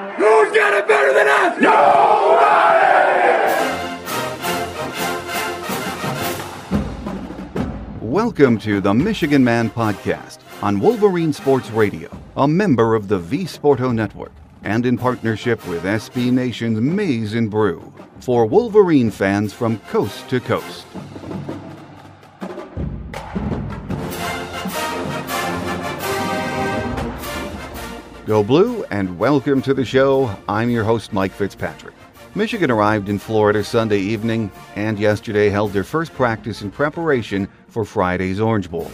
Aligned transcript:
Who's 0.00 0.50
got 0.56 0.72
it 0.72 0.88
better 0.88 1.12
than 1.12 1.28
us? 1.28 1.60
Nobody! 1.60 2.80
Welcome 8.00 8.56
to 8.60 8.80
the 8.80 8.94
Michigan 8.94 9.44
Man 9.44 9.68
Podcast 9.68 10.38
on 10.62 10.80
Wolverine 10.80 11.34
Sports 11.34 11.68
Radio, 11.70 12.08
a 12.38 12.48
member 12.48 12.94
of 12.94 13.08
the 13.08 13.18
V 13.18 13.44
Sporto 13.44 13.94
Network, 13.94 14.32
and 14.62 14.86
in 14.86 14.96
partnership 14.96 15.66
with 15.68 15.82
SB 15.82 16.32
Nation's 16.32 16.80
Maize 16.80 17.34
and 17.34 17.50
Brew 17.50 17.92
for 18.20 18.46
Wolverine 18.46 19.10
fans 19.10 19.52
from 19.52 19.80
coast 19.80 20.30
to 20.30 20.40
coast. 20.40 20.86
Go 28.30 28.44
Blue, 28.44 28.84
and 28.92 29.18
welcome 29.18 29.60
to 29.62 29.74
the 29.74 29.84
show. 29.84 30.32
I'm 30.48 30.70
your 30.70 30.84
host, 30.84 31.12
Mike 31.12 31.32
Fitzpatrick. 31.32 31.96
Michigan 32.36 32.70
arrived 32.70 33.08
in 33.08 33.18
Florida 33.18 33.64
Sunday 33.64 33.98
evening 33.98 34.52
and 34.76 35.00
yesterday 35.00 35.48
held 35.48 35.72
their 35.72 35.82
first 35.82 36.14
practice 36.14 36.62
in 36.62 36.70
preparation 36.70 37.48
for 37.66 37.84
Friday's 37.84 38.38
Orange 38.38 38.70
Bowl. 38.70 38.88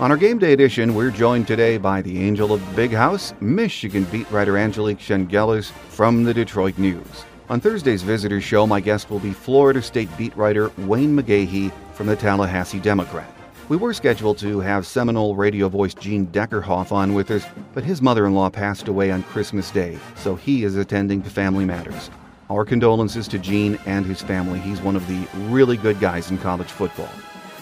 On 0.00 0.10
our 0.10 0.16
game 0.16 0.40
day 0.40 0.52
edition, 0.52 0.96
we're 0.96 1.12
joined 1.12 1.46
today 1.46 1.78
by 1.78 2.02
the 2.02 2.24
angel 2.24 2.52
of 2.52 2.66
the 2.70 2.74
big 2.74 2.90
house, 2.90 3.32
Michigan 3.40 4.02
beat 4.10 4.28
writer 4.32 4.58
Angelique 4.58 4.98
Chengelis 4.98 5.70
from 5.70 6.24
the 6.24 6.34
Detroit 6.34 6.76
News. 6.76 7.24
On 7.50 7.60
Thursday's 7.60 8.02
Visitors 8.02 8.42
Show, 8.42 8.66
my 8.66 8.80
guest 8.80 9.10
will 9.10 9.20
be 9.20 9.30
Florida 9.30 9.80
State 9.80 10.08
beat 10.18 10.36
writer 10.36 10.72
Wayne 10.78 11.16
McGahee 11.16 11.70
from 11.94 12.08
the 12.08 12.16
Tallahassee 12.16 12.80
Democrat. 12.80 13.32
We 13.68 13.76
were 13.76 13.94
scheduled 13.94 14.38
to 14.38 14.58
have 14.58 14.86
Seminole 14.86 15.36
radio 15.36 15.68
voice 15.68 15.94
Gene 15.94 16.26
Deckerhoff 16.26 16.90
on 16.90 17.14
with 17.14 17.30
us, 17.30 17.46
but 17.72 17.84
his 17.84 18.02
mother 18.02 18.26
in 18.26 18.34
law 18.34 18.50
passed 18.50 18.88
away 18.88 19.12
on 19.12 19.22
Christmas 19.22 19.70
Day, 19.70 19.98
so 20.16 20.34
he 20.34 20.64
is 20.64 20.76
attending 20.76 21.22
to 21.22 21.30
family 21.30 21.64
matters. 21.64 22.10
Our 22.50 22.64
condolences 22.64 23.28
to 23.28 23.38
Gene 23.38 23.78
and 23.86 24.04
his 24.04 24.20
family. 24.20 24.58
He's 24.58 24.82
one 24.82 24.96
of 24.96 25.06
the 25.06 25.26
really 25.48 25.76
good 25.76 26.00
guys 26.00 26.30
in 26.30 26.38
college 26.38 26.66
football. 26.66 27.08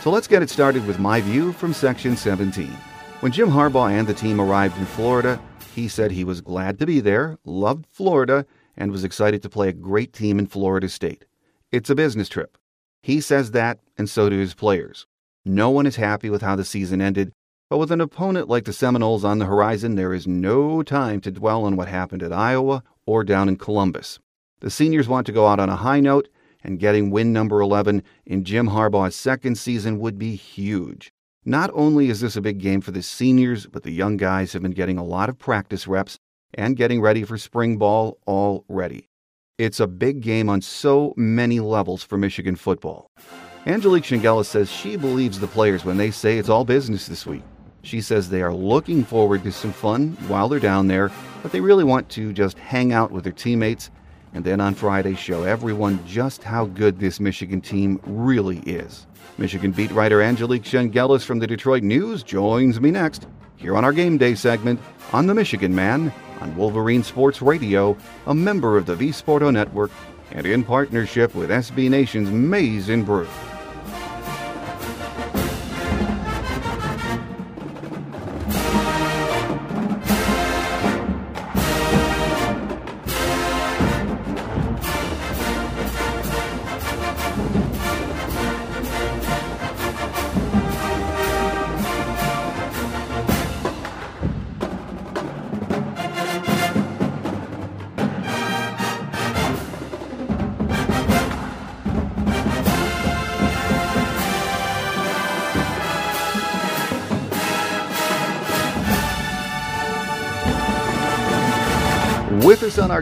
So 0.00 0.10
let's 0.10 0.26
get 0.26 0.42
it 0.42 0.48
started 0.48 0.86
with 0.86 0.98
my 0.98 1.20
view 1.20 1.52
from 1.52 1.74
Section 1.74 2.16
17. 2.16 2.66
When 3.20 3.30
Jim 3.30 3.50
Harbaugh 3.50 3.92
and 3.92 4.08
the 4.08 4.14
team 4.14 4.40
arrived 4.40 4.78
in 4.78 4.86
Florida, 4.86 5.38
he 5.74 5.86
said 5.86 6.10
he 6.10 6.24
was 6.24 6.40
glad 6.40 6.78
to 6.78 6.86
be 6.86 7.00
there, 7.00 7.36
loved 7.44 7.84
Florida, 7.90 8.46
and 8.74 8.90
was 8.90 9.04
excited 9.04 9.42
to 9.42 9.50
play 9.50 9.68
a 9.68 9.74
great 9.74 10.14
team 10.14 10.38
in 10.38 10.46
Florida 10.46 10.88
State. 10.88 11.26
It's 11.70 11.90
a 11.90 11.94
business 11.94 12.30
trip. 12.30 12.56
He 13.02 13.20
says 13.20 13.50
that, 13.50 13.80
and 13.98 14.08
so 14.08 14.30
do 14.30 14.38
his 14.38 14.54
players. 14.54 15.06
No 15.44 15.70
one 15.70 15.86
is 15.86 15.96
happy 15.96 16.28
with 16.28 16.42
how 16.42 16.56
the 16.56 16.64
season 16.64 17.00
ended, 17.00 17.32
but 17.70 17.78
with 17.78 17.90
an 17.92 18.00
opponent 18.00 18.48
like 18.48 18.64
the 18.64 18.72
Seminoles 18.72 19.24
on 19.24 19.38
the 19.38 19.46
horizon, 19.46 19.94
there 19.94 20.12
is 20.12 20.26
no 20.26 20.82
time 20.82 21.20
to 21.22 21.30
dwell 21.30 21.64
on 21.64 21.76
what 21.76 21.88
happened 21.88 22.22
at 22.22 22.32
Iowa 22.32 22.82
or 23.06 23.24
down 23.24 23.48
in 23.48 23.56
Columbus. 23.56 24.18
The 24.60 24.70
seniors 24.70 25.08
want 25.08 25.26
to 25.26 25.32
go 25.32 25.46
out 25.46 25.60
on 25.60 25.70
a 25.70 25.76
high 25.76 26.00
note, 26.00 26.28
and 26.62 26.78
getting 26.78 27.10
win 27.10 27.32
number 27.32 27.60
11 27.60 28.02
in 28.26 28.44
Jim 28.44 28.68
Harbaugh's 28.68 29.14
second 29.14 29.56
season 29.56 29.98
would 29.98 30.18
be 30.18 30.36
huge. 30.36 31.10
Not 31.44 31.70
only 31.72 32.10
is 32.10 32.20
this 32.20 32.36
a 32.36 32.42
big 32.42 32.58
game 32.58 32.82
for 32.82 32.90
the 32.90 33.02
seniors, 33.02 33.64
but 33.66 33.82
the 33.82 33.92
young 33.92 34.18
guys 34.18 34.52
have 34.52 34.60
been 34.60 34.72
getting 34.72 34.98
a 34.98 35.04
lot 35.04 35.30
of 35.30 35.38
practice 35.38 35.86
reps 35.86 36.18
and 36.52 36.76
getting 36.76 37.00
ready 37.00 37.24
for 37.24 37.38
spring 37.38 37.78
ball 37.78 38.18
already. 38.26 39.08
It's 39.56 39.80
a 39.80 39.86
big 39.86 40.20
game 40.20 40.50
on 40.50 40.60
so 40.60 41.14
many 41.16 41.60
levels 41.60 42.02
for 42.02 42.18
Michigan 42.18 42.56
football. 42.56 43.10
Angelique 43.66 44.04
Chengelis 44.04 44.46
says 44.46 44.70
she 44.70 44.96
believes 44.96 45.38
the 45.38 45.46
players 45.46 45.84
when 45.84 45.98
they 45.98 46.10
say 46.10 46.38
it's 46.38 46.48
all 46.48 46.64
business 46.64 47.06
this 47.06 47.26
week. 47.26 47.42
She 47.82 48.00
says 48.00 48.28
they 48.28 48.40
are 48.42 48.54
looking 48.54 49.04
forward 49.04 49.42
to 49.44 49.52
some 49.52 49.72
fun 49.72 50.16
while 50.28 50.48
they're 50.48 50.58
down 50.58 50.86
there, 50.86 51.10
but 51.42 51.52
they 51.52 51.60
really 51.60 51.84
want 51.84 52.08
to 52.10 52.32
just 52.32 52.58
hang 52.58 52.92
out 52.92 53.10
with 53.10 53.24
their 53.24 53.32
teammates 53.32 53.90
and 54.32 54.44
then 54.44 54.60
on 54.60 54.74
Friday 54.74 55.14
show 55.14 55.42
everyone 55.42 56.04
just 56.06 56.42
how 56.42 56.66
good 56.66 56.98
this 56.98 57.20
Michigan 57.20 57.60
team 57.60 58.00
really 58.04 58.58
is. 58.60 59.06
Michigan 59.36 59.72
beat 59.72 59.90
writer 59.90 60.22
Angelique 60.22 60.62
Chengelis 60.62 61.24
from 61.24 61.38
the 61.38 61.46
Detroit 61.46 61.82
News 61.82 62.22
joins 62.22 62.80
me 62.80 62.90
next 62.90 63.26
here 63.56 63.76
on 63.76 63.84
our 63.84 63.92
game 63.92 64.16
day 64.16 64.34
segment 64.34 64.80
on 65.12 65.26
the 65.26 65.34
Michigan 65.34 65.74
Man 65.74 66.12
on 66.40 66.56
Wolverine 66.56 67.02
Sports 67.02 67.42
Radio, 67.42 67.96
a 68.26 68.34
member 68.34 68.78
of 68.78 68.86
the 68.86 68.94
V 68.94 69.08
Sporto 69.08 69.52
Network 69.52 69.90
and 70.30 70.46
in 70.46 70.64
partnership 70.64 71.34
with 71.34 71.50
SB 71.50 71.90
Nation's 71.90 72.30
Maize 72.30 72.88
and 72.88 73.04
Brew. 73.04 73.28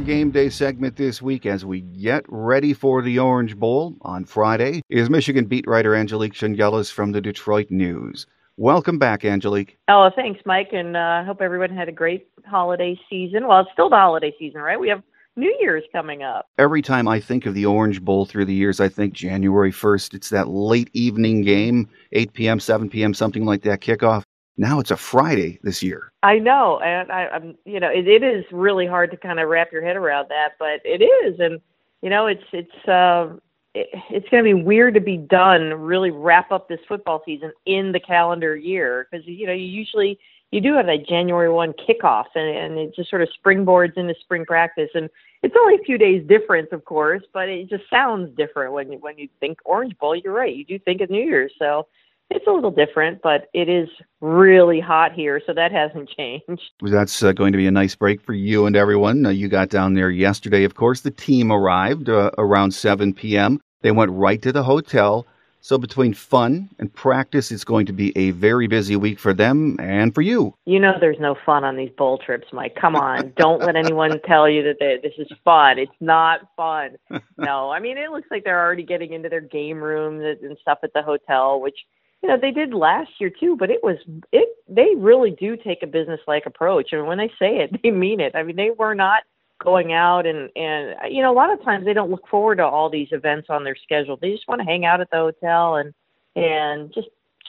Game 0.09 0.31
day 0.31 0.49
segment 0.49 0.97
this 0.97 1.21
week 1.21 1.45
as 1.45 1.67
we 1.67 1.83
get 1.83 2.25
ready 2.29 2.73
for 2.73 3.03
the 3.03 3.19
Orange 3.19 3.55
Bowl 3.59 3.95
on 4.01 4.25
Friday 4.25 4.81
is 4.89 5.11
Michigan 5.11 5.45
beat 5.45 5.67
writer 5.67 5.95
Angelique 5.95 6.33
Chengelis 6.33 6.91
from 6.91 7.13
the 7.13 7.21
Detroit 7.21 7.71
News. 7.71 8.27
Welcome 8.57 8.99
back, 8.99 9.27
Angelique. 9.27 9.77
Oh, 9.87 10.09
thanks, 10.17 10.41
Mike, 10.47 10.71
and 10.73 10.97
I 10.97 11.21
uh, 11.21 11.25
hope 11.27 11.43
everyone 11.43 11.77
had 11.77 11.91
a 11.91 11.93
great 11.93 12.27
holiday 12.47 12.99
season. 13.11 13.47
Well, 13.47 13.61
it's 13.61 13.69
still 13.75 13.91
the 13.91 13.97
holiday 13.97 14.35
season, 14.39 14.63
right? 14.63 14.81
We 14.81 14.89
have 14.89 15.03
New 15.37 15.55
Year's 15.61 15.85
coming 15.93 16.23
up. 16.23 16.49
Every 16.57 16.81
time 16.81 17.07
I 17.07 17.21
think 17.21 17.45
of 17.45 17.53
the 17.53 17.67
Orange 17.67 18.03
Bowl 18.03 18.25
through 18.25 18.47
the 18.47 18.55
years, 18.55 18.81
I 18.81 18.89
think 18.89 19.13
January 19.13 19.71
1st. 19.71 20.15
It's 20.15 20.31
that 20.31 20.49
late 20.49 20.89
evening 20.95 21.43
game, 21.43 21.87
8 22.13 22.33
p.m., 22.33 22.61
7 22.61 22.89
p.m., 22.89 23.13
something 23.13 23.45
like 23.45 23.61
that 23.65 23.83
kickoff. 23.83 24.23
Now 24.59 24.81
it's 24.81 24.91
a 24.91 24.97
Friday 24.97 25.61
this 25.63 25.83
year. 25.85 26.13
I 26.25 26.41
know, 26.41 26.81
and 26.81 27.13
I, 27.13 27.29
I'm, 27.29 27.57
you 27.65 27.79
know, 27.79 27.89
it, 27.89 28.09
it 28.09 28.25
is 28.25 28.45
really 28.51 28.87
hard 28.87 29.13
to 29.13 29.17
kind 29.17 29.39
of 29.39 29.49
wrap 29.49 29.71
your 29.73 29.85
head 29.85 29.97
around 29.97 30.29
that, 30.31 30.55
but 30.59 30.81
it 30.85 31.01
is, 31.01 31.39
and 31.39 31.61
you 32.03 32.11
know, 32.11 32.27
it's 32.27 32.43
it's 32.53 32.89
uh, 32.89 33.37
it, 33.75 33.89
it's 34.11 34.29
going 34.29 34.43
to 34.43 34.55
be 34.57 34.61
weird 34.61 34.95
to 34.95 35.01
be 35.01 35.17
done, 35.17 35.73
really 35.75 36.11
wrap 36.11 36.51
up 36.51 36.69
this 36.69 36.81
football 36.89 37.23
season 37.25 37.53
in 37.67 37.93
the 37.93 38.01
calendar 38.01 38.57
year 38.57 39.07
because 39.11 39.25
you 39.27 39.47
know 39.47 39.53
you 39.53 39.65
usually 39.65 40.19
you 40.51 40.61
do 40.61 40.75
have 40.75 40.87
that 40.87 41.07
January 41.07 41.51
one 41.51 41.73
kickoff, 41.73 42.27
and 42.35 42.49
and 42.49 42.79
it 42.79 42.97
just 42.97 43.11
sort 43.11 43.23
of 43.23 43.29
springboards 43.41 43.97
into 43.97 44.15
spring 44.21 44.45
practice, 44.45 44.91
and 44.95 45.09
it's 45.45 45.55
only 45.57 45.77
a 45.77 45.85
few 45.85 45.99
days 45.99 46.27
difference, 46.27 46.69
of 46.73 46.85
course, 46.85 47.23
but 47.33 47.49
it 47.49 47.71
just 47.71 47.85
sounds 47.89 48.37
different 48.37 48.73
when 48.73 48.91
you 48.91 48.99
when 48.99 49.17
you 49.19 49.29
think 49.39 49.59
Orange 49.65 49.97
Bowl. 49.99 50.17
You're 50.17 50.33
right, 50.33 50.55
you 50.55 50.65
do 50.65 50.81
think 50.81 51.01
of 51.01 51.11
New 51.11 51.25
Year's, 51.25 51.53
so 51.61 51.87
it's 52.31 52.47
a 52.47 52.51
little 52.51 52.71
different, 52.71 53.23
but 53.23 53.49
it 53.55 53.69
is 53.69 53.89
really 54.21 54.81
hot 54.81 55.13
here, 55.13 55.41
so 55.47 55.55
that 55.55 55.73
hasn't 55.73 56.09
changed. 56.17 56.71
That's 56.83 57.23
uh, 57.23 57.33
going 57.33 57.53
to 57.53 57.59
be 57.59 57.67
a 57.67 57.73
nice 57.73 57.95
break 57.95 58.21
for 58.21 58.35
you 58.35 58.67
and 58.67 58.77
everyone. 58.77 59.27
Uh, 59.27 59.31
you 59.31 59.49
got 59.49 59.71
down 59.71 59.95
there 59.95 60.11
yesterday, 60.11 60.65
of 60.65 60.75
course. 60.75 61.01
The 61.01 61.11
team 61.11 61.51
arrived 61.51 62.09
uh, 62.09 62.31
around 62.39 62.73
7 62.73 63.15
p.m. 63.15 63.61
They 63.83 63.93
went 63.93 64.11
right 64.13 64.41
to 64.43 64.53
the 64.53 64.63
hotel. 64.63 65.27
So 65.61 65.77
between 65.77 66.15
fun 66.15 66.71
and 66.79 66.93
practice, 66.95 67.51
it's 67.51 67.65
going 67.65 67.87
to 67.87 67.93
be 67.93 68.17
a 68.17 68.31
very 68.31 68.69
busy 68.69 68.95
week 68.95 69.19
for 69.19 69.35
them 69.35 69.77
and 69.81 70.15
for 70.15 70.23
you. 70.23 70.55
You 70.67 70.79
know, 70.79 70.93
there's 71.01 71.19
no 71.19 71.37
fun 71.45 71.65
on 71.65 71.77
these 71.77 71.91
bowl 71.99 72.17
trips, 72.17 72.47
Mike. 72.53 72.77
Come 72.81 72.95
on, 72.95 73.33
don't 73.37 73.61
let 73.61 73.75
anyone 73.75 74.21
tell 74.25 74.49
you 74.49 74.63
that 74.63 74.77
they, 74.79 74.99
this 75.03 75.15
is 75.19 75.31
fun. 75.45 75.79
It's 75.79 75.93
not 76.01 76.41
fun. 76.57 76.97
No, 77.41 77.71
I 77.71 77.79
mean 77.79 77.99
it 77.99 78.11
looks 78.11 78.27
like 78.33 78.43
they're 78.43 78.61
already 78.61 78.83
getting 78.83 79.13
into 79.13 79.29
their 79.29 79.41
game 79.41 79.79
rooms 79.79 80.39
and 80.43 80.59
stuff 80.61 80.79
at 80.83 80.93
the 80.93 81.03
hotel, 81.03 81.61
which 81.61 81.77
you 82.23 82.29
know 82.29 82.37
they 82.41 82.51
did 82.51 82.75
last 82.75 83.11
year 83.19 83.31
too. 83.31 83.57
But 83.57 83.71
it 83.71 83.83
was 83.83 83.97
it. 84.33 84.49
They 84.69 84.95
really 84.97 85.31
do 85.31 85.57
take 85.57 85.83
a 85.83 85.87
business 85.87 86.21
like 86.27 86.47
approach, 86.47 86.93
and 86.93 87.07
when 87.07 87.19
they 87.19 87.29
say 87.39 87.59
it, 87.59 87.81
they 87.83 87.91
mean 87.91 88.21
it. 88.21 88.35
I 88.35 88.43
mean, 88.43 88.57
they 88.57 88.71
were 88.71 88.95
not 88.95 89.23
going 89.63 89.93
out 89.93 90.25
and 90.25 90.51
and 90.55 90.95
you 91.13 91.21
know 91.21 91.33
a 91.33 91.35
lot 91.35 91.53
of 91.53 91.63
times 91.65 91.85
they 91.85 91.93
don't 91.93 92.11
look 92.11 92.27
forward 92.29 92.57
to 92.57 92.65
all 92.65 92.89
these 92.89 93.09
events 93.11 93.49
on 93.51 93.65
their 93.65 93.75
schedule 93.75 94.17
they 94.17 94.31
just 94.31 94.47
want 94.47 94.61
to 94.61 94.65
hang 94.65 94.85
out 94.85 95.01
at 95.01 95.11
the 95.11 95.17
hotel 95.17 95.77
and 95.77 95.93
and 96.37 96.95
just 96.95 97.09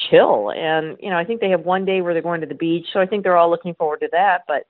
chill 0.10 0.51
and 0.51 0.98
you 1.00 1.10
know 1.10 1.18
i 1.18 1.24
think 1.24 1.39
they 1.39 1.51
have 1.51 1.62
one 1.62 1.86
day 1.86 2.01
where 2.01 2.13
they're 2.13 2.24
going 2.24 2.42
to 2.42 2.48
the 2.48 2.56
beach 2.56 2.88
so 2.92 3.00
i 3.00 3.06
think 3.06 3.24
they're 3.24 3.38
all 3.38 3.50
looking 3.50 3.75
forward 3.75 4.00
to 4.00 4.10
that 4.12 4.42
but 4.48 4.65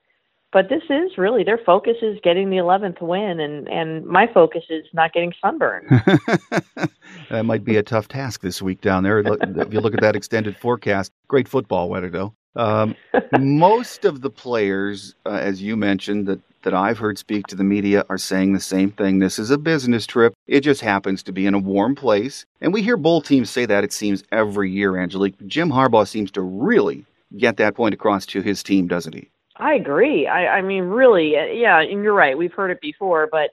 but 0.52 0.68
this 0.68 0.82
is 0.90 1.16
really 1.16 1.44
their 1.44 1.58
focus 1.58 1.96
is 2.02 2.18
getting 2.22 2.50
the 2.50 2.56
11th 2.56 3.00
win 3.00 3.40
and 3.40 3.68
and 3.68 4.04
my 4.06 4.26
focus 4.32 4.64
is 4.70 4.84
not 4.92 5.12
getting 5.12 5.32
sunburned 5.40 5.88
that 7.30 7.44
might 7.44 7.64
be 7.64 7.76
a 7.76 7.82
tough 7.82 8.08
task 8.08 8.40
this 8.40 8.60
week 8.60 8.80
down 8.80 9.02
there 9.02 9.20
if 9.20 9.72
you 9.72 9.80
look 9.80 9.94
at 9.94 10.00
that 10.00 10.16
extended 10.16 10.56
forecast 10.56 11.12
great 11.28 11.48
football 11.48 11.88
weather 11.88 12.10
though 12.10 12.34
um, 12.56 12.96
most 13.38 14.04
of 14.04 14.22
the 14.22 14.30
players, 14.30 15.14
uh, 15.24 15.30
as 15.30 15.62
you 15.62 15.76
mentioned, 15.76 16.26
that, 16.26 16.40
that 16.62 16.74
I've 16.74 16.98
heard 16.98 17.16
speak 17.18 17.46
to 17.46 17.56
the 17.56 17.64
media 17.64 18.04
are 18.08 18.18
saying 18.18 18.52
the 18.52 18.60
same 18.60 18.90
thing. 18.90 19.18
This 19.18 19.38
is 19.38 19.50
a 19.50 19.58
business 19.58 20.06
trip. 20.06 20.34
It 20.46 20.60
just 20.60 20.80
happens 20.80 21.22
to 21.24 21.32
be 21.32 21.46
in 21.46 21.54
a 21.54 21.58
warm 21.58 21.94
place. 21.94 22.44
And 22.60 22.72
we 22.72 22.82
hear 22.82 22.96
bowl 22.96 23.22
teams 23.22 23.50
say 23.50 23.66
that, 23.66 23.84
it 23.84 23.92
seems, 23.92 24.24
every 24.32 24.70
year, 24.70 24.96
Angelique. 24.96 25.46
Jim 25.46 25.70
Harbaugh 25.70 26.08
seems 26.08 26.30
to 26.32 26.42
really 26.42 27.06
get 27.36 27.56
that 27.58 27.76
point 27.76 27.94
across 27.94 28.26
to 28.26 28.42
his 28.42 28.62
team, 28.62 28.88
doesn't 28.88 29.14
he? 29.14 29.30
I 29.60 29.74
agree. 29.74 30.26
I, 30.26 30.58
I 30.58 30.62
mean, 30.62 30.84
really, 30.84 31.36
uh, 31.36 31.44
yeah, 31.44 31.80
and 31.80 32.02
you're 32.02 32.14
right. 32.14 32.36
We've 32.36 32.52
heard 32.52 32.70
it 32.70 32.80
before, 32.80 33.28
but 33.30 33.50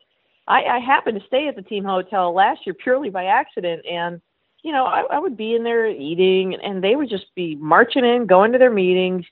I, 0.47 0.63
I 0.63 0.79
happened 0.79 1.19
to 1.19 1.27
stay 1.27 1.47
at 1.47 1.55
the 1.55 1.61
team 1.61 1.83
hotel 1.83 2.33
last 2.33 2.61
year 2.65 2.73
purely 2.73 3.09
by 3.09 3.25
accident. 3.25 3.85
And 3.85 4.21
you 4.63 4.71
know, 4.71 4.85
I, 4.85 5.03
I 5.11 5.19
would 5.19 5.37
be 5.37 5.53
in 5.53 5.63
there 5.63 5.87
eating, 5.87 6.55
and 6.55 6.83
they 6.83 6.95
would 6.95 7.09
just 7.09 7.33
be 7.35 7.55
marching 7.55 8.03
in, 8.03 8.25
going 8.25 8.51
to 8.51 8.57
their 8.57 8.71
meetings. 8.71 9.25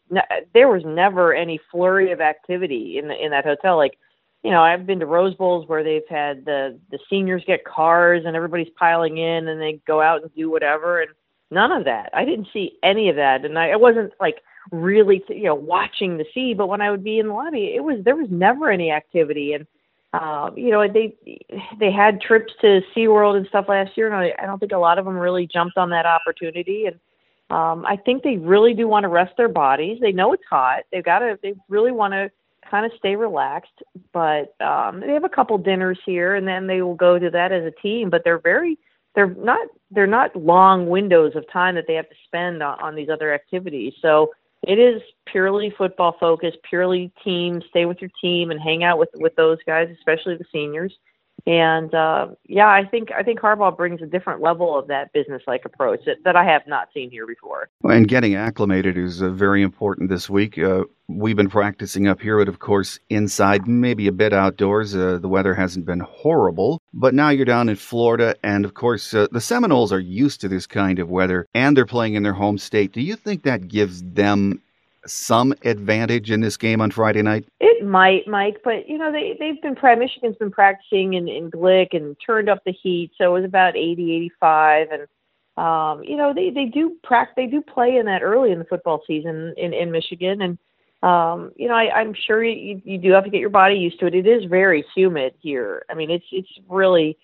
There 0.54 0.68
was 0.68 0.84
never 0.86 1.34
any 1.34 1.60
flurry 1.72 2.12
of 2.12 2.22
activity 2.22 3.00
in 3.00 3.08
the, 3.08 3.16
in 3.22 3.32
that 3.32 3.44
hotel. 3.44 3.76
Like, 3.76 3.98
you 4.44 4.52
know, 4.52 4.62
I've 4.62 4.86
been 4.86 5.00
to 5.00 5.06
Rose 5.06 5.36
Bowls 5.36 5.68
where 5.68 5.84
they've 5.84 6.08
had 6.10 6.46
the 6.46 6.80
the 6.92 7.00
seniors 7.10 7.44
get 7.48 7.66
cars 7.66 8.24
and 8.26 8.36
everybody's 8.36 8.72
piling 8.78 9.18
in, 9.18 9.48
and 9.48 9.60
they 9.60 9.82
go 9.88 10.02
out 10.02 10.22
and 10.22 10.34
do 10.36 10.50
whatever, 10.50 11.02
and 11.02 11.12
none 11.52 11.72
of 11.72 11.86
that. 11.86 12.12
I 12.14 12.26
didn't 12.26 12.48
see 12.54 12.78
any 12.84 13.10
of 13.10 13.16
that, 13.16 13.44
and 13.44 13.58
I, 13.58 13.72
I 13.72 13.76
wasn't 13.76 14.14
like 14.20 14.42
really, 14.72 15.24
you 15.30 15.44
know, 15.44 15.56
watching 15.56 16.18
the 16.18 16.26
sea. 16.34 16.54
But 16.54 16.68
when 16.68 16.82
I 16.82 16.92
would 16.92 17.04
be 17.04 17.20
in 17.20 17.28
the 17.28 17.34
lobby, 17.34 17.74
it 17.76 17.84
was 17.84 18.04
there 18.04 18.16
was 18.16 18.28
never 18.30 18.70
any 18.70 18.92
activity, 18.92 19.54
and 19.54 19.68
um, 20.14 20.58
you 20.58 20.72
know, 20.72 20.88
they 20.88 21.16
they 21.80 21.92
had 21.92 22.22
trips 22.22 22.54
to 22.62 22.82
SeaWorld 22.96 23.38
and 23.38 23.48
stuff 23.48 23.66
last 23.68 23.98
year, 23.98 24.08
and 24.08 24.16
I, 24.16 24.34
I 24.42 24.46
don't 24.46 24.60
think 24.60 24.72
a 24.72 24.78
lot 24.78 24.98
of 24.98 25.06
them 25.06 25.18
really 25.18 25.48
jumped 25.48 25.78
on 25.78 25.90
that 25.90 26.06
opportunity. 26.06 26.86
And 26.86 27.00
um, 27.50 27.86
I 27.86 27.98
think 27.98 28.24
they 28.24 28.38
really 28.38 28.74
do 28.74 28.88
want 28.88 29.04
to 29.04 29.10
rest 29.10 29.34
their 29.38 29.50
bodies. 29.50 30.00
They 30.02 30.12
know 30.12 30.34
it's 30.34 30.44
hot. 30.50 30.84
They've 30.92 31.04
got 31.04 31.20
to. 31.20 31.38
They 31.42 31.54
really 31.68 31.92
want 31.92 32.14
to 32.14 32.32
kind 32.70 32.86
of 32.86 32.92
stay 32.98 33.16
relaxed. 33.16 33.84
But 34.14 34.56
um, 34.62 35.02
they 35.02 35.14
have 35.14 35.26
a 35.26 35.30
couple 35.30 35.58
dinners 35.58 36.00
here, 36.06 36.36
and 36.36 36.48
then 36.48 36.68
they 36.68 36.82
will 36.82 36.96
go 36.96 37.20
to 37.20 37.30
that 37.32 37.52
as 37.52 37.64
a 37.66 37.82
team. 37.82 38.10
But 38.10 38.24
they're 38.24 38.40
very 38.40 38.78
they're 39.16 39.34
not 39.34 39.68
they're 39.92 40.08
not 40.08 40.36
long 40.36 40.88
windows 40.88 41.34
of 41.36 41.50
time 41.52 41.76
that 41.76 41.86
they 41.88 41.96
have 41.96 42.10
to 42.10 42.16
spend 42.26 42.64
on, 42.64 42.80
on 42.80 42.96
these 42.96 43.10
other 43.10 43.34
activities. 43.34 43.94
So 44.02 44.32
it 44.68 44.80
is 44.80 45.02
purely 45.26 45.74
football 45.78 46.16
focused, 46.20 46.58
purely 46.68 47.12
team. 47.24 47.62
Stay 47.70 47.86
with 47.86 48.02
your 48.02 48.12
team 48.22 48.52
and 48.52 48.60
hang 48.60 48.84
out 48.84 48.98
with 48.98 49.10
with 49.16 49.36
those 49.36 49.60
guys, 49.66 49.90
especially 49.98 50.36
the 50.38 50.46
seniors. 50.52 50.94
And 51.48 51.94
uh, 51.94 52.30
yeah, 52.48 52.68
I 52.68 52.86
think 52.90 53.12
I 53.12 53.22
think 53.22 53.40
Harbaugh 53.40 53.78
brings 53.78 54.02
a 54.02 54.08
different 54.08 54.42
level 54.42 54.78
of 54.78 54.88
that 54.88 55.14
business-like 55.14 55.64
approach 55.64 56.00
that, 56.06 56.18
that 56.24 56.36
I 56.36 56.44
have 56.44 56.64
not 56.66 56.90
seen 56.92 57.12
here 57.12 57.28
before. 57.28 57.70
And 57.84 58.08
getting 58.08 58.34
acclimated 58.34 58.98
is 58.98 59.22
uh, 59.22 59.30
very 59.30 59.62
important 59.62 60.10
this 60.10 60.28
week. 60.28 60.58
Uh, 60.58 60.86
we've 61.08 61.36
been 61.36 61.50
practicing 61.50 62.08
up 62.08 62.20
here, 62.20 62.40
but 62.40 62.48
of 62.48 62.58
course 62.58 63.00
inside, 63.12 63.68
maybe 63.68 64.08
a 64.08 64.12
bit 64.12 64.34
outdoors. 64.34 64.96
Uh, 64.96 65.20
the 65.22 65.28
weather 65.28 65.54
hasn't 65.54 65.86
been 65.86 66.00
horrible, 66.00 66.82
but 66.94 67.14
now 67.14 67.30
you're 67.30 67.46
down 67.46 67.70
in 67.70 67.76
Florida, 67.76 68.36
and 68.44 68.66
of 68.66 68.74
course 68.74 69.14
uh, 69.14 69.28
the 69.32 69.42
Seminoles 69.42 69.94
are 69.94 70.00
used 70.00 70.42
to 70.42 70.48
this 70.48 70.66
kind 70.66 70.98
of 70.98 71.10
weather, 71.10 71.46
and 71.54 71.78
they're 71.78 71.86
playing 71.86 72.16
in 72.16 72.24
their 72.24 72.34
home 72.34 72.58
state. 72.58 72.92
Do 72.92 73.02
you 73.02 73.16
think 73.16 73.44
that 73.44 73.68
gives 73.68 74.02
them 74.02 74.64
some 75.06 75.54
advantage 75.64 76.32
in 76.32 76.42
this 76.42 76.58
game 76.58 76.82
on 76.82 76.92
Friday 76.92 77.22
night? 77.22 77.48
It 77.60 77.86
might, 77.86 78.28
Mike, 78.28 78.58
but 78.64 78.88
you 78.88 78.98
know 78.98 79.12
they 79.12 79.36
they've 79.40 79.62
been 79.62 79.76
Michigan's 80.00 80.38
been 80.38 80.52
practicing 80.52 81.14
in 81.14 81.28
in 81.28 81.52
Glick 81.52 81.96
and 81.96 82.16
turned 82.26 82.50
up 82.50 82.64
the 82.66 82.72
heat, 82.72 83.12
so 83.18 83.36
it 83.36 83.40
was 83.42 83.46
about 83.46 83.76
80, 83.76 84.16
85, 84.16 84.88
and 84.92 85.02
um, 85.58 86.04
you 86.04 86.18
know 86.18 86.34
they 86.34 86.50
they 86.50 86.66
do 86.66 86.96
practice 87.04 87.34
they 87.36 87.48
do 87.48 87.62
play 87.62 87.98
in 87.98 88.06
that 88.06 88.24
early 88.24 88.52
in 88.52 88.60
the 88.60 88.66
football 88.66 89.02
season 89.08 89.54
in 89.58 89.74
in 89.74 89.92
Michigan, 89.92 90.42
and 90.42 90.58
um, 91.04 91.52
you 91.56 91.68
know 91.68 91.76
I, 91.76 92.00
I'm 92.00 92.14
sure 92.14 92.44
you 92.44 92.82
you 92.84 92.98
do 92.98 93.12
have 93.12 93.24
to 93.24 93.30
get 93.30 93.40
your 93.40 93.50
body 93.50 93.76
used 93.76 94.00
to 94.00 94.08
it. 94.08 94.16
It 94.16 94.28
is 94.28 94.46
very 94.46 94.86
humid 94.96 95.34
here. 95.40 95.86
I 95.90 95.94
mean 95.94 96.10
it's 96.10 96.26
it's 96.32 96.50
really 96.68 97.18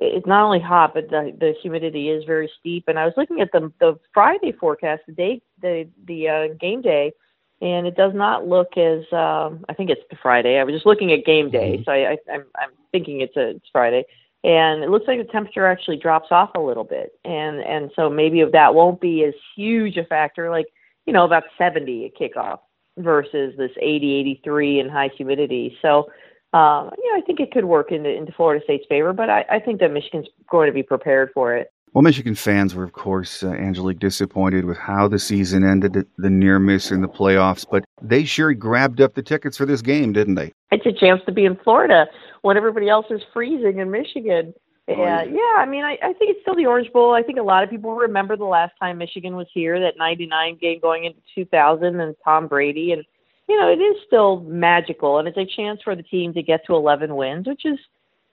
it's 0.00 0.26
not 0.26 0.44
only 0.44 0.60
hot, 0.60 0.94
but 0.94 1.10
the 1.10 1.34
the 1.38 1.54
humidity 1.60 2.08
is 2.08 2.24
very 2.24 2.50
steep. 2.60 2.84
And 2.86 2.98
I 2.98 3.04
was 3.04 3.14
looking 3.16 3.40
at 3.40 3.50
the 3.52 3.72
the 3.80 3.98
Friday 4.14 4.52
forecast, 4.52 5.02
the 5.06 5.12
day 5.12 5.42
the 5.60 5.88
the 6.06 6.28
uh, 6.28 6.54
game 6.60 6.82
day 6.82 7.12
and 7.60 7.86
it 7.86 7.96
does 7.96 8.12
not 8.14 8.46
look 8.46 8.76
as 8.76 9.00
um, 9.12 9.64
I 9.68 9.74
think 9.76 9.90
it's 9.90 10.00
Friday. 10.22 10.58
I 10.58 10.64
was 10.64 10.74
just 10.74 10.86
looking 10.86 11.12
at 11.12 11.24
game 11.24 11.50
day, 11.50 11.74
mm-hmm. 11.74 11.82
so 11.84 11.92
I, 11.92 12.12
I, 12.12 12.16
I'm 12.32 12.44
I'm 12.56 12.70
thinking 12.92 13.20
it's 13.20 13.36
a 13.36 13.50
it's 13.50 13.66
Friday, 13.72 14.04
and 14.44 14.82
it 14.82 14.90
looks 14.90 15.08
like 15.08 15.18
the 15.18 15.32
temperature 15.32 15.66
actually 15.66 15.96
drops 15.96 16.28
off 16.30 16.50
a 16.54 16.60
little 16.60 16.84
bit, 16.84 17.12
and 17.24 17.60
and 17.60 17.90
so 17.96 18.08
maybe 18.08 18.44
that 18.44 18.74
won't 18.74 19.00
be 19.00 19.24
as 19.24 19.34
huge 19.56 19.96
a 19.96 20.04
factor, 20.04 20.50
like 20.50 20.66
you 21.06 21.12
know 21.12 21.24
about 21.24 21.44
70 21.56 22.06
at 22.06 22.20
kickoff 22.20 22.60
versus 22.98 23.54
this 23.56 23.70
80, 23.80 24.14
83 24.14 24.80
and 24.80 24.90
high 24.90 25.10
humidity. 25.16 25.76
So. 25.82 26.10
Um, 26.54 26.88
yeah, 27.04 27.18
I 27.18 27.20
think 27.26 27.40
it 27.40 27.52
could 27.52 27.66
work 27.66 27.92
into, 27.92 28.08
into 28.08 28.32
Florida 28.32 28.64
State's 28.64 28.86
favor, 28.88 29.12
but 29.12 29.28
I, 29.28 29.44
I 29.50 29.60
think 29.60 29.80
that 29.80 29.92
Michigan's 29.92 30.28
going 30.50 30.66
to 30.66 30.72
be 30.72 30.82
prepared 30.82 31.28
for 31.34 31.54
it. 31.54 31.70
Well, 31.94 32.02
Michigan 32.02 32.34
fans 32.34 32.74
were, 32.74 32.84
of 32.84 32.92
course, 32.92 33.42
uh, 33.42 33.48
Angelique, 33.48 33.98
disappointed 33.98 34.64
with 34.64 34.76
how 34.76 35.08
the 35.08 35.18
season 35.18 35.64
ended, 35.64 36.06
the 36.16 36.30
near 36.30 36.58
miss 36.58 36.90
in 36.90 37.00
the 37.00 37.08
playoffs, 37.08 37.64
but 37.70 37.84
they 38.02 38.24
sure 38.24 38.52
grabbed 38.52 39.00
up 39.00 39.14
the 39.14 39.22
tickets 39.22 39.56
for 39.56 39.66
this 39.66 39.82
game, 39.82 40.12
didn't 40.12 40.34
they? 40.34 40.52
It's 40.70 40.86
a 40.86 40.92
chance 40.92 41.22
to 41.26 41.32
be 41.32 41.44
in 41.44 41.56
Florida 41.56 42.06
when 42.42 42.56
everybody 42.56 42.88
else 42.88 43.06
is 43.10 43.22
freezing 43.32 43.78
in 43.78 43.90
Michigan. 43.90 44.54
Oh, 44.88 44.94
yeah, 44.96 45.22
yeah. 45.22 45.56
I 45.58 45.66
mean, 45.66 45.84
I, 45.84 45.98
I 46.02 46.12
think 46.14 46.30
it's 46.30 46.40
still 46.40 46.56
the 46.56 46.66
Orange 46.66 46.90
Bowl. 46.92 47.14
I 47.14 47.22
think 47.22 47.38
a 47.38 47.42
lot 47.42 47.62
of 47.62 47.68
people 47.68 47.94
remember 47.94 48.36
the 48.36 48.44
last 48.44 48.72
time 48.80 48.98
Michigan 48.98 49.36
was 49.36 49.46
here, 49.52 49.78
that 49.80 49.98
'99 49.98 50.56
game 50.60 50.80
going 50.80 51.04
into 51.04 51.20
2000, 51.34 52.00
and 52.00 52.14
Tom 52.24 52.48
Brady, 52.48 52.92
and 52.92 53.04
you 53.48 53.58
know, 53.58 53.70
it 53.70 53.80
is 53.80 53.96
still 54.06 54.40
magical, 54.40 55.18
and 55.18 55.26
it's 55.26 55.36
a 55.36 55.44
chance 55.44 55.80
for 55.82 55.96
the 55.96 56.02
team 56.02 56.32
to 56.34 56.42
get 56.42 56.64
to 56.66 56.74
11 56.74 57.16
wins, 57.16 57.46
which 57.46 57.64
is, 57.64 57.78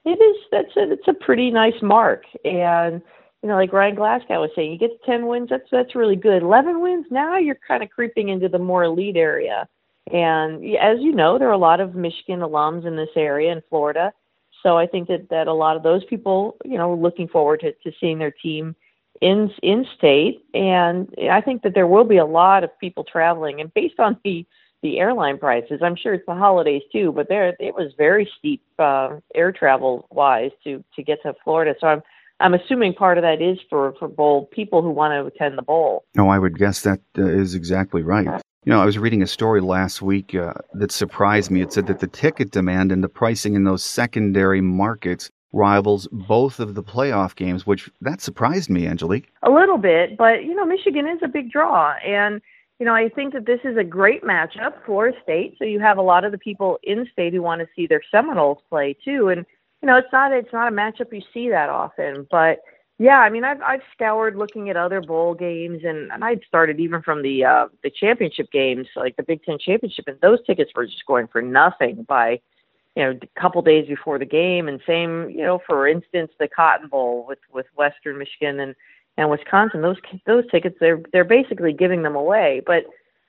it 0.04 0.22
is 0.22 0.38
that's 0.52 0.76
a, 0.78 0.92
it's 0.92 1.08
a 1.08 1.14
pretty 1.14 1.52
nice 1.52 1.82
mark, 1.82 2.24
and 2.44 3.02
you 3.46 3.50
know, 3.52 3.58
like 3.58 3.72
Ryan 3.72 3.94
Glasgow 3.94 4.42
was 4.42 4.50
saying, 4.56 4.72
you 4.72 4.80
get 4.80 5.00
to 5.00 5.06
10 5.06 5.28
wins, 5.28 5.50
that's 5.52 5.70
that's 5.72 5.94
really 5.94 6.16
good. 6.16 6.42
11 6.42 6.82
wins, 6.82 7.06
now 7.12 7.38
you're 7.38 7.60
kind 7.68 7.84
of 7.84 7.92
creeping 7.92 8.30
into 8.30 8.50
the 8.50 8.58
more 8.58 8.84
elite 8.84 9.18
area. 9.18 9.68
And 10.12 10.66
as 10.78 10.98
you 11.00 11.12
know, 11.12 11.38
there 11.38 11.48
are 11.50 11.52
a 11.52 11.58
lot 11.58 11.80
of 11.80 11.94
Michigan 11.94 12.40
alums 12.40 12.88
in 12.88 12.96
this 12.96 13.16
area 13.16 13.52
in 13.52 13.62
Florida. 13.70 14.12
So 14.64 14.80
I 14.80 14.88
think 14.88 15.10
that, 15.10 15.30
that 15.30 15.46
a 15.46 15.54
lot 15.54 15.78
of 15.78 15.84
those 15.84 16.04
people, 16.06 16.58
you 16.66 16.76
know, 16.76 16.96
looking 16.96 17.28
forward 17.28 17.60
to, 17.60 17.72
to 17.72 17.96
seeing 18.00 18.18
their 18.18 18.32
team 18.32 18.76
in 19.22 19.52
in 19.62 19.86
state. 19.96 20.44
And 20.56 21.14
I 21.30 21.40
think 21.40 21.62
that 21.62 21.76
there 21.76 21.86
will 21.86 22.04
be 22.04 22.18
a 22.18 22.26
lot 22.26 22.64
of 22.64 22.72
people 22.80 23.04
traveling. 23.04 23.62
And 23.62 23.72
based 23.76 24.00
on 24.00 24.18
the 24.24 24.44
the 24.82 24.98
airline 24.98 25.38
prices, 25.38 25.82
I'm 25.84 25.96
sure 25.96 26.16
it's 26.16 26.26
the 26.26 26.34
holidays 26.34 26.82
too, 26.92 27.12
but 27.12 27.30
there 27.30 27.56
it 27.60 27.76
was 27.76 27.94
very 27.96 28.28
steep 28.40 28.64
uh, 28.80 29.18
air 29.36 29.52
travel 29.52 30.08
wise 30.10 30.50
to 30.64 30.84
to 30.96 31.04
get 31.04 31.22
to 31.22 31.36
Florida. 31.44 31.76
So 31.80 31.86
I'm 31.86 32.02
I'm 32.40 32.54
assuming 32.54 32.94
part 32.94 33.18
of 33.18 33.22
that 33.24 33.42
is 33.42 33.58
for 33.70 33.94
for 33.98 34.08
bowl 34.08 34.48
people 34.52 34.82
who 34.82 34.90
want 34.90 35.14
to 35.14 35.26
attend 35.26 35.58
the 35.58 35.62
bowl. 35.62 36.04
No, 36.16 36.30
I 36.30 36.40
would 36.40 36.58
guess 36.58 36.82
that 36.82 37.00
uh, 37.18 37.26
is 37.26 37.56
exactly 37.56 38.02
right. 38.02 38.26
You 38.66 38.74
know, 38.74 38.82
I 38.82 38.86
was 38.86 38.98
reading 38.98 39.22
a 39.22 39.28
story 39.28 39.62
last 39.62 40.02
week 40.02 40.34
uh, 40.34 40.54
that 40.74 40.92
surprised 40.92 41.52
me. 41.52 41.62
It 41.62 41.72
said 41.72 41.88
that 41.88 42.00
the 42.00 42.08
ticket 42.08 42.52
demand 42.52 42.92
and 42.92 43.04
the 43.04 43.10
pricing 43.10 43.54
in 43.54 43.64
those 43.64 43.84
secondary 43.84 44.60
markets 44.60 45.30
rivals 45.54 46.08
both 46.12 46.60
of 46.60 46.76
the 46.76 46.84
playoff 46.84 47.36
games, 47.36 47.66
which 47.66 47.90
that 48.02 48.22
surprised 48.22 48.70
me, 48.70 48.88
Angelique. 48.88 49.32
A 49.44 49.50
little 49.50 49.78
bit, 49.78 50.18
but 50.18 50.44
you 50.44 50.56
know, 50.56 50.66
Michigan 50.66 51.08
is 51.08 51.20
a 51.24 51.28
big 51.28 51.52
draw 51.52 51.94
and 52.06 52.42
you 52.80 52.86
know, 52.86 52.94
I 52.94 53.08
think 53.08 53.34
that 53.34 53.46
this 53.46 53.62
is 53.64 53.78
a 53.78 53.84
great 53.86 54.24
matchup 54.24 54.74
for 54.86 55.14
state. 55.24 55.56
So 55.58 55.64
you 55.64 55.80
have 55.80 55.98
a 55.98 56.02
lot 56.02 56.26
of 56.26 56.34
the 56.34 56.38
people 56.38 56.78
in 56.84 57.08
state 57.12 57.34
who 57.34 57.42
want 57.42 57.62
to 57.62 57.68
see 57.74 57.88
their 57.88 58.02
Seminoles 58.12 58.58
play 58.70 58.98
too. 59.06 59.30
And 59.30 59.46
you 59.82 59.88
know, 59.88 59.98
it's 59.98 60.12
not 60.12 60.32
it's 60.32 60.54
not 60.54 60.72
a 60.72 60.76
matchup 60.76 61.14
you 61.14 61.22
see 61.34 61.50
that 61.50 61.70
often, 61.70 62.28
but 62.32 62.60
yeah, 62.98 63.20
I 63.20 63.30
mean, 63.30 63.44
I've 63.44 63.62
I've 63.62 63.82
scoured 63.94 64.38
looking 64.38 64.70
at 64.70 64.78
other 64.78 65.02
bowl 65.02 65.34
games, 65.34 65.82
and 65.84 66.12
and 66.12 66.24
I'd 66.24 66.42
started 66.48 66.80
even 66.80 67.02
from 67.02 67.24
the 67.24 67.44
uh, 67.44 67.68
the 67.84 67.90
championship 67.90 68.52
games, 68.52 68.88
like 68.96 69.18
the 69.18 69.24
Big 69.24 69.44
Ten 69.44 69.58
championship, 69.60 70.06
and 70.08 70.20
those 70.22 70.40
tickets 70.46 70.72
were 70.76 70.86
just 70.86 71.06
going 71.06 71.28
for 71.28 71.42
nothing 71.42 72.06
by, 72.08 72.40
you 72.96 73.04
know, 73.04 73.20
a 73.22 73.40
couple 73.42 73.62
days 73.62 73.88
before 73.88 74.18
the 74.18 74.26
game, 74.26 74.70
and 74.70 74.80
same, 74.88 75.30
you 75.30 75.44
know, 75.44 75.60
for 75.68 75.88
instance, 75.90 76.32
the 76.40 76.48
Cotton 76.48 76.88
Bowl 76.88 77.26
with 77.28 77.40
with 77.54 77.66
Western 77.76 78.18
Michigan 78.18 78.62
and 78.62 78.76
and 79.18 79.30
Wisconsin, 79.30 79.82
those 79.82 79.98
those 80.26 80.50
tickets 80.50 80.78
they're 80.80 81.02
they're 81.12 81.26
basically 81.26 81.74
giving 81.74 82.02
them 82.02 82.16
away, 82.16 82.62
but 82.66 82.86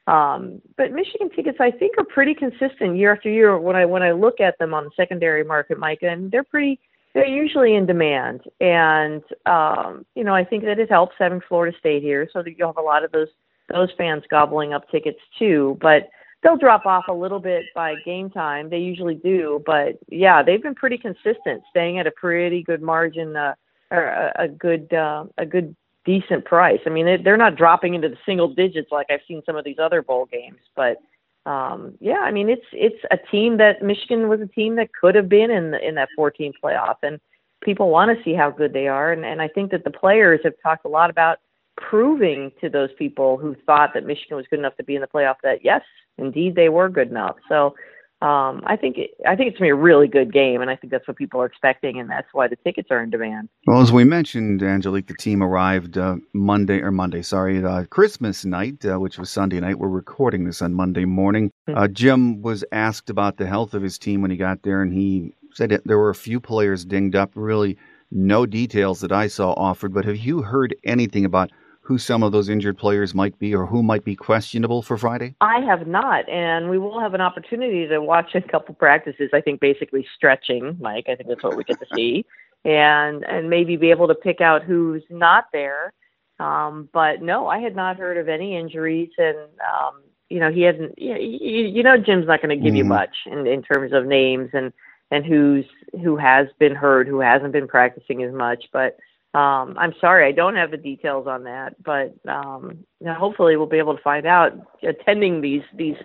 um, 0.06 0.62
but 0.76 0.92
Michigan 0.92 1.30
tickets 1.34 1.58
I 1.60 1.70
think 1.70 1.98
are 1.98 2.04
pretty 2.04 2.34
consistent 2.34 2.96
year 2.96 3.12
after 3.12 3.28
year 3.28 3.58
when 3.58 3.74
I 3.74 3.84
when 3.84 4.02
I 4.02 4.12
look 4.12 4.40
at 4.40 4.58
them 4.58 4.72
on 4.72 4.84
the 4.84 4.90
secondary 4.96 5.44
market, 5.44 5.78
Mike, 5.78 6.02
and 6.02 6.30
they're 6.30 6.44
pretty 6.44 6.78
they're 7.14 7.26
usually 7.26 7.74
in 7.74 7.86
demand. 7.86 8.42
And 8.60 9.22
um, 9.46 10.04
you 10.14 10.22
know, 10.22 10.34
I 10.34 10.44
think 10.44 10.64
that 10.64 10.78
it 10.78 10.90
helps 10.90 11.16
having 11.18 11.40
Florida 11.48 11.76
State 11.78 12.02
here, 12.02 12.28
so 12.32 12.42
that 12.42 12.56
you'll 12.56 12.68
have 12.68 12.76
a 12.76 12.82
lot 12.82 13.04
of 13.04 13.12
those 13.12 13.28
those 13.68 13.88
fans 13.98 14.22
gobbling 14.30 14.72
up 14.72 14.88
tickets 14.90 15.18
too. 15.38 15.76
But 15.80 16.08
they'll 16.42 16.56
drop 16.56 16.86
off 16.86 17.06
a 17.08 17.12
little 17.12 17.40
bit 17.40 17.64
by 17.74 17.94
game 18.04 18.30
time. 18.30 18.70
They 18.70 18.78
usually 18.78 19.16
do, 19.16 19.62
but 19.66 19.98
yeah, 20.08 20.42
they've 20.42 20.62
been 20.62 20.74
pretty 20.76 20.98
consistent, 20.98 21.62
staying 21.70 21.98
at 21.98 22.06
a 22.06 22.12
pretty 22.12 22.62
good 22.62 22.82
margin, 22.82 23.34
uh, 23.34 23.54
or 23.90 24.04
a, 24.04 24.32
a 24.44 24.48
good 24.48 24.92
uh, 24.92 25.24
a 25.36 25.46
good 25.46 25.74
decent 26.06 26.44
price. 26.44 26.80
I 26.86 26.90
mean, 26.90 27.04
they, 27.04 27.16
they're 27.18 27.36
not 27.36 27.56
dropping 27.56 27.94
into 27.94 28.08
the 28.08 28.16
single 28.24 28.48
digits 28.48 28.90
like 28.90 29.08
I've 29.10 29.20
seen 29.28 29.42
some 29.44 29.56
of 29.56 29.64
these 29.64 29.78
other 29.78 30.00
bowl 30.00 30.26
games, 30.26 30.60
but 30.74 30.96
um, 31.44 31.94
yeah, 32.00 32.20
I 32.20 32.32
mean 32.32 32.48
it's 32.48 32.66
it's 32.72 33.02
a 33.10 33.18
team 33.30 33.58
that 33.58 33.82
Michigan 33.82 34.28
was 34.28 34.40
a 34.40 34.46
team 34.46 34.76
that 34.76 34.92
could 34.92 35.14
have 35.14 35.28
been 35.28 35.50
in 35.50 35.72
the, 35.72 35.86
in 35.86 35.94
that 35.96 36.08
14 36.16 36.52
playoff, 36.62 36.96
and 37.02 37.20
people 37.62 37.90
want 37.90 38.16
to 38.16 38.24
see 38.24 38.34
how 38.34 38.50
good 38.50 38.72
they 38.72 38.88
are, 38.88 39.12
and 39.12 39.24
and 39.24 39.40
I 39.40 39.48
think 39.48 39.70
that 39.70 39.84
the 39.84 39.90
players 39.90 40.40
have 40.42 40.54
talked 40.62 40.84
a 40.84 40.88
lot 40.88 41.10
about 41.10 41.38
proving 41.76 42.50
to 42.60 42.68
those 42.68 42.88
people 42.98 43.36
who 43.36 43.54
thought 43.66 43.92
that 43.94 44.06
Michigan 44.06 44.36
was 44.36 44.46
good 44.48 44.58
enough 44.58 44.76
to 44.76 44.84
be 44.84 44.94
in 44.94 45.02
the 45.02 45.06
playoff 45.06 45.36
that 45.42 45.64
yes, 45.64 45.82
indeed 46.18 46.56
they 46.56 46.68
were 46.68 46.88
good 46.88 47.10
enough. 47.10 47.36
So 47.48 47.74
um, 48.22 48.62
I 48.64 48.76
think 48.80 48.96
it, 48.96 49.10
I 49.28 49.36
think 49.36 49.50
it's 49.50 49.58
gonna 49.58 49.66
be 49.66 49.72
a 49.72 49.74
really 49.74 50.08
good 50.08 50.32
game, 50.32 50.62
and 50.62 50.70
I 50.70 50.76
think 50.76 50.90
that's 50.90 51.06
what 51.06 51.18
people 51.18 51.42
are 51.42 51.44
expecting, 51.44 52.00
and 52.00 52.08
that's 52.08 52.28
why 52.32 52.48
the 52.48 52.56
tickets 52.56 52.88
are 52.90 53.02
in 53.02 53.10
demand. 53.10 53.50
Well, 53.66 53.82
as 53.82 53.92
we 53.92 54.04
mentioned, 54.04 54.62
Angelique, 54.62 55.06
the 55.06 55.14
team 55.14 55.42
arrived 55.42 55.98
uh, 55.98 56.16
Monday 56.32 56.80
or 56.80 56.90
Monday, 56.90 57.20
sorry, 57.20 57.62
uh, 57.62 57.84
Christmas 57.84 58.46
night, 58.46 58.82
uh, 58.86 58.98
which 58.98 59.18
was 59.18 59.28
Sunday 59.28 59.60
night. 59.60 59.78
We're 59.78 59.88
recording 59.88 60.44
this 60.44 60.62
on 60.62 60.72
Monday 60.72 61.04
morning. 61.04 61.50
Mm-hmm. 61.68 61.78
Uh, 61.78 61.88
Jim 61.88 62.40
was 62.40 62.64
asked 62.72 63.10
about 63.10 63.36
the 63.36 63.46
health 63.46 63.74
of 63.74 63.82
his 63.82 63.98
team 63.98 64.22
when 64.22 64.30
he 64.30 64.38
got 64.38 64.62
there, 64.62 64.80
and 64.80 64.94
he 64.94 65.34
said 65.52 65.78
there 65.84 65.98
were 65.98 66.10
a 66.10 66.14
few 66.14 66.40
players 66.40 66.86
dinged 66.86 67.16
up. 67.16 67.32
Really, 67.34 67.76
no 68.10 68.46
details 68.46 69.00
that 69.00 69.12
I 69.12 69.26
saw 69.26 69.52
offered. 69.52 69.92
But 69.92 70.06
have 70.06 70.16
you 70.16 70.40
heard 70.40 70.74
anything 70.84 71.26
about? 71.26 71.50
Who 71.86 71.98
some 71.98 72.24
of 72.24 72.32
those 72.32 72.48
injured 72.48 72.76
players 72.76 73.14
might 73.14 73.38
be 73.38 73.54
or 73.54 73.64
who 73.64 73.80
might 73.80 74.04
be 74.04 74.16
questionable 74.16 74.82
for 74.82 74.98
Friday? 74.98 75.36
I 75.40 75.60
have 75.60 75.86
not, 75.86 76.28
and 76.28 76.68
we 76.68 76.78
will 76.78 76.98
have 76.98 77.14
an 77.14 77.20
opportunity 77.20 77.86
to 77.86 78.00
watch 78.02 78.34
a 78.34 78.40
couple 78.40 78.74
practices. 78.74 79.30
I 79.32 79.40
think 79.40 79.60
basically 79.60 80.04
stretching, 80.16 80.76
Mike. 80.80 81.04
I 81.08 81.14
think 81.14 81.28
that's 81.28 81.44
what 81.44 81.56
we 81.56 81.62
get 81.62 81.78
to 81.78 81.86
see, 81.94 82.26
and 82.64 83.24
and 83.24 83.48
maybe 83.48 83.76
be 83.76 83.90
able 83.90 84.08
to 84.08 84.16
pick 84.16 84.40
out 84.40 84.64
who's 84.64 85.04
not 85.10 85.44
there. 85.52 85.92
Um, 86.40 86.88
but 86.92 87.22
no, 87.22 87.46
I 87.46 87.58
had 87.60 87.76
not 87.76 87.98
heard 87.98 88.16
of 88.16 88.28
any 88.28 88.56
injuries, 88.56 89.10
and 89.16 89.38
um, 89.38 90.02
you 90.28 90.40
know 90.40 90.50
he 90.50 90.62
hasn't. 90.62 90.98
You, 90.98 91.14
you 91.14 91.84
know, 91.84 91.96
Jim's 91.96 92.26
not 92.26 92.42
going 92.42 92.50
to 92.50 92.56
give 92.56 92.72
mm-hmm. 92.72 92.78
you 92.78 92.84
much 92.84 93.14
in 93.26 93.46
in 93.46 93.62
terms 93.62 93.92
of 93.92 94.06
names 94.06 94.50
and 94.52 94.72
and 95.12 95.24
who's 95.24 95.64
who 96.02 96.16
has 96.16 96.48
been 96.58 96.74
hurt, 96.74 97.06
who 97.06 97.20
hasn't 97.20 97.52
been 97.52 97.68
practicing 97.68 98.24
as 98.24 98.34
much, 98.34 98.64
but 98.72 98.96
um, 99.36 99.76
I'm 99.78 99.92
sorry, 100.00 100.26
I 100.26 100.32
don't 100.32 100.56
have 100.56 100.70
the 100.70 100.78
details 100.78 101.26
on 101.26 101.44
that, 101.44 101.74
but 101.84 102.14
um, 102.26 102.78
you 103.00 103.06
know, 103.06 103.12
hopefully 103.12 103.54
we'll 103.58 103.66
be 103.66 103.76
able 103.76 103.94
to 103.94 104.02
find 104.02 104.26
out 104.26 104.52
attending 104.82 105.42
these 105.42 105.60
these 105.76 105.96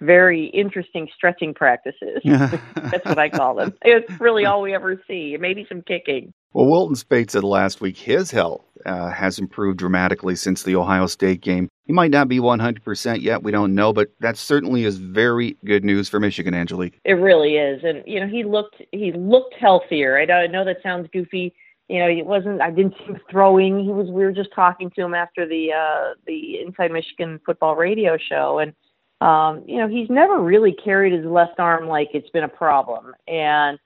very 0.00 0.46
interesting 0.46 1.08
stretching 1.14 1.54
practices. 1.54 2.20
That's 2.24 3.04
what 3.04 3.18
I 3.18 3.28
call 3.28 3.54
them. 3.54 3.74
It's 3.82 4.10
really 4.18 4.44
all 4.44 4.60
we 4.60 4.74
ever 4.74 5.00
see. 5.06 5.36
Maybe 5.38 5.64
some 5.68 5.82
kicking. 5.82 6.32
Well, 6.52 6.66
Wilton 6.66 6.96
Speight 6.96 7.30
said 7.30 7.44
last 7.44 7.80
week 7.80 7.96
his 7.96 8.32
health 8.32 8.64
uh, 8.84 9.10
has 9.10 9.38
improved 9.38 9.78
dramatically 9.78 10.34
since 10.34 10.64
the 10.64 10.74
Ohio 10.74 11.06
State 11.06 11.42
game. 11.42 11.68
He 11.84 11.92
might 11.92 12.10
not 12.10 12.26
be 12.26 12.40
100% 12.40 13.20
yet, 13.20 13.44
we 13.44 13.52
don't 13.52 13.74
know, 13.74 13.92
but 13.92 14.08
that 14.18 14.36
certainly 14.36 14.84
is 14.84 14.98
very 14.98 15.56
good 15.64 15.84
news 15.84 16.08
for 16.08 16.18
Michigan, 16.18 16.54
Angelique. 16.54 16.98
It 17.04 17.12
really 17.12 17.56
is, 17.56 17.84
and 17.84 18.02
you 18.04 18.18
know 18.18 18.26
he 18.26 18.42
looked 18.42 18.82
he 18.90 19.12
looked 19.12 19.54
healthier. 19.60 20.18
I 20.18 20.46
know 20.48 20.64
that 20.64 20.78
sounds 20.82 21.08
goofy 21.12 21.54
you 21.90 21.98
know, 21.98 22.08
he 22.08 22.22
wasn't. 22.22 22.60
I 22.60 22.70
didn't 22.70 22.94
see 22.98 23.04
him 23.06 23.20
throwing. 23.28 23.82
He 23.82 23.90
was. 23.90 24.06
We 24.06 24.22
were 24.22 24.30
just 24.30 24.52
talking 24.54 24.90
to 24.90 25.02
him 25.02 25.12
after 25.12 25.44
the 25.44 25.72
uh, 25.72 26.14
the 26.24 26.60
Inside 26.60 26.92
Michigan 26.92 27.40
Football 27.44 27.74
Radio 27.74 28.16
show, 28.16 28.60
and 28.60 28.72
um, 29.20 29.64
you 29.66 29.78
know, 29.78 29.88
he's 29.88 30.08
never 30.08 30.40
really 30.40 30.72
carried 30.72 31.12
his 31.12 31.24
left 31.26 31.58
arm 31.58 31.88
like 31.88 32.10
it's 32.14 32.30
been 32.30 32.44
a 32.44 32.48
problem, 32.48 33.12
and 33.26 33.76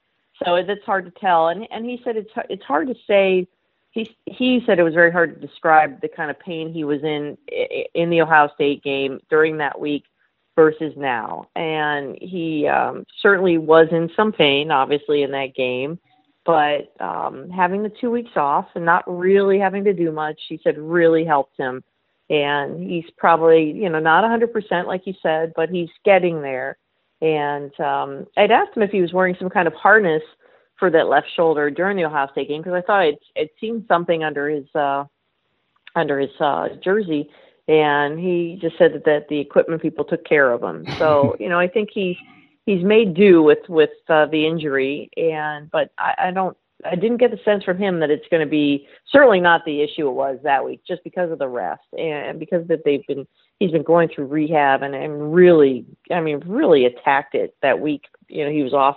so 0.45 0.57
it's 0.57 0.85
hard 0.85 1.07
to 1.07 1.13
tell. 1.19 1.49
And 1.49 1.67
and 1.71 1.87
he 1.87 1.99
said 2.05 2.19
it's 2.19 2.31
it's 2.51 2.65
hard 2.65 2.89
to 2.89 2.95
say. 3.07 3.49
He 3.93 4.15
he 4.27 4.63
said 4.67 4.79
it 4.79 4.83
was 4.83 4.93
very 4.93 5.11
hard 5.11 5.41
to 5.41 5.47
describe 5.47 6.03
the 6.03 6.09
kind 6.09 6.31
of 6.31 6.39
pain 6.39 6.75
he 6.75 6.85
was 6.85 7.03
in 7.03 7.39
in 7.95 8.11
the 8.11 8.21
Ohio 8.21 8.51
State 8.55 8.83
game 8.83 9.19
during 9.31 9.57
that 9.59 9.81
week 9.81 10.05
versus 10.57 10.93
now, 10.95 11.49
and 11.57 12.19
he 12.21 12.69
um, 12.69 13.07
certainly 13.23 13.57
was 13.57 13.89
in 13.93 14.11
some 14.15 14.31
pain, 14.31 14.71
obviously, 14.71 15.23
in 15.23 15.31
that 15.31 15.55
game 15.55 15.99
but 16.45 16.93
um, 17.01 17.49
having 17.51 17.83
the 17.83 17.93
two 18.01 18.11
weeks 18.11 18.37
off 18.37 18.67
and 18.75 18.85
not 18.85 19.05
really 19.07 19.59
having 19.59 19.85
to 19.85 19.95
do 19.95 20.13
much, 20.13 20.41
he 20.49 20.61
said, 20.63 20.79
really 20.79 21.25
helped 21.25 21.57
him. 21.59 21.83
And 22.31 22.91
he's 22.91 23.05
probably, 23.17 23.71
you 23.73 23.89
know, 23.89 24.01
not 24.01 24.25
100% 24.25 24.87
like 24.87 25.07
you 25.07 25.15
said, 25.23 25.53
but 25.57 25.69
he's 25.69 25.91
getting 26.05 26.43
there. 26.43 26.79
And 27.21 27.79
um, 27.81 28.27
I'd 28.37 28.51
asked 28.51 28.77
him 28.77 28.83
if 28.83 28.91
he 28.91 29.01
was 29.01 29.13
wearing 29.13 29.37
some 29.39 29.51
kind 29.51 29.67
of 29.67 29.75
harness 29.75 30.23
for 30.79 30.91
that 30.91 31.09
left 31.09 31.29
shoulder 31.35 31.71
during 31.71 31.97
the 31.97 32.05
Ohio 32.05 32.29
State 32.33 32.49
game 32.49 32.61
because 32.63 32.75
I 32.75 32.83
thought 32.83 33.01
I'd, 33.01 33.19
I'd 33.37 33.51
seen 33.61 33.85
something 33.89 34.25
under 34.25 34.49
his 34.49 34.67
uh, 34.75 35.05
under 35.95 36.19
his 36.19 36.31
uh, 36.41 36.69
jersey, 36.83 37.31
and 37.69 38.19
he 38.19 38.59
just 38.61 38.77
said 38.77 38.93
that, 38.95 39.05
that 39.05 39.29
the 39.29 39.39
equipment 39.39 39.81
people 39.81 40.05
took 40.05 40.25
care 40.25 40.51
of 40.51 40.63
him. 40.63 40.85
So 40.99 41.37
you 41.41 41.49
know, 41.49 41.59
I 41.59 41.69
think 41.69 41.91
he's 41.93 42.17
he's 42.67 42.85
made 42.85 43.15
do 43.15 43.43
with 43.43 43.69
with 43.69 43.91
uh, 44.09 44.27
the 44.27 44.47
injury, 44.47 45.11
and 45.17 45.71
but 45.71 45.91
I, 45.99 46.15
I 46.19 46.31
don't. 46.31 46.57
I 46.85 46.97
didn't 46.97 47.17
get 47.17 47.31
the 47.31 47.39
sense 47.45 47.65
from 47.65 47.79
him 47.79 48.01
that 48.01 48.11
it's 48.11 48.27
going 48.31 48.45
to 48.45 48.51
be 48.51 48.87
certainly 49.09 49.41
not 49.41 49.65
the 49.65 49.81
issue 49.81 50.07
it 50.07 50.13
was 50.13 50.39
that 50.43 50.65
week, 50.65 50.83
just 50.87 51.03
because 51.03 51.31
of 51.31 51.39
the 51.39 51.49
rest 51.49 51.85
and 51.97 52.39
because 52.39 52.67
that 52.69 52.81
they've 52.85 53.07
been 53.07 53.27
he's 53.59 53.71
been 53.71 53.83
going 53.83 54.09
through 54.09 54.27
rehab 54.27 54.83
and, 54.83 54.95
and 54.95 55.35
really, 55.35 55.87
I 56.11 56.21
mean, 56.21 56.43
really 56.45 56.85
attacked 56.85 57.35
it 57.35 57.55
that 57.63 57.81
week. 57.81 58.03
You 58.29 58.45
know, 58.45 58.51
he 58.51 58.63
was 58.63 58.75
off, 58.75 58.97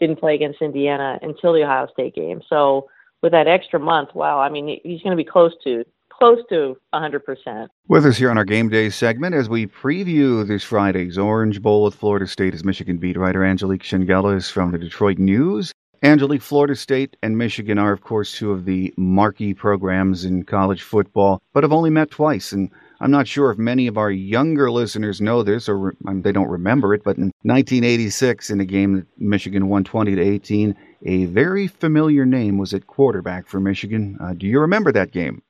didn't 0.00 0.20
play 0.20 0.34
against 0.34 0.62
Indiana 0.62 1.18
until 1.20 1.52
the 1.52 1.64
Ohio 1.64 1.88
State 1.92 2.14
game. 2.14 2.40
So 2.48 2.88
with 3.22 3.32
that 3.32 3.48
extra 3.48 3.80
month, 3.80 4.14
wow, 4.14 4.38
I 4.38 4.48
mean, 4.48 4.80
he's 4.82 5.02
going 5.02 5.16
to 5.16 5.22
be 5.22 5.28
close 5.28 5.52
to 5.64 5.84
close 6.18 6.38
to 6.50 6.76
100%. 6.94 7.68
With 7.88 8.06
us 8.06 8.16
here 8.16 8.30
on 8.30 8.38
our 8.38 8.44
Game 8.44 8.68
Day 8.68 8.90
segment 8.90 9.34
as 9.34 9.48
we 9.48 9.66
preview 9.66 10.46
this 10.46 10.64
Friday's 10.64 11.18
Orange 11.18 11.62
Bowl 11.62 11.84
with 11.84 11.94
Florida 11.94 12.26
State 12.26 12.54
is 12.54 12.64
Michigan 12.64 12.98
beat 12.98 13.16
writer 13.16 13.44
Angelique 13.44 13.82
Chengelis 13.82 14.50
from 14.50 14.72
the 14.72 14.78
Detroit 14.78 15.18
News. 15.18 15.72
Angelique, 16.02 16.42
Florida 16.42 16.76
State 16.76 17.16
and 17.22 17.38
Michigan 17.38 17.78
are, 17.78 17.92
of 17.92 18.02
course, 18.02 18.32
two 18.32 18.52
of 18.52 18.64
the 18.64 18.92
marquee 18.96 19.54
programs 19.54 20.24
in 20.24 20.44
college 20.44 20.82
football, 20.82 21.40
but 21.52 21.64
have 21.64 21.72
only 21.72 21.90
met 21.90 22.10
twice. 22.10 22.52
And 22.52 22.70
I'm 23.00 23.10
not 23.10 23.26
sure 23.26 23.50
if 23.50 23.58
many 23.58 23.86
of 23.86 23.98
our 23.98 24.10
younger 24.10 24.70
listeners 24.70 25.20
know 25.20 25.42
this 25.42 25.68
or 25.68 25.78
re- 25.78 25.92
they 26.20 26.32
don't 26.32 26.48
remember 26.48 26.94
it, 26.94 27.02
but 27.02 27.16
in 27.16 27.32
1986, 27.42 28.50
in 28.50 28.60
a 28.60 28.64
game 28.64 28.96
that 28.96 29.06
Michigan 29.18 29.68
won 29.68 29.84
20 29.84 30.14
to 30.14 30.22
18, 30.22 30.76
a 31.04 31.24
very 31.26 31.66
familiar 31.66 32.24
name 32.24 32.58
was 32.58 32.72
at 32.72 32.86
quarterback 32.86 33.46
for 33.46 33.60
Michigan. 33.60 34.16
Uh, 34.20 34.34
do 34.34 34.46
you 34.46 34.60
remember 34.60 34.92
that 34.92 35.12
game? 35.12 35.42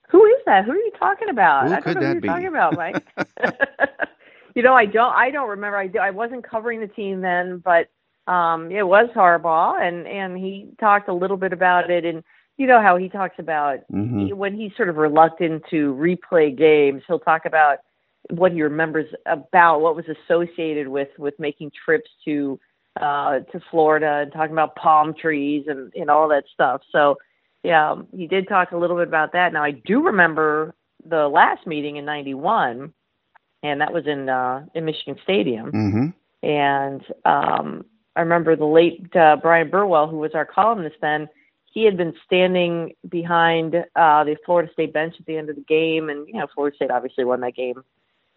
That? 0.47 0.65
Who 0.65 0.73
are 0.73 0.77
you 0.77 0.93
talking 0.99 1.29
about? 1.29 1.69
Who 1.69 1.75
I 1.75 1.81
could 1.81 1.95
don't 1.95 2.03
know 2.03 2.09
that 2.09 2.15
who 2.15 2.21
be? 2.21 2.27
you're 2.27 2.35
talking 2.35 2.49
about, 2.49 2.77
Mike. 2.77 3.07
you 4.55 4.63
know, 4.63 4.75
I 4.75 4.87
don't. 4.87 5.15
I 5.15 5.31
don't 5.31 5.49
remember. 5.51 5.77
I 5.77 5.87
do, 5.87 5.99
I 5.99 6.11
wasn't 6.11 6.49
covering 6.49 6.81
the 6.81 6.89
team 6.89 7.21
then, 7.21 7.63
but 7.65 7.89
um, 8.31 8.71
it 8.71 8.87
was 8.87 9.09
Harbaugh, 9.15 9.81
and 9.81 10.07
and 10.07 10.37
he 10.37 10.71
talked 10.81 11.09
a 11.09 11.15
little 11.15 11.37
bit 11.37 11.53
about 11.53 11.91
it, 11.91 12.05
and 12.05 12.25
you 12.57 12.67
know 12.67 12.81
how 12.81 12.97
he 12.97 13.09
talks 13.09 13.37
about 13.39 13.81
mm-hmm. 13.93 14.35
when 14.37 14.57
he's 14.57 14.73
sort 14.77 14.89
of 14.89 14.97
reluctant 14.97 15.63
to 15.71 15.95
replay 15.95 16.57
games. 16.57 17.03
He'll 17.07 17.19
talk 17.19 17.45
about 17.45 17.79
what 18.31 18.53
he 18.53 18.63
remembers 18.63 19.07
about 19.27 19.81
what 19.81 19.95
was 19.95 20.07
associated 20.09 20.89
with 20.89 21.09
with 21.19 21.35
making 21.39 21.71
trips 21.85 22.11
to 22.25 22.59
uh, 23.01 23.41
to 23.41 23.61
Florida 23.71 24.23
and 24.23 24.33
talking 24.33 24.53
about 24.53 24.75
palm 24.77 25.15
trees 25.15 25.67
and 25.69 25.93
and 25.95 26.11
all 26.11 26.29
that 26.29 26.45
stuff. 26.53 26.81
So 26.91 27.17
yeah, 27.67 27.97
he 28.17 28.29
did 28.29 28.49
talk 28.49 28.71
a 28.71 28.77
little 28.77 28.97
bit 28.97 29.09
about 29.09 29.33
that. 29.33 29.53
Now 29.53 29.65
I 29.65 29.73
do 29.73 30.01
remember 30.05 30.73
the 31.05 31.27
last 31.27 31.67
meeting 31.67 31.97
in 31.97 32.05
'91, 32.05 32.93
and 33.65 33.81
that 33.81 33.93
was 33.93 34.07
in 34.07 34.29
uh, 34.29 34.65
in 34.75 34.85
Michigan 34.85 35.17
Stadium. 35.25 35.73
Mm-hmm. 35.73 36.49
And 36.49 37.03
um, 37.25 37.85
I 38.15 38.21
remember 38.21 38.55
the 38.55 38.67
late 38.67 39.15
uh, 39.17 39.37
Bryan 39.43 39.69
Burwell, 39.69 40.07
who 40.07 40.19
was 40.19 40.31
our 40.35 40.47
columnist 40.47 40.97
then. 41.01 41.29
He 41.65 41.85
had 41.85 41.97
been 41.97 42.15
standing 42.25 42.95
behind 43.09 43.75
uh, 43.75 44.23
the 44.23 44.37
Florida 44.47 44.73
State 44.73 44.93
bench 44.93 45.17
at 45.19 45.27
the 45.27 45.37
end 45.37 45.51
of 45.51 45.57
the 45.57 45.63
game, 45.63 46.09
and 46.09 46.29
you 46.29 46.35
know 46.35 46.47
Florida 46.55 46.77
State 46.77 46.93
obviously 46.93 47.25
won 47.25 47.41
that 47.41 47.57
game 47.57 47.83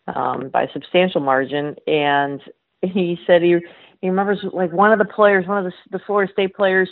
um, 0.07 0.49
by 0.49 0.63
a 0.63 0.71
substantial 0.73 1.21
margin. 1.21 1.75
And 1.85 2.41
he 2.81 3.19
said 3.27 3.43
he 3.43 3.59
he 4.01 4.09
remembers 4.09 4.39
like 4.53 4.71
one 4.73 4.91
of 4.91 4.97
the 4.97 5.05
players, 5.05 5.45
one 5.45 5.63
of 5.63 5.71
the, 5.71 5.97
the 5.99 6.03
Florida 6.03 6.33
State 6.33 6.55
players, 6.55 6.89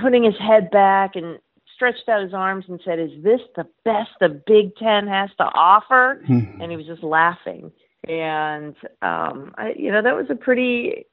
putting 0.00 0.22
his 0.22 0.38
head 0.38 0.70
back 0.70 1.16
and 1.16 1.40
stretched 1.82 2.08
out 2.08 2.22
his 2.22 2.34
arms 2.34 2.64
and 2.68 2.80
said, 2.84 2.98
"Is 2.98 3.10
this 3.22 3.40
the 3.56 3.66
best 3.84 4.10
the 4.20 4.28
Big 4.46 4.76
Ten 4.76 5.06
has 5.08 5.30
to 5.38 5.44
offer?" 5.44 6.22
and 6.60 6.70
he 6.70 6.76
was 6.76 6.86
just 6.86 7.02
laughing. 7.02 7.72
And 8.08 8.74
um, 9.02 9.52
I, 9.56 9.74
you 9.76 9.90
know 9.90 10.02
that 10.02 10.14
was 10.14 10.26
a 10.30 10.34
pretty. 10.34 11.06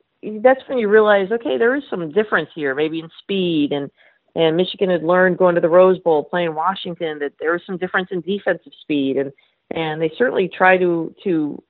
That's 0.44 0.62
when 0.68 0.78
you 0.78 0.90
realize, 0.90 1.32
okay, 1.32 1.58
there 1.58 1.76
is 1.76 1.84
some 1.90 2.12
difference 2.12 2.50
here, 2.54 2.76
maybe 2.76 3.00
in 3.00 3.10
speed 3.22 3.72
and 3.72 3.90
and 4.36 4.58
Michigan 4.58 4.90
had 4.90 5.04
learned 5.04 5.38
going 5.38 5.56
to 5.56 5.62
the 5.62 5.70
Rose 5.70 6.00
Bowl, 6.00 6.24
playing 6.24 6.54
Washington, 6.54 7.20
that 7.20 7.34
there 7.40 7.54
was 7.54 7.62
some 7.66 7.78
difference 7.78 8.10
in 8.12 8.22
defensive 8.22 8.74
speed, 8.82 9.18
and 9.18 9.32
and 9.72 10.02
they 10.02 10.12
certainly 10.18 10.50
try 10.56 10.78
to 10.78 11.14
to 11.24 11.62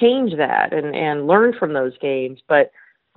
change 0.00 0.36
that 0.36 0.72
and 0.72 0.96
and 0.96 1.26
learn 1.26 1.54
from 1.58 1.72
those 1.72 1.96
games. 1.98 2.40
But 2.48 2.72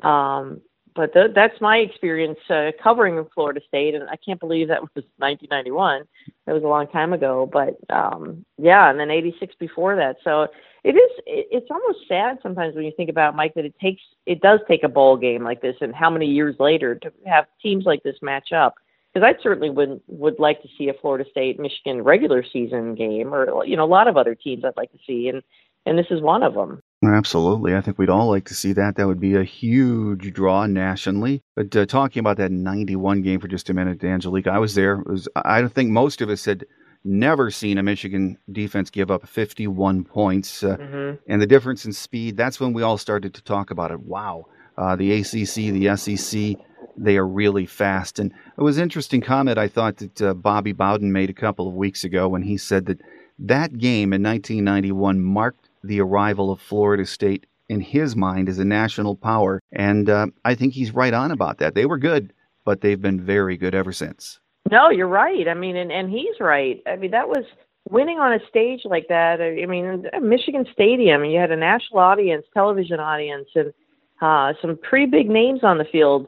um, 0.07 0.61
but 0.95 1.13
th- 1.13 1.31
that's 1.35 1.59
my 1.59 1.77
experience 1.77 2.39
uh, 2.49 2.71
covering 2.81 3.25
Florida 3.33 3.59
State, 3.67 3.95
and 3.95 4.09
I 4.09 4.15
can't 4.15 4.39
believe 4.39 4.69
that 4.69 4.81
was 4.81 4.91
1991. 5.17 6.03
That 6.45 6.53
was 6.53 6.63
a 6.63 6.67
long 6.67 6.87
time 6.87 7.13
ago, 7.13 7.49
but 7.51 7.77
um, 7.93 8.45
yeah, 8.57 8.89
and 8.89 8.99
then 8.99 9.11
'86 9.11 9.55
before 9.59 9.95
that. 9.97 10.17
So 10.23 10.47
it 10.83 10.95
is. 10.95 11.11
It, 11.25 11.47
it's 11.51 11.67
almost 11.69 12.07
sad 12.07 12.37
sometimes 12.41 12.75
when 12.75 12.85
you 12.85 12.93
think 12.95 13.09
about 13.09 13.35
Mike 13.35 13.53
that 13.55 13.65
it 13.65 13.77
takes. 13.79 14.01
It 14.25 14.41
does 14.41 14.61
take 14.67 14.83
a 14.83 14.89
bowl 14.89 15.17
game 15.17 15.43
like 15.43 15.61
this, 15.61 15.75
and 15.81 15.93
how 15.93 16.09
many 16.09 16.27
years 16.27 16.55
later 16.59 16.95
to 16.95 17.11
have 17.25 17.45
teams 17.61 17.85
like 17.85 18.03
this 18.03 18.17
match 18.21 18.51
up. 18.53 18.75
Because 19.13 19.27
I 19.27 19.41
certainly 19.41 19.69
would 19.69 20.01
would 20.07 20.39
like 20.39 20.61
to 20.61 20.67
see 20.77 20.89
a 20.89 20.93
Florida 20.93 21.29
State 21.29 21.59
Michigan 21.59 22.03
regular 22.03 22.43
season 22.51 22.95
game, 22.95 23.33
or 23.33 23.65
you 23.65 23.75
know 23.75 23.85
a 23.85 23.85
lot 23.85 24.07
of 24.07 24.17
other 24.17 24.35
teams 24.35 24.63
I'd 24.63 24.77
like 24.77 24.91
to 24.91 24.99
see, 25.05 25.27
and 25.27 25.41
and 25.85 25.97
this 25.97 26.07
is 26.09 26.21
one 26.21 26.43
of 26.43 26.53
them. 26.53 26.81
Absolutely. 27.03 27.75
I 27.75 27.81
think 27.81 27.97
we'd 27.97 28.09
all 28.09 28.29
like 28.29 28.45
to 28.45 28.55
see 28.55 28.73
that. 28.73 28.95
That 28.95 29.07
would 29.07 29.19
be 29.19 29.35
a 29.35 29.43
huge 29.43 30.33
draw 30.33 30.65
nationally. 30.65 31.43
But 31.55 31.75
uh, 31.75 31.85
talking 31.85 32.19
about 32.19 32.37
that 32.37 32.51
91 32.51 33.21
game 33.21 33.39
for 33.39 33.47
just 33.47 33.69
a 33.69 33.73
minute, 33.73 34.03
Angelique, 34.03 34.47
I 34.47 34.59
was 34.59 34.75
there. 34.75 34.99
It 35.01 35.07
was, 35.07 35.27
I 35.35 35.61
don't 35.61 35.73
think 35.73 35.91
most 35.91 36.21
of 36.21 36.29
us 36.29 36.45
had 36.45 36.65
never 37.03 37.51
seen 37.51 37.77
a 37.77 37.83
Michigan 37.83 38.37
defense 38.51 38.89
give 38.89 39.11
up 39.11 39.27
51 39.27 40.03
points. 40.05 40.63
Uh, 40.63 40.77
mm-hmm. 40.77 41.31
And 41.31 41.41
the 41.41 41.47
difference 41.47 41.85
in 41.85 41.93
speed, 41.93 42.37
that's 42.37 42.59
when 42.59 42.73
we 42.73 42.81
all 42.81 42.97
started 42.97 43.33
to 43.35 43.43
talk 43.43 43.71
about 43.71 43.91
it. 43.91 43.99
Wow. 43.99 44.45
Uh, 44.77 44.95
the 44.95 45.13
ACC, 45.13 45.71
the 45.71 45.95
SEC, 45.95 46.55
they 46.97 47.17
are 47.17 47.27
really 47.27 47.65
fast. 47.65 48.19
And 48.19 48.31
it 48.57 48.61
was 48.61 48.77
an 48.77 48.83
interesting 48.83 49.21
comment 49.21 49.57
I 49.57 49.67
thought 49.67 49.97
that 49.97 50.21
uh, 50.21 50.33
Bobby 50.33 50.71
Bowden 50.71 51.11
made 51.11 51.29
a 51.29 51.33
couple 51.33 51.67
of 51.67 51.75
weeks 51.75 52.03
ago 52.03 52.27
when 52.27 52.41
he 52.41 52.57
said 52.57 52.85
that 52.87 52.99
that 53.39 53.77
game 53.77 54.13
in 54.13 54.23
1991 54.23 55.21
marked 55.21 55.64
the 55.87 56.01
arrival 56.01 56.51
of 56.51 56.61
Florida 56.61 57.05
State 57.05 57.45
in 57.69 57.81
his 57.81 58.15
mind 58.15 58.49
as 58.49 58.59
a 58.59 58.65
national 58.65 59.15
power. 59.15 59.59
And 59.71 60.09
uh, 60.09 60.27
I 60.43 60.55
think 60.55 60.73
he's 60.73 60.93
right 60.93 61.13
on 61.13 61.31
about 61.31 61.57
that. 61.59 61.75
They 61.75 61.85
were 61.85 61.97
good, 61.97 62.33
but 62.63 62.81
they've 62.81 63.01
been 63.01 63.21
very 63.21 63.57
good 63.57 63.73
ever 63.75 63.91
since. 63.91 64.39
No, 64.71 64.89
you're 64.89 65.07
right. 65.07 65.47
I 65.47 65.53
mean, 65.53 65.75
and, 65.75 65.91
and 65.91 66.09
he's 66.09 66.39
right. 66.39 66.81
I 66.87 66.95
mean, 66.95 67.11
that 67.11 67.27
was 67.27 67.45
winning 67.89 68.17
on 68.17 68.33
a 68.33 68.39
stage 68.49 68.81
like 68.85 69.07
that. 69.09 69.41
I 69.41 69.65
mean, 69.65 70.05
Michigan 70.21 70.65
Stadium, 70.73 71.23
you 71.25 71.39
had 71.39 71.51
a 71.51 71.55
national 71.55 71.99
audience, 71.99 72.45
television 72.53 72.99
audience, 72.99 73.47
and 73.55 73.73
uh, 74.21 74.53
some 74.61 74.77
pretty 74.77 75.05
big 75.05 75.29
names 75.29 75.59
on 75.63 75.77
the 75.77 75.85
field. 75.85 76.27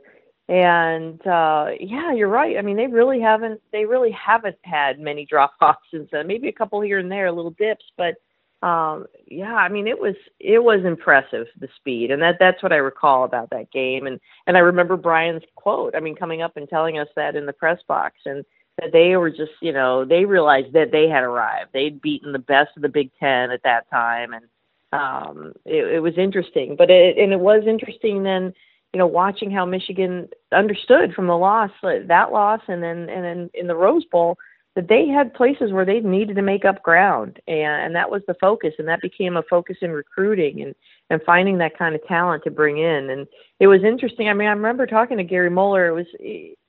And 0.49 1.19
uh, 1.27 1.71
yeah, 1.79 2.13
you're 2.13 2.29
right. 2.29 2.57
I 2.57 2.61
mean, 2.61 2.77
they 2.77 2.87
really 2.87 3.19
haven't 3.19 3.59
they 3.73 3.83
really 3.83 4.11
haven't 4.11 4.55
had 4.63 4.97
many 4.97 5.25
drop 5.25 5.53
offs 5.61 5.79
since 5.91 6.07
then. 6.11 6.25
Maybe 6.25 6.47
a 6.47 6.53
couple 6.53 6.79
here 6.79 6.99
and 6.99 7.11
there, 7.11 7.31
little 7.31 7.51
dips, 7.51 7.83
but 7.97 8.15
um 8.63 9.05
yeah 9.27 9.53
i 9.53 9.69
mean 9.69 9.85
it 9.87 9.99
was 9.99 10.15
it 10.39 10.57
was 10.63 10.83
impressive 10.83 11.45
the 11.59 11.67
speed 11.75 12.09
and 12.09 12.21
that 12.21 12.37
that's 12.39 12.63
what 12.63 12.73
i 12.73 12.77
recall 12.77 13.23
about 13.23 13.49
that 13.51 13.71
game 13.71 14.07
and 14.07 14.19
and 14.47 14.57
i 14.57 14.59
remember 14.59 14.97
brian's 14.97 15.43
quote 15.55 15.93
i 15.95 15.99
mean 15.99 16.15
coming 16.15 16.41
up 16.41 16.57
and 16.57 16.67
telling 16.67 16.97
us 16.97 17.07
that 17.15 17.35
in 17.35 17.45
the 17.45 17.53
press 17.53 17.79
box 17.87 18.15
and 18.25 18.43
that 18.77 18.91
they 18.91 19.15
were 19.15 19.29
just 19.29 19.51
you 19.61 19.73
know 19.73 20.05
they 20.05 20.25
realized 20.25 20.73
that 20.73 20.91
they 20.91 21.07
had 21.07 21.23
arrived. 21.23 21.71
They'd 21.73 22.01
beaten 22.01 22.31
the 22.31 22.39
best 22.39 22.69
of 22.75 22.81
the 22.81 22.89
big 22.89 23.11
ten 23.19 23.51
at 23.51 23.63
that 23.63 23.89
time 23.89 24.33
and 24.33 24.45
um 24.93 25.53
it, 25.65 25.95
it 25.95 25.99
was 25.99 26.17
interesting 26.17 26.75
but 26.77 26.89
it 26.89 27.17
and 27.17 27.33
it 27.33 27.39
was 27.39 27.63
interesting 27.67 28.23
then 28.23 28.53
you 28.93 28.99
know 28.99 29.07
watching 29.07 29.51
how 29.51 29.65
michigan 29.65 30.29
understood 30.53 31.13
from 31.13 31.27
the 31.27 31.37
loss 31.37 31.71
that 31.83 32.31
loss 32.31 32.61
and 32.69 32.81
then 32.81 33.09
and 33.09 33.23
then 33.25 33.49
in 33.53 33.67
the 33.67 33.75
rose 33.75 34.05
bowl 34.05 34.37
that 34.77 34.89
they 34.89 35.07
had 35.07 35.33
places 35.33 35.71
where 35.71 35.85
they 35.85 36.01
needed 36.01 36.35
to 36.35 36.41
make 36.43 36.63
up 36.63 36.83
ground 36.83 37.39
and, 37.47 37.57
and 37.57 37.95
that 37.95 38.11
was 38.11 38.21
the 38.27 38.35
focus 38.35 38.75
and 38.77 38.87
that 38.87 39.01
became 39.01 39.35
a 39.35 39.41
focus 39.49 39.75
in 39.81 39.89
recruiting 39.89 40.61
and 40.61 40.75
and 41.09 41.19
finding 41.25 41.57
that 41.57 41.75
kind 41.75 41.95
of 41.95 42.05
talent 42.05 42.43
to 42.43 42.51
bring 42.51 42.77
in. 42.77 43.09
And 43.09 43.25
it 43.59 43.65
was 43.65 43.83
interesting 43.83 44.29
i 44.29 44.33
mean 44.33 44.47
i 44.47 44.51
remember 44.51 44.85
talking 44.85 45.17
to 45.17 45.23
gary 45.23 45.49
moeller 45.49 45.87
it 45.87 45.93
was 45.93 46.05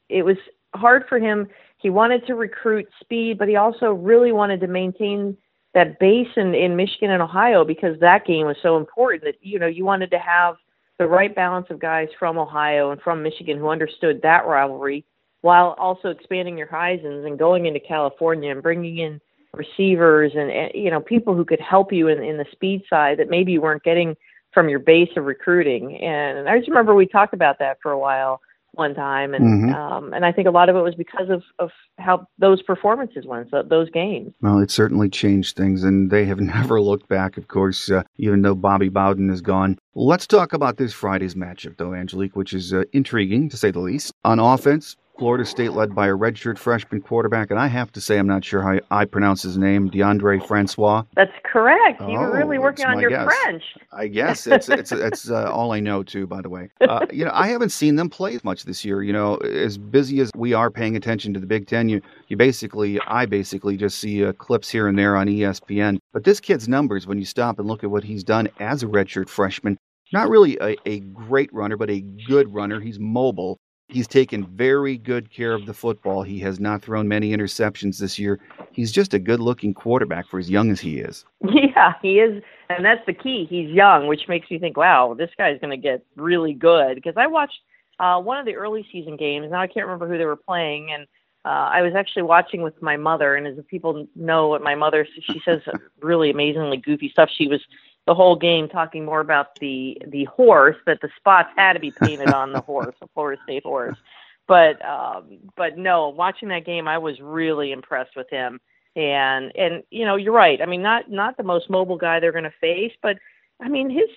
it 0.09 0.25
was 0.25 0.39
hard 0.75 1.05
for 1.09 1.19
him. 1.19 1.49
He 1.77 1.91
wanted 1.91 2.27
to 2.27 2.35
recruit 2.35 2.89
speed 2.99 3.37
but 3.39 3.47
he 3.47 3.57
also 3.57 3.93
really 3.93 4.33
wanted 4.33 4.61
to 4.61 4.69
maintain 4.69 5.37
that 5.75 6.01
base 6.01 6.29
in 6.37 6.55
in 6.55 6.77
michigan 6.77 7.11
and 7.11 7.23
ohio 7.23 7.63
because 7.63 8.01
that 8.01 8.25
game 8.25 8.47
was 8.47 8.57
so 8.63 8.79
important 8.79 9.23
that 9.25 9.35
you 9.43 9.59
know 9.59 9.67
you 9.67 9.85
wanted 9.85 10.11
to 10.13 10.19
have 10.19 10.57
the 10.99 11.07
right 11.07 11.35
balance 11.35 11.67
of 11.69 11.79
guys 11.79 12.09
from 12.19 12.39
ohio 12.39 12.91
and 12.91 13.03
from 13.03 13.23
michigan 13.23 13.59
who 13.59 13.69
understood 13.69 14.21
that 14.23 14.47
rivalry 14.47 15.05
while 15.43 15.75
also 15.79 16.09
expanding 16.09 16.59
your 16.59 16.67
horizons 16.67 17.25
and 17.25 17.39
going 17.39 17.67
into 17.67 17.81
California 17.81 18.51
and 18.51 18.63
bringing 18.63 18.99
in 18.99 19.21
receivers 19.55 20.33
and, 20.35 20.51
you 20.75 20.91
know 20.91 21.01
people 21.01 21.35
who 21.35 21.45
could 21.45 21.61
help 21.61 21.93
you 21.93 22.09
in, 22.09 22.23
in 22.23 22.37
the 22.37 22.45
speed 22.53 22.83
side 22.89 23.19
that 23.19 23.31
maybe 23.31 23.53
you 23.53 23.61
weren't 23.61 23.83
getting 23.83 24.15
from 24.53 24.69
your 24.69 24.79
base 24.79 25.11
of 25.17 25.25
recruiting. 25.25 25.97
And 25.99 26.49
I 26.49 26.59
just 26.59 26.69
remember 26.69 26.95
we 26.95 27.07
talked 27.07 27.35
about 27.35 27.59
that 27.59 27.79
for 27.83 27.91
a 27.91 27.99
while 27.99 28.41
one 28.73 28.95
time, 28.95 29.35
and 29.35 29.65
Mhm. 29.65 29.75
um, 29.75 30.13
and 30.13 30.25
I 30.25 30.31
think 30.31 30.47
a 30.47 30.51
lot 30.51 30.69
of 30.69 30.77
it 30.77 30.81
was 30.83 30.95
because 30.95 31.31
of 31.31 31.43
of 31.59 31.71
how 31.99 32.27
those 32.39 32.63
performances 32.63 33.27
went, 33.27 33.51
so 33.51 33.63
those 33.63 33.91
games. 33.91 34.33
Well, 34.41 34.59
it 34.59 34.71
certainly 34.71 35.09
changed 35.09 35.57
things, 35.57 35.83
and 35.83 36.11
they 36.11 36.25
have 36.27 36.39
never 36.77 36.81
looked 36.81 37.09
back, 37.09 37.37
of 37.37 37.49
course, 37.49 37.91
uh, 37.91 38.03
even 38.19 38.43
though 38.43 38.55
Bobby 38.55 38.89
Bowden 38.89 39.31
is 39.31 39.41
gone. 39.41 39.79
Let's 39.95 40.27
talk 40.27 40.53
about 40.53 40.77
this 40.77 40.93
Friday's 40.93 41.35
matchup, 41.35 41.77
though, 41.79 41.95
Angelique, 41.95 42.37
which 42.37 42.53
is 42.53 42.73
uh, 42.73 42.85
intriguing, 42.93 43.49
to 43.49 43.57
say 43.57 43.71
the 43.71 43.81
least. 43.81 44.13
On 44.25 44.39
offense, 44.39 44.97
Florida 45.19 45.45
State 45.45 45.73
led 45.73 45.95
by 45.95 46.07
a 46.07 46.13
redshirt 46.17 46.59
freshman 46.59 47.01
quarterback, 47.01 47.51
and 47.51 47.59
I 47.59 47.67
have 47.67 47.91
to 47.93 48.01
say 48.01 48.19
I'm 48.19 48.27
not 48.29 48.45
sure 48.45 48.63
how 48.63 48.79
I 48.91 49.05
pronounce 49.05 49.43
his 49.43 49.59
name, 49.59 49.91
Deondre 49.91 50.47
Francois. 50.47 51.03
That's 51.17 51.33
correct. 51.45 52.01
You 52.03 52.19
were 52.19 52.29
Oh, 52.29 52.39
really 52.39 52.59
working 52.59 52.87
on 52.87 53.01
your 53.01 53.11
guess. 53.11 53.25
French. 53.43 53.63
I 53.93 54.07
guess 54.07 54.47
it's 54.47 54.69
it's 54.69 54.93
it's 54.93 55.29
uh, 55.31 55.51
all 55.53 55.73
I 55.73 55.81
know 55.81 56.03
too. 56.05 56.27
By 56.29 56.41
the 56.41 56.49
way, 56.49 56.71
uh, 56.81 57.07
you 57.13 57.25
know 57.25 57.33
I 57.35 57.49
haven't 57.49 57.71
seen 57.71 57.97
them 57.97 58.09
play 58.09 58.39
much 58.45 58.65
this 58.65 58.85
year. 58.85 59.03
You 59.03 59.13
know, 59.13 59.37
as 59.39 59.77
busy 59.77 60.21
as 60.21 60.31
we 60.37 60.53
are 60.53 60.71
paying 60.71 60.95
attention 60.97 61.35
to 61.35 61.41
the 61.41 61.47
Big 61.47 61.67
Ten, 61.67 61.89
you 61.89 62.01
you 62.29 62.37
basically 62.37 63.01
I 63.09 63.27
basically 63.27 63.77
just 63.77 63.99
see 63.99 64.25
uh, 64.25 64.33
clips 64.35 64.71
here 64.71 64.87
and 64.87 64.97
there 64.97 65.17
on 65.17 65.27
ESPN. 65.27 65.99
But 66.13 66.25
this 66.25 66.39
kid's 66.39 66.69
numbers, 66.69 67.07
when 67.09 67.19
you 67.19 67.25
stop 67.25 67.59
and 67.59 67.67
look 67.67 67.83
at 67.83 67.91
what 67.91 68.05
he's 68.05 68.23
done 68.23 68.49
as 68.61 68.83
a 68.85 68.87
redshirt 68.87 69.29
freshman, 69.29 69.79
not 70.13 70.29
really 70.29 70.57
a, 70.61 70.77
a 70.87 71.01
great 71.01 71.53
runner, 71.53 71.77
but 71.77 71.91
a 71.91 72.01
good 72.29 72.55
runner. 72.55 72.79
He's 72.81 72.99
mobile. 73.01 73.59
He's 73.89 74.07
taken 74.07 74.47
very 74.47 74.99
good 74.99 75.31
care 75.31 75.55
of 75.55 75.65
the 75.65 75.73
football. 75.73 76.23
He 76.23 76.39
has 76.41 76.61
not 76.61 76.83
thrown 76.83 77.09
many 77.09 77.35
interceptions 77.35 77.99
this 77.99 78.19
year. 78.19 78.39
He's 78.71 78.93
just 78.93 79.15
a 79.15 79.19
good 79.19 79.41
looking 79.41 79.73
quarterback 79.73 80.29
for 80.29 80.39
as 80.39 80.51
young 80.51 80.71
as 80.71 80.81
he 80.81 80.99
is. 80.99 81.25
Yeah, 81.51 81.95
he 82.03 82.19
is, 82.19 82.43
and 82.71 82.85
that's 82.85 83.05
the 83.07 83.13
key. 83.13 83.47
He's 83.49 83.71
young, 83.71 84.09
which 84.09 84.23
makes 84.27 84.51
me 84.51 84.59
think, 84.59 84.77
wow, 84.77 85.15
this 85.17 85.31
guy's 85.39 85.61
going 85.61 85.71
to 85.71 85.77
get 85.77 86.05
really 86.17 86.53
good. 86.53 86.97
Because 86.97 87.15
I 87.17 87.27
watched 87.29 87.59
uh, 88.01 88.21
one 88.21 88.39
of 88.39 88.47
the 88.47 88.57
early 88.57 88.87
season 88.91 89.17
games. 89.17 89.47
Now 89.51 89.61
I 89.61 89.69
can't 89.69 89.87
remember 89.87 90.09
who 90.09 90.19
they 90.19 90.25
were 90.25 90.37
playing, 90.37 90.91
and 90.93 91.07
uh, 91.45 91.71
I 91.71 91.83
was 91.83 91.95
actually 91.95 92.23
watching 92.23 92.63
with 92.63 92.81
my 92.83 92.97
mother. 92.97 93.37
And 93.37 93.47
as 93.47 93.55
people 93.69 94.07
know, 94.17 94.49
what 94.49 94.63
my 94.63 94.75
mother 94.75 95.07
she 95.23 95.41
says 95.45 95.61
really 96.03 96.31
amazingly 96.31 96.79
goofy 96.79 97.11
stuff. 97.11 97.31
She 97.33 97.47
was 97.47 97.61
the 98.09 98.15
whole 98.15 98.37
game 98.37 98.71
talking 98.71 99.05
more 99.05 99.21
about 99.21 99.55
the 99.61 100.01
the 100.09 100.25
horse 100.25 100.77
that 100.87 100.99
the 101.03 101.11
spots 101.19 101.51
had 101.57 101.75
to 101.75 101.79
be 101.79 101.91
painted 101.91 102.31
on 102.31 102.53
the 102.53 102.61
horse, 102.73 102.95
the 103.01 103.07
Florida 103.13 103.39
State 103.45 103.65
horse. 103.65 103.99
But 104.47 104.83
um, 104.83 105.39
but 105.59 105.77
no, 105.77 106.09
watching 106.09 106.49
that 106.49 106.65
game, 106.65 106.89
I 106.89 106.97
was 106.97 107.21
really 107.21 107.71
impressed 107.71 108.17
with 108.17 108.31
him. 108.31 108.61
And 108.97 109.55
and 109.55 109.83
you 109.91 110.07
know, 110.07 110.17
you're 110.17 110.33
right. 110.33 110.63
I 110.63 110.65
mean, 110.65 110.81
not 110.81 111.11
not 111.11 111.37
the 111.37 111.43
most 111.43 111.69
mobile 111.69 111.99
guy 111.99 112.19
they're 112.19 112.33
going 112.33 112.45
to 112.45 112.55
face, 112.63 112.93
but 113.03 113.19
I 113.61 113.69
mean, 113.69 113.91
his 113.91 114.09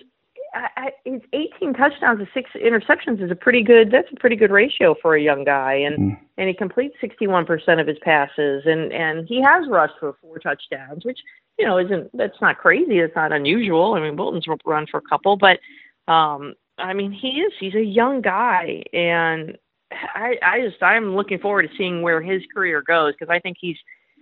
I, 0.53 0.67
I, 0.77 0.91
his 1.03 1.21
18 1.33 1.73
touchdowns 1.73 2.19
and 2.19 2.27
six 2.33 2.49
interceptions 2.55 3.21
is 3.21 3.29
a 3.29 3.35
pretty 3.35 3.61
good. 3.61 3.91
That's 3.91 4.07
a 4.11 4.19
pretty 4.19 4.37
good 4.37 4.51
ratio 4.51 4.95
for 5.01 5.15
a 5.15 5.21
young 5.21 5.43
guy, 5.43 5.73
and 5.73 6.13
mm. 6.13 6.19
and 6.37 6.47
he 6.47 6.53
completes 6.53 6.95
61% 7.03 7.81
of 7.81 7.87
his 7.87 7.97
passes, 7.99 8.63
and 8.65 8.93
and 8.93 9.27
he 9.27 9.41
has 9.41 9.67
rushed 9.67 9.95
for 9.99 10.15
four 10.21 10.39
touchdowns, 10.39 11.03
which 11.03 11.19
you 11.61 11.67
know 11.67 11.77
isn't 11.77 12.09
that's 12.17 12.41
not 12.41 12.57
crazy. 12.57 12.97
It's 12.97 13.15
not 13.15 13.31
unusual. 13.31 13.93
I 13.93 13.99
mean, 13.99 14.15
Wilton's 14.15 14.47
run 14.65 14.87
for 14.87 14.97
a 14.97 15.01
couple, 15.01 15.37
but 15.37 15.59
um, 16.07 16.55
I 16.79 16.93
mean, 16.93 17.11
he 17.11 17.41
is. 17.41 17.53
He's 17.59 17.75
a 17.75 17.83
young 17.83 18.21
guy, 18.21 18.81
and 18.91 19.59
I 19.91 20.37
I 20.41 20.61
just 20.61 20.81
I'm 20.81 21.15
looking 21.15 21.37
forward 21.37 21.69
to 21.69 21.77
seeing 21.77 22.01
where 22.01 22.19
his 22.19 22.41
career 22.51 22.81
goes 22.81 23.13
because 23.13 23.29
I 23.29 23.37
think 23.37 23.57
he's 23.61 23.77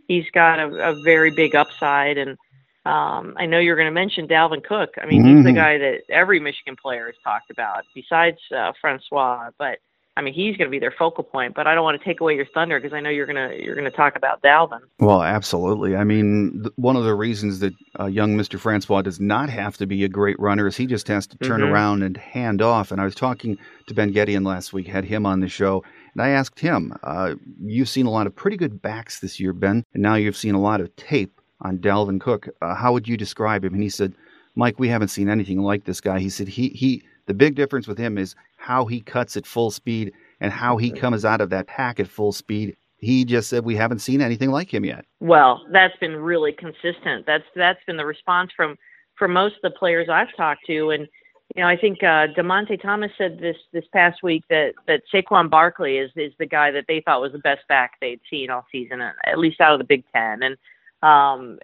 he's 0.10 0.26
got 0.34 0.60
a, 0.60 0.90
a 0.90 1.02
very 1.04 1.32
big 1.32 1.56
upside 1.56 2.18
and 2.18 2.38
um, 2.86 3.36
I 3.38 3.46
know 3.46 3.60
you're 3.60 3.76
going 3.76 3.88
to 3.88 3.92
mention 3.92 4.28
Dalvin 4.28 4.64
Cook. 4.64 4.96
I 5.02 5.06
mean, 5.06 5.22
mm-hmm. 5.22 5.36
he's 5.36 5.44
the 5.44 5.50
mm-hmm. 5.50 5.58
guy 5.58 5.78
that 5.78 6.02
every 6.10 6.40
Michigan 6.40 6.76
player 6.82 7.06
has 7.06 7.16
talked 7.24 7.52
about, 7.52 7.84
besides 7.94 8.40
uh, 8.56 8.72
Francois. 8.82 9.52
But 9.60 9.80
I 10.20 10.22
mean, 10.22 10.34
he's 10.34 10.58
going 10.58 10.68
to 10.68 10.72
be 10.72 10.80
their 10.80 10.94
focal 11.00 11.24
point. 11.24 11.56
But 11.56 11.66
I 11.66 11.74
don't 11.74 11.86
want 11.86 12.00
to 12.00 12.06
take 12.06 12.20
away 12.20 12.36
your 12.36 12.46
thunder 12.54 12.78
because 12.78 12.94
I 12.94 13.00
know 13.00 13.10
you're 13.10 13.26
going 13.26 13.50
to 13.50 13.64
you're 13.64 13.74
going 13.74 13.90
to 13.90 13.96
talk 13.96 14.18
about 14.18 14.42
Dalvin. 14.42 14.82
Well, 15.00 15.24
absolutely. 15.24 15.96
I 15.96 16.04
mean, 16.04 16.60
th- 16.64 16.74
one 16.76 16.98
of 16.98 17.06
the 17.06 17.16
reasons 17.16 17.60
that 17.60 17.74
uh, 17.98 18.08
young 18.08 18.38
Mr. 18.38 18.60
Francois 18.60 19.02
does 19.02 19.22
not 19.22 19.50
have 19.50 19.78
to 19.78 19.86
be 19.86 20.04
a 20.04 20.10
great 20.10 20.38
runner 20.38 20.68
is 20.68 20.76
he 20.76 20.86
just 20.86 21.08
has 21.08 21.26
to 21.28 21.38
turn 21.38 21.62
mm-hmm. 21.62 21.72
around 21.72 22.04
and 22.04 22.18
hand 22.18 22.62
off. 22.62 22.92
And 22.92 23.00
I 23.00 23.06
was 23.06 23.16
talking 23.16 23.58
to 23.88 23.94
Ben 23.94 24.14
Gedeon 24.14 24.46
last 24.46 24.74
week, 24.74 24.88
had 24.88 25.06
him 25.06 25.26
on 25.26 25.40
the 25.40 25.48
show. 25.48 25.86
And 26.14 26.22
I 26.22 26.30
asked 26.30 26.60
him, 26.60 26.94
uh, 27.04 27.36
You've 27.62 27.90
seen 27.90 28.06
a 28.06 28.12
lot 28.12 28.28
of 28.28 28.36
pretty 28.36 28.58
good 28.58 28.82
backs 28.82 29.22
this 29.22 29.40
year, 29.40 29.54
Ben, 29.54 29.86
and 29.94 30.04
now 30.04 30.16
you've 30.16 30.36
seen 30.36 30.54
a 30.54 30.62
lot 30.62 30.82
of 30.82 30.94
tape 30.98 31.40
on 31.62 31.78
Dalvin 31.78 32.20
Cook. 32.20 32.50
Uh, 32.62 32.76
how 32.76 32.92
would 32.92 33.08
you 33.08 33.16
describe 33.16 33.64
him? 33.64 33.74
And 33.74 33.84
he 33.84 33.90
said, 33.90 34.14
Mike, 34.56 34.80
we 34.80 34.90
haven't 34.90 35.08
seen 35.08 35.30
anything 35.30 35.62
like 35.62 35.86
this 35.86 36.02
guy. 36.02 36.20
He 36.20 36.30
said 36.30 36.50
he 36.50 36.70
he 36.70 37.04
the 37.28 37.34
big 37.34 37.56
difference 37.56 37.88
with 37.88 37.98
him 37.98 38.18
is 38.18 38.36
how 38.60 38.86
he 38.86 39.00
cuts 39.00 39.38
at 39.38 39.48
full 39.48 39.72
speed 39.72 40.14
and 40.42 40.52
how 40.52 40.78
he 40.78 40.92
comes 40.92 41.24
out 41.24 41.42
of 41.42 41.50
that 41.50 41.66
pack 41.66 42.00
at 42.00 42.08
full 42.08 42.34
speed. 42.34 42.76
He 42.98 43.24
just 43.24 43.50
said 43.50 43.64
we 43.64 43.78
haven't 43.78 44.00
seen 44.00 44.22
anything 44.22 44.52
like 44.52 44.74
him 44.74 44.84
yet. 44.84 45.06
Well, 45.22 45.66
that's 45.72 45.96
been 45.98 46.18
really 46.18 46.52
consistent. 46.52 47.26
That's 47.26 47.46
that's 47.56 47.80
been 47.88 47.96
the 47.96 48.06
response 48.06 48.52
from 48.56 48.76
from 49.18 49.32
most 49.32 49.56
of 49.56 49.62
the 49.64 49.78
players 49.78 50.10
I've 50.12 50.36
talked 50.36 50.66
to, 50.68 50.90
and 50.90 51.08
you 51.56 51.64
know 51.64 51.70
I 51.70 51.78
think 51.78 52.04
uh, 52.04 52.28
Dymonte 52.38 52.82
Thomas 52.82 53.12
said 53.18 53.40
this 53.40 53.56
this 53.72 53.86
past 53.94 54.22
week 54.22 54.44
that 54.50 54.74
that 54.88 55.04
Saquon 55.14 55.50
Barkley 55.50 55.98
is 55.98 56.12
is 56.18 56.34
the 56.40 56.46
guy 56.46 56.72
that 56.72 56.86
they 56.90 57.02
thought 57.06 57.22
was 57.22 57.32
the 57.32 57.40
best 57.40 57.66
back 57.70 57.94
they'd 58.02 58.20
seen 58.30 58.50
all 58.50 58.66
season, 58.70 59.02
at 59.02 59.40
least 59.40 59.62
out 59.62 59.74
of 59.74 59.80
the 59.80 59.86
Big 59.86 60.04
Ten, 60.14 60.44
and 60.44 60.58
um, 61.02 61.60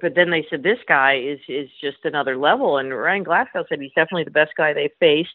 but 0.00 0.14
then 0.14 0.30
they 0.30 0.46
said 0.48 0.62
this 0.62 0.78
guy 0.86 1.16
is 1.18 1.40
is 1.48 1.68
just 1.80 2.04
another 2.04 2.36
level, 2.36 2.78
and 2.78 2.96
Ryan 2.96 3.24
Glasgow 3.24 3.64
said 3.68 3.80
he's 3.80 3.90
definitely 3.96 4.24
the 4.24 4.30
best 4.30 4.52
guy 4.56 4.72
they 4.72 4.90
faced. 5.00 5.34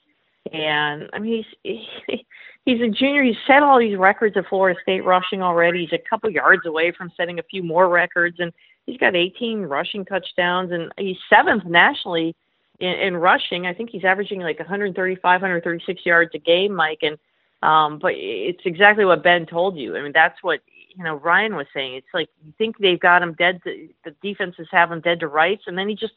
And 0.52 1.10
I 1.14 1.20
mean, 1.20 1.44
he's 1.64 1.88
he, 2.08 2.26
he's 2.66 2.82
a 2.82 2.90
junior. 2.90 3.24
He's 3.24 3.36
set 3.48 3.64
all 3.64 3.80
these 3.80 3.98
records 3.98 4.36
at 4.38 4.48
Florida 4.48 4.80
State 4.82 5.06
rushing 5.06 5.42
already. 5.42 5.82
He's 5.82 6.00
a 6.00 6.10
couple 6.10 6.30
yards 6.30 6.66
away 6.66 6.92
from 6.92 7.12
setting 7.16 7.40
a 7.40 7.44
few 7.44 7.64
more 7.64 7.88
records, 7.90 8.38
and 8.40 8.52
he's 8.86 8.98
got 8.98 9.16
18 9.16 9.62
rushing 9.62 10.06
touchdowns, 10.06 10.72
and 10.72 10.92
he's 10.98 11.18
seventh 11.30 11.66
nationally 11.66 12.36
in, 12.80 12.92
in 12.92 13.18
rushing. 13.18 13.66
I 13.66 13.74
think 13.74 13.90
he's 13.90 14.04
averaging 14.04 14.42
like 14.42 14.60
135, 14.60 15.24
136 15.24 16.06
yards 16.06 16.32
a 16.34 16.40
game, 16.40 16.74
Mike. 16.74 17.00
And 17.02 17.18
um, 17.64 18.00
but 18.00 18.12
it's 18.16 18.66
exactly 18.66 19.06
what 19.06 19.24
Ben 19.24 19.46
told 19.46 19.78
you. 19.78 19.96
I 19.96 20.02
mean, 20.02 20.12
that's 20.14 20.44
what 20.44 20.60
you 20.94 21.04
know 21.04 21.16
Ryan 21.16 21.56
was 21.56 21.68
saying. 21.74 21.96
It's 21.96 22.14
like 22.14 22.28
you 22.44 22.52
think 22.58 22.78
they've 22.78 23.00
got 23.00 23.24
him 23.24 23.34
dead. 23.34 23.62
To, 23.64 23.88
the 24.04 24.12
defenses 24.22 24.68
have 24.72 24.92
him 24.92 25.00
dead 25.00 25.22
to 25.22 25.28
rights, 25.28 25.64
and 25.68 25.78
then 25.78 25.88
he 25.88 25.96
just 25.96 26.14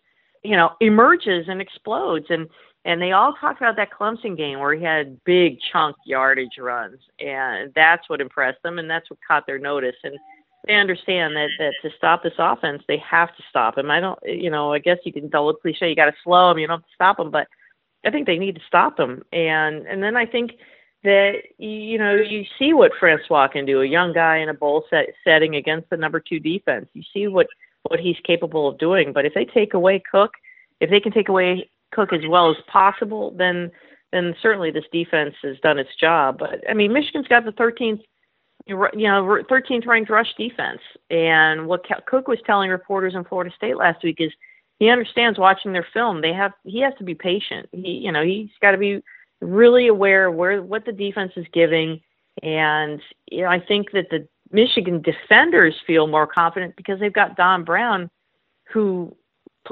you 0.47 0.57
know 0.57 0.73
emerges 0.81 1.47
and 1.49 1.61
explodes. 1.61 2.27
And 2.31 2.49
and 2.85 3.03
they 3.03 3.13
all 3.13 3.35
talked 3.35 3.61
about 3.61 3.77
that 3.77 3.91
Clemson 3.91 4.37
game 4.37 4.61
where 4.61 4.75
he 4.75 4.85
had 4.85 5.23
big 5.25 5.59
chunk 5.73 5.97
yardage 6.07 6.59
runs, 6.59 7.01
and 7.19 7.73
that's 7.75 8.09
what 8.09 8.21
impressed 8.21 8.63
them, 8.63 8.79
and 8.79 8.89
that's 8.89 9.11
what 9.11 9.19
caught 9.27 9.47
their 9.47 9.59
notice. 9.59 9.97
And 10.05 10.17
they 10.67 10.75
understand 10.75 11.35
that 11.37 11.49
that 11.59 11.75
to 11.83 11.91
stop 11.97 12.23
this 12.23 12.35
offense, 12.39 12.83
they 12.87 12.99
have 12.99 13.35
to 13.37 13.43
stop 13.51 13.77
him. 13.77 13.91
I 13.91 14.01
don't, 14.01 14.19
you 14.25 14.51
know, 14.51 14.73
I 14.73 14.79
guess 14.79 14.99
you 15.05 15.13
can 15.13 15.31
tell 15.31 15.53
cliche, 15.55 15.89
you 15.89 15.97
got 15.97 16.07
to 16.07 16.15
slow 16.23 16.51
him, 16.51 16.59
you 16.59 16.67
don't 16.67 16.81
have 16.81 16.87
to 16.87 16.95
stop 16.95 17.19
him, 17.19 17.31
but 17.31 17.49
I 18.05 18.11
think 18.11 18.27
they 18.27 18.39
need 18.39 18.55
to 18.55 18.63
stop 18.67 18.99
him. 18.99 19.25
And 19.33 19.87
and 19.87 20.03
then 20.03 20.17
I 20.17 20.27
think 20.27 20.53
that 21.03 21.43
you 21.59 21.99
know 21.99 22.15
you 22.15 22.45
see 22.59 22.73
what 22.73 22.93
Francois 22.99 23.49
can 23.49 23.67
do, 23.67 23.81
a 23.81 23.87
young 23.87 24.13
guy 24.13 24.39
in 24.39 24.49
a 24.49 24.55
bowl 24.55 24.85
set, 24.91 25.07
setting 25.25 25.57
against 25.57 25.91
the 25.91 25.97
number 25.97 26.21
two 26.21 26.39
defense. 26.39 26.89
You 26.95 27.03
see 27.13 27.27
what 27.27 27.49
what 27.89 28.01
he's 28.01 28.17
capable 28.25 28.69
of 28.69 28.79
doing. 28.79 29.13
But 29.13 29.25
if 29.25 29.35
they 29.35 29.45
take 29.45 29.75
away 29.75 30.03
Cook, 30.11 30.33
if 30.81 30.91
they 30.91 31.01
can 31.01 31.13
take 31.13 31.29
away 31.29 31.69
Cook 31.93 32.13
as 32.13 32.27
well 32.29 32.51
as 32.51 32.57
possible, 32.67 33.35
then 33.37 33.71
then 34.13 34.35
certainly 34.41 34.71
this 34.71 34.85
defense 34.93 35.35
has 35.43 35.59
done 35.61 35.79
its 35.79 35.95
job. 36.01 36.39
But 36.39 36.63
I 36.71 36.75
mean, 36.75 36.93
Michigan's 36.93 37.29
got 37.29 37.45
the 37.45 37.53
13th 37.53 38.01
you 38.67 38.77
know 38.77 39.45
13th 39.49 39.87
ranked 39.87 40.11
rush 40.11 40.33
defense, 40.37 40.81
and 41.11 41.67
what 41.67 41.87
Cook 42.07 42.29
was 42.29 42.39
telling 42.45 42.71
reporters 42.71 43.15
in 43.15 43.25
Florida 43.25 43.55
State 43.57 43.77
last 43.77 44.03
week 44.03 44.17
is 44.19 44.33
he 44.79 44.89
understands 44.89 45.39
watching 45.39 45.73
their 45.73 45.87
film. 45.93 46.21
They 46.21 46.33
have 46.33 46.53
he 46.65 46.81
has 46.81 46.93
to 46.99 47.05
be 47.05 47.15
patient. 47.15 47.69
He 47.73 47.91
you 47.91 48.11
know 48.11 48.25
he's 48.25 48.51
got 48.61 48.73
to 48.73 48.79
be 48.79 49.03
really 49.41 49.87
aware 49.87 50.31
where 50.31 50.63
what 50.63 50.85
the 50.85 50.93
defense 50.93 51.33
is 51.37 51.47
giving, 51.53 52.01
and 52.43 53.01
you 53.31 53.43
know 53.43 53.49
I 53.49 53.61
think 53.61 53.93
that 53.93 54.11
the 54.11 54.27
Michigan 54.51 55.03
defenders 55.03 55.75
feel 55.87 56.07
more 56.07 56.27
confident 56.27 56.77
because 56.77 57.01
they've 57.01 57.13
got 57.13 57.37
Don 57.37 57.65
Brown, 57.65 58.11
who 58.73 59.17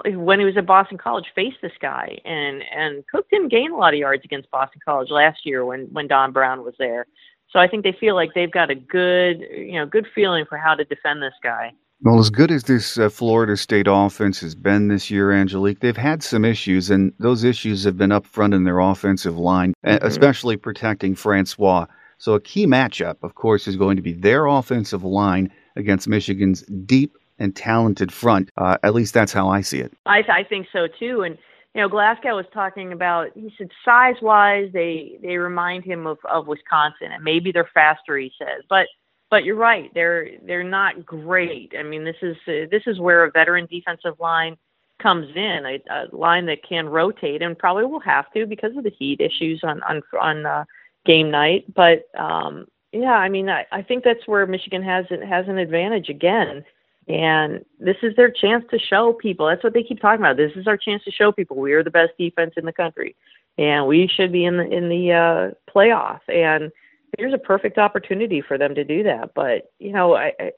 when 0.06 0.38
he 0.38 0.44
was 0.44 0.56
at 0.56 0.66
Boston 0.66 0.98
College 0.98 1.26
faced 1.34 1.58
this 1.62 1.72
guy, 1.80 2.18
and 2.24 2.62
and 2.74 3.04
Cook 3.06 3.28
didn't 3.30 3.48
gain 3.48 3.70
a 3.70 3.76
lot 3.76 3.94
of 3.94 3.98
yards 3.98 4.24
against 4.24 4.50
Boston 4.50 4.80
College 4.84 5.10
last 5.10 5.44
year 5.44 5.64
when 5.64 5.86
when 5.92 6.08
Don 6.08 6.32
Brown 6.32 6.64
was 6.64 6.74
there. 6.78 7.06
So 7.50 7.60
I 7.60 7.68
think 7.68 7.84
they 7.84 7.96
feel 7.98 8.14
like 8.14 8.30
they've 8.34 8.50
got 8.50 8.70
a 8.70 8.74
good 8.74 9.40
you 9.52 9.74
know 9.74 9.86
good 9.86 10.06
feeling 10.14 10.44
for 10.48 10.58
how 10.58 10.74
to 10.74 10.84
defend 10.84 11.22
this 11.22 11.34
guy. 11.42 11.72
Well, 12.02 12.18
as 12.18 12.28
good 12.28 12.50
as 12.50 12.64
this 12.64 12.98
uh, 12.98 13.08
Florida 13.08 13.56
State 13.56 13.86
offense 13.88 14.40
has 14.40 14.54
been 14.54 14.88
this 14.88 15.10
year, 15.10 15.32
Angelique, 15.32 15.80
they've 15.80 15.96
had 15.96 16.22
some 16.22 16.44
issues, 16.44 16.90
and 16.90 17.12
those 17.18 17.44
issues 17.44 17.84
have 17.84 17.96
been 17.96 18.12
up 18.12 18.26
front 18.26 18.52
in 18.52 18.64
their 18.64 18.80
offensive 18.80 19.38
line, 19.38 19.72
mm-hmm. 19.86 20.04
especially 20.04 20.56
protecting 20.56 21.14
Francois. 21.14 21.86
So, 22.24 22.32
a 22.32 22.40
key 22.40 22.66
matchup, 22.66 23.16
of 23.22 23.34
course, 23.34 23.68
is 23.68 23.76
going 23.76 23.96
to 23.96 24.02
be 24.02 24.14
their 24.14 24.46
offensive 24.46 25.04
line 25.04 25.52
against 25.76 26.08
Michigan's 26.08 26.62
deep 26.86 27.18
and 27.38 27.54
talented 27.54 28.10
front. 28.10 28.50
Uh, 28.56 28.78
at 28.82 28.94
least 28.94 29.12
that's 29.12 29.30
how 29.30 29.50
I 29.50 29.60
see 29.60 29.80
it. 29.80 29.92
I, 30.06 30.22
th- 30.22 30.30
I 30.30 30.42
think 30.42 30.68
so 30.72 30.86
too. 30.98 31.20
And 31.20 31.36
you 31.74 31.82
know, 31.82 31.88
Glasgow 31.90 32.36
was 32.36 32.46
talking 32.54 32.94
about. 32.94 33.26
He 33.34 33.52
said 33.58 33.68
size 33.84 34.14
wise, 34.22 34.70
they 34.72 35.18
they 35.20 35.36
remind 35.36 35.84
him 35.84 36.06
of 36.06 36.16
of 36.24 36.46
Wisconsin, 36.46 37.12
and 37.12 37.22
maybe 37.22 37.52
they're 37.52 37.68
faster. 37.74 38.16
He 38.16 38.32
says, 38.38 38.62
but 38.70 38.86
but 39.30 39.44
you're 39.44 39.54
right. 39.54 39.90
They're 39.92 40.28
they're 40.46 40.64
not 40.64 41.04
great. 41.04 41.74
I 41.78 41.82
mean, 41.82 42.04
this 42.04 42.16
is 42.22 42.36
uh, 42.48 42.68
this 42.70 42.84
is 42.86 42.98
where 42.98 43.24
a 43.24 43.30
veteran 43.32 43.68
defensive 43.70 44.18
line 44.18 44.56
comes 44.98 45.28
in, 45.36 45.66
a, 45.66 45.92
a 45.92 46.16
line 46.16 46.46
that 46.46 46.66
can 46.66 46.88
rotate 46.88 47.42
and 47.42 47.58
probably 47.58 47.84
will 47.84 48.00
have 48.00 48.32
to 48.32 48.46
because 48.46 48.74
of 48.78 48.84
the 48.84 48.94
heat 48.98 49.20
issues 49.20 49.60
on 49.62 49.82
on 49.82 50.00
on 50.18 50.46
uh, 50.46 50.64
game 51.04 51.30
night. 51.30 51.72
But 51.74 52.08
um, 52.18 52.66
yeah, 52.92 53.14
I 53.14 53.28
mean, 53.28 53.48
I, 53.48 53.66
I 53.72 53.82
think 53.82 54.04
that's 54.04 54.26
where 54.26 54.46
Michigan 54.46 54.82
has 54.82 55.06
has 55.10 55.48
an 55.48 55.58
advantage 55.58 56.08
again. 56.08 56.64
And 57.06 57.64
this 57.78 57.96
is 58.02 58.16
their 58.16 58.30
chance 58.30 58.64
to 58.70 58.78
show 58.78 59.12
people. 59.12 59.46
That's 59.46 59.62
what 59.62 59.74
they 59.74 59.82
keep 59.82 60.00
talking 60.00 60.20
about. 60.20 60.38
This 60.38 60.52
is 60.56 60.66
our 60.66 60.78
chance 60.78 61.04
to 61.04 61.10
show 61.10 61.32
people 61.32 61.56
we 61.56 61.72
are 61.72 61.82
the 61.82 61.90
best 61.90 62.12
defense 62.18 62.54
in 62.56 62.64
the 62.64 62.72
country, 62.72 63.14
and 63.58 63.86
we 63.86 64.08
should 64.08 64.32
be 64.32 64.44
in 64.44 64.56
the 64.56 64.64
in 64.64 64.88
the 64.88 65.12
uh, 65.12 65.70
playoff. 65.70 66.20
And 66.28 66.72
here's 67.18 67.34
a 67.34 67.38
perfect 67.38 67.78
opportunity 67.78 68.40
for 68.40 68.56
them 68.56 68.74
to 68.74 68.84
do 68.84 69.02
that. 69.02 69.34
But 69.34 69.70
you 69.78 69.92
know, 69.92 70.14
I, 70.14 70.32
I, 70.40 70.52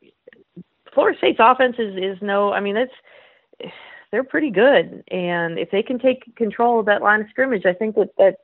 Florida 0.94 1.18
State's 1.18 1.40
offense 1.40 1.76
is 1.78 1.96
is 1.96 2.18
no. 2.22 2.52
I 2.52 2.60
mean, 2.60 2.76
it's 2.76 3.72
they're 4.12 4.22
pretty 4.22 4.50
good, 4.50 5.02
and 5.10 5.58
if 5.58 5.70
they 5.72 5.82
can 5.82 5.98
take 5.98 6.36
control 6.36 6.78
of 6.78 6.86
that 6.86 7.02
line 7.02 7.22
of 7.22 7.26
scrimmage, 7.30 7.66
I 7.66 7.72
think 7.72 7.96
that 7.96 8.10
that 8.18 8.36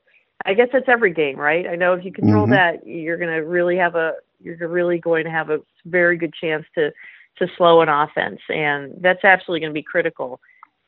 I 0.45 0.53
guess 0.53 0.69
that's 0.71 0.89
every 0.89 1.13
game, 1.13 1.37
right? 1.37 1.67
I 1.67 1.75
know 1.75 1.93
if 1.93 2.03
you 2.03 2.11
control 2.11 2.43
mm-hmm. 2.43 2.51
that, 2.51 2.85
you're 2.85 3.17
going 3.17 3.33
to 3.33 3.45
really 3.45 3.77
have 3.77 3.95
a 3.95 4.13
you're 4.39 4.67
really 4.67 4.99
going 4.99 5.23
to 5.23 5.31
have 5.31 5.49
a 5.49 5.59
very 5.85 6.17
good 6.17 6.33
chance 6.33 6.65
to 6.75 6.91
to 7.37 7.47
slow 7.57 7.81
an 7.81 7.89
offense, 7.89 8.39
and 8.49 8.93
that's 9.01 9.23
absolutely 9.23 9.61
going 9.61 9.71
to 9.71 9.79
be 9.79 9.83
critical. 9.83 10.39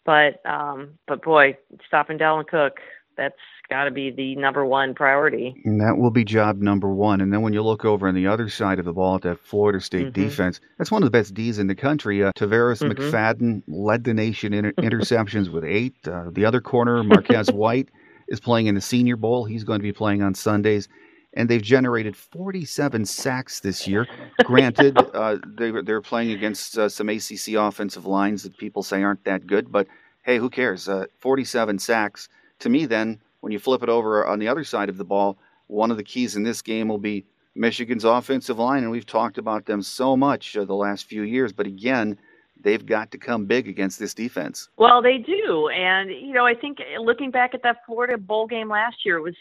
But 0.06 0.46
um, 0.46 1.00
but 1.08 1.24
boy, 1.24 1.58
stopping 1.88 2.18
Dalvin 2.18 2.48
Cook, 2.48 2.80
that's 3.18 3.36
got 3.70 3.86
to 3.86 3.92
be 3.92 4.12
the 4.12 4.36
number 4.36 4.66
one 4.66 4.94
priority. 4.94 5.56
And 5.66 5.82
that 5.82 5.98
will 5.98 6.12
be 6.12 6.24
job 6.24 6.62
number 6.62 6.90
one. 6.90 7.22
And 7.22 7.34
then 7.34 7.42
when 7.42 7.54
you 7.54 7.64
look 7.64 7.86
over 7.86 8.08
on 8.08 8.14
the 8.16 8.28
other 8.28 8.50
side 8.50 8.80
of 8.80 8.86
the 8.86 8.94
ball 8.94 9.16
at 9.16 9.22
that 9.24 9.40
Florida 9.40 9.80
State 9.82 10.08
mm-hmm. 10.08 10.24
defense, 10.24 10.60
that's 10.78 10.92
one 10.92 11.02
of 11.02 11.08
the 11.08 11.18
best 11.18 11.34
D's 11.34 11.58
in 11.58 11.68
the 11.68 11.76
country. 11.76 12.24
Uh, 12.24 12.32
Tarvarus 12.36 12.84
mm-hmm. 12.84 13.02
McFadden 13.02 13.64
led 13.68 14.04
the 14.04 14.14
nation 14.14 14.54
in 14.54 14.66
interceptions 14.74 15.50
with 15.50 15.64
eight. 15.64 15.96
Uh, 16.08 16.30
the 16.32 16.46
other 16.46 16.62
corner, 16.62 17.04
Marquez 17.04 17.52
White, 17.52 17.90
is 18.28 18.40
playing 18.40 18.68
in 18.68 18.76
the 18.76 18.82
Senior 18.82 19.16
Bowl. 19.16 19.46
He's 19.46 19.64
going 19.64 19.80
to 19.80 19.84
be 19.84 19.94
playing 19.94 20.22
on 20.22 20.34
Sundays. 20.34 20.88
And 21.34 21.50
they've 21.50 21.62
generated 21.62 22.16
47 22.16 23.06
sacks 23.06 23.60
this 23.60 23.88
year. 23.88 24.08
Granted, 24.44 24.98
uh, 25.14 25.38
they, 25.46 25.72
they're 25.72 26.02
playing 26.02 26.32
against 26.32 26.78
uh, 26.78 26.88
some 26.88 27.10
ACC 27.10 27.54
offensive 27.58 28.06
lines 28.06 28.44
that 28.44 28.58
people 28.58 28.84
say 28.84 29.04
aren't 29.04 29.24
that 29.26 29.46
good, 29.46 29.72
but 29.72 29.88
hey, 30.24 30.38
who 30.38 30.50
cares? 30.50 30.88
Uh, 30.88 31.06
47 31.20 31.78
sacks 31.80 32.30
to 32.60 32.70
me, 32.70 32.86
then 32.86 33.20
when 33.42 33.52
you 33.52 33.60
flip 33.60 33.84
it 33.84 33.90
over 33.90 34.26
on 34.26 34.40
the 34.40 34.48
other 34.48 34.64
side 34.64 34.90
of 34.90 34.98
the 34.98 35.04
ball, 35.04 35.38
one 35.68 35.92
of 35.92 35.98
the 35.98 36.04
keys 36.04 36.36
in 36.36 36.44
this 36.44 36.62
game 36.62 36.88
will 36.88 36.98
be 36.98 37.26
Michigan's 37.54 38.04
offensive 38.04 38.60
line, 38.60 38.84
and 38.84 38.92
we've 38.92 39.06
talked 39.06 39.38
about 39.38 39.66
them 39.66 39.82
so 39.82 40.18
much 40.18 40.58
uh, 40.58 40.66
the 40.66 40.74
last 40.74 41.06
few 41.06 41.24
years. 41.24 41.54
But 41.54 41.68
again, 41.68 42.18
they've 42.66 42.86
got 42.86 43.12
to 43.12 43.18
come 43.18 43.46
big 43.46 43.70
against 43.70 44.00
this 44.00 44.14
defense. 44.14 44.68
Well, 44.76 45.02
they 45.02 45.20
do, 45.20 45.70
and 45.70 46.10
you 46.10 46.34
know, 46.34 46.46
I 46.46 46.56
think 46.56 46.80
eh, 46.82 47.00
looking 47.00 47.32
back 47.32 47.54
at 47.54 47.64
that 47.64 47.78
Florida 47.86 48.18
bowl 48.18 48.48
game 48.48 48.70
last 48.70 49.06
year, 49.06 49.18
it 49.18 49.22
was 49.22 49.36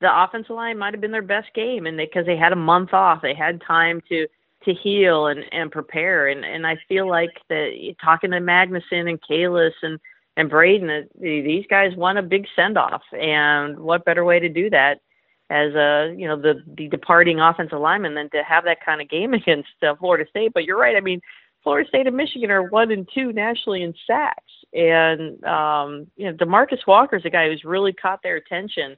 the 0.00 0.22
offensive 0.22 0.54
line 0.54 0.78
might 0.78 0.94
have 0.94 1.00
been 1.00 1.10
their 1.10 1.22
best 1.22 1.48
game, 1.54 1.86
and 1.86 1.96
because 1.96 2.26
they, 2.26 2.34
they 2.34 2.38
had 2.38 2.52
a 2.52 2.56
month 2.56 2.92
off, 2.92 3.22
they 3.22 3.34
had 3.34 3.60
time 3.66 4.00
to 4.10 4.28
to 4.64 4.74
heal 4.74 5.26
and 5.26 5.44
and 5.50 5.72
prepare, 5.72 6.28
and 6.28 6.44
and 6.44 6.66
I 6.66 6.76
feel 6.88 7.08
like 7.08 7.30
that 7.48 7.70
eh, 7.74 7.92
talking 8.00 8.30
to 8.30 8.38
Magnuson 8.38 9.08
and 9.08 9.20
Kalis 9.20 9.72
and 9.82 9.98
and 10.36 10.50
Braden, 10.50 10.90
eh, 10.90 11.02
these 11.18 11.64
guys 11.68 11.96
want 11.96 12.18
a 12.18 12.22
big 12.22 12.46
send 12.54 12.76
off, 12.78 13.02
and 13.12 13.80
what 13.80 14.04
better 14.04 14.24
way 14.24 14.38
to 14.38 14.48
do 14.50 14.70
that 14.70 15.00
as 15.48 15.74
a 15.74 16.14
you 16.16 16.28
know 16.28 16.38
the 16.38 16.62
the 16.76 16.88
departing 16.88 17.40
offensive 17.40 17.80
lineman 17.80 18.14
than 18.14 18.28
to 18.30 18.42
have 18.42 18.64
that 18.64 18.84
kind 18.84 19.00
of 19.00 19.08
game 19.08 19.32
against 19.40 19.70
uh, 19.82 19.94
Florida 19.96 20.28
State. 20.28 20.52
But 20.52 20.64
you're 20.64 20.78
right. 20.78 20.96
I 20.96 21.00
mean, 21.00 21.22
Florida 21.66 21.88
State 21.88 22.06
and 22.06 22.16
Michigan 22.16 22.52
are 22.52 22.62
one 22.62 22.92
and 22.92 23.08
two 23.12 23.32
nationally 23.32 23.82
in 23.82 23.92
sacks, 24.06 24.52
and 24.72 25.42
um, 25.42 26.06
you 26.16 26.24
know 26.24 26.32
Demarcus 26.32 26.86
Walker 26.86 27.16
is 27.16 27.24
a 27.24 27.30
guy 27.30 27.48
who's 27.48 27.64
really 27.64 27.92
caught 27.92 28.22
their 28.22 28.36
attention. 28.36 28.96